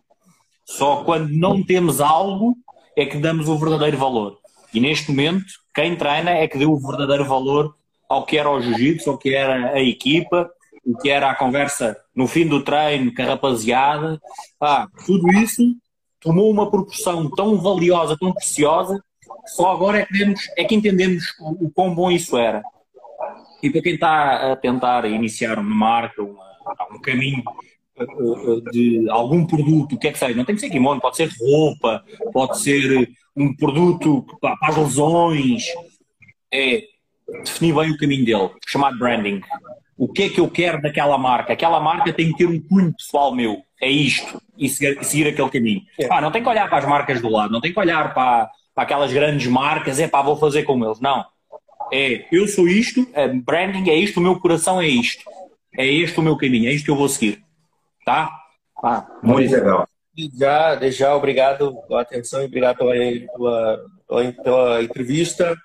Só 0.64 1.04
quando 1.04 1.30
não 1.30 1.62
temos 1.62 2.00
algo 2.00 2.56
é 2.96 3.06
que 3.06 3.18
damos 3.18 3.48
o 3.48 3.58
verdadeiro 3.58 3.96
valor. 3.96 4.38
E 4.72 4.80
neste 4.80 5.10
momento, 5.10 5.44
quem 5.74 5.96
treina 5.96 6.30
é 6.30 6.46
que 6.46 6.58
deu 6.58 6.72
o 6.72 6.80
verdadeiro 6.80 7.24
valor 7.24 7.74
ao 8.08 8.24
que 8.26 8.36
era 8.36 8.50
o 8.50 8.60
jiu-jitsu, 8.60 9.10
ao 9.10 9.18
que 9.18 9.34
era 9.34 9.72
a 9.72 9.80
equipa, 9.80 10.50
o 10.84 10.96
que 10.96 11.10
era 11.10 11.30
a 11.30 11.34
conversa 11.34 11.96
no 12.14 12.26
fim 12.26 12.46
do 12.46 12.62
treino 12.62 13.14
com 13.14 13.22
a 13.22 13.26
rapaziada. 13.26 14.20
Ah, 14.60 14.88
tudo 15.06 15.30
isso 15.32 15.62
tomou 16.20 16.50
uma 16.50 16.70
proporção 16.70 17.28
tão 17.30 17.58
valiosa, 17.58 18.16
tão 18.18 18.32
preciosa, 18.32 19.02
só 19.46 19.72
agora 19.72 19.98
é 19.98 20.06
que, 20.06 20.12
vemos, 20.12 20.40
é 20.56 20.64
que 20.64 20.74
entendemos 20.74 21.24
o, 21.40 21.66
o 21.66 21.70
quão 21.70 21.94
bom 21.94 22.10
isso 22.10 22.36
era. 22.36 22.62
E 23.62 23.70
para 23.70 23.82
quem 23.82 23.94
está 23.94 24.52
a 24.52 24.56
tentar 24.56 25.04
iniciar 25.04 25.58
uma 25.58 25.74
marca, 25.74 26.22
uma, 26.22 26.44
um 26.92 27.00
caminho 27.00 27.42
eh, 27.96 28.02
eh, 28.02 28.70
de 28.72 29.10
algum 29.10 29.46
produto, 29.46 29.94
o 29.94 29.98
que 29.98 30.08
é 30.08 30.12
que 30.12 30.18
seja, 30.18 30.34
não 30.34 30.44
tem 30.44 30.54
que 30.54 30.60
ser 30.60 30.70
kimono, 30.70 31.00
pode 31.00 31.16
ser 31.16 31.30
roupa, 31.40 32.04
pode 32.32 32.60
ser 32.60 33.08
um 33.36 33.54
produto 33.54 34.26
para 34.40 34.56
as 34.62 34.76
lesões, 34.76 35.64
é 36.52 36.82
definir 37.44 37.74
bem 37.74 37.90
o 37.90 37.98
caminho 37.98 38.24
dele, 38.24 38.50
chamado 38.66 38.98
branding. 38.98 39.40
O 40.02 40.08
que 40.12 40.24
é 40.24 40.28
que 40.28 40.40
eu 40.40 40.50
quero 40.50 40.82
daquela 40.82 41.16
marca? 41.16 41.52
Aquela 41.52 41.78
marca 41.78 42.12
tem 42.12 42.32
que 42.32 42.38
ter 42.38 42.46
um 42.46 42.60
cunho 42.60 42.92
pessoal 42.92 43.32
meu, 43.32 43.62
é 43.80 43.88
isto, 43.88 44.42
e 44.58 44.68
seguir, 44.68 45.04
seguir 45.04 45.28
aquele 45.28 45.48
caminho. 45.48 45.82
É. 45.96 46.08
Pá, 46.08 46.20
não 46.20 46.32
tem 46.32 46.42
que 46.42 46.48
olhar 46.48 46.68
para 46.68 46.78
as 46.78 46.84
marcas 46.84 47.20
do 47.20 47.28
lado, 47.28 47.52
não 47.52 47.60
tem 47.60 47.72
que 47.72 47.78
olhar 47.78 48.12
para, 48.12 48.50
para 48.74 48.82
aquelas 48.82 49.12
grandes 49.12 49.46
marcas, 49.46 50.00
é 50.00 50.08
pá, 50.08 50.20
vou 50.20 50.36
fazer 50.36 50.64
como 50.64 50.84
eles. 50.84 50.98
Não 50.98 51.24
é 51.92 52.26
eu 52.32 52.48
sou 52.48 52.66
isto, 52.66 53.06
é, 53.12 53.28
branding 53.28 53.90
é 53.90 53.94
isto, 53.94 54.18
o 54.18 54.22
meu 54.22 54.40
coração 54.40 54.80
é 54.80 54.88
isto. 54.88 55.22
É 55.78 55.86
este 55.86 56.18
o 56.18 56.22
meu 56.22 56.36
caminho, 56.36 56.68
é 56.68 56.72
isto 56.72 56.86
que 56.86 56.90
eu 56.90 56.96
vou 56.96 57.08
seguir. 57.08 57.40
Tá? 58.04 58.30
Ah, 58.82 59.06
Muito 59.22 59.52
legal. 59.52 59.86
Já, 60.34 60.90
já, 60.90 61.14
obrigado 61.14 61.76
pela 61.86 62.02
atenção 62.02 62.42
e 62.42 62.46
obrigado 62.46 62.78
pela, 62.78 62.92
pela, 62.92 63.84
pela, 64.08 64.32
pela 64.32 64.82
entrevista. 64.82 65.56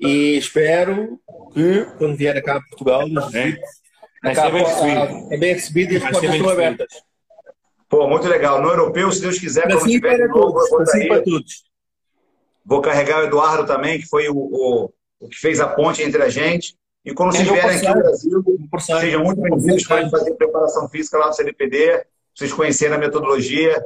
E 0.00 0.36
espero 0.36 1.20
que, 1.52 1.84
quando 1.96 2.16
vier 2.16 2.42
cá 2.42 2.56
a 2.56 2.60
Portugal, 2.60 3.06
nos 3.08 3.32
é. 3.34 3.56
Vai 4.24 4.34
ser 4.34 4.50
bem 4.50 4.64
recebido. 4.64 5.32
É 5.32 5.36
bem 5.36 5.54
recebido 5.54 5.92
e 5.92 5.96
as 5.98 6.02
portas 6.02 6.34
estão 6.34 6.48
abertas. 6.48 6.88
Pô, 7.88 8.08
muito 8.08 8.26
legal. 8.26 8.60
No 8.60 8.68
europeu, 8.70 9.12
se 9.12 9.20
Deus 9.20 9.38
quiser, 9.38 9.68
quando 9.68 9.84
tiver 9.84 10.16
de 10.16 10.26
novo, 10.26 10.58
assim 10.80 11.06
para 11.06 11.22
todos. 11.22 11.64
Vou 12.64 12.80
carregar 12.80 13.20
o 13.20 13.26
Eduardo 13.26 13.66
também, 13.66 14.00
que 14.00 14.06
foi 14.06 14.28
o, 14.28 14.34
o 14.34 14.92
o 15.24 15.28
que 15.28 15.36
fez 15.36 15.58
a 15.58 15.68
ponte 15.68 16.02
entre 16.02 16.22
a 16.22 16.28
gente. 16.28 16.76
E 17.04 17.12
quando 17.12 17.32
vocês 17.32 17.48
vierem 17.48 17.76
aqui 17.76 17.88
no 17.88 18.68
Brasil, 18.68 19.00
sejam 19.00 19.24
muito 19.24 19.40
bem-vindos 19.40 19.86
para 19.86 20.08
fazer 20.10 20.34
preparação 20.34 20.88
física 20.88 21.18
lá 21.18 21.28
no 21.28 21.32
CDPD, 21.32 22.04
vocês 22.34 22.52
conhecerem 22.52 22.96
a 22.96 22.98
metodologia, 22.98 23.82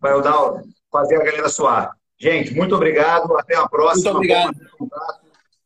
para 0.00 0.12
eu 0.12 0.22
dar, 0.22 0.62
fazer 0.90 1.16
a 1.16 1.24
galera 1.24 1.48
suar. 1.48 1.96
Gente, 2.18 2.54
muito 2.54 2.74
obrigado. 2.74 3.36
Até 3.38 3.56
a 3.56 3.68
próxima. 3.68 4.12
Muito 4.12 4.16
obrigado. 4.16 4.54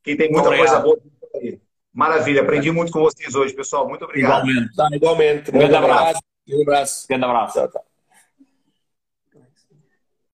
Que 0.03 0.17
tem 0.17 0.31
muita 0.31 0.49
coisa 0.49 0.81
boa 0.81 0.99
aí. 1.37 1.61
Maravilha, 1.99 2.43
aprendi 2.43 2.71
muito 2.71 2.93
com 2.93 3.01
vocês 3.01 3.35
hoje, 3.35 3.53
pessoal. 3.53 3.89
Muito 3.89 4.05
obrigado. 4.05 4.49
Igualmente. 4.49 4.77
Tá, 4.77 4.89
igualmente. 4.93 5.51
Um 5.51 5.59
grande 5.59 5.75
abraço. 5.75 6.21
Um 6.49 6.63
abraço. 6.63 7.09
Grande 7.09 7.25
abraço. 7.25 7.55
Tchau, 7.55 7.69
tchau. 7.73 7.88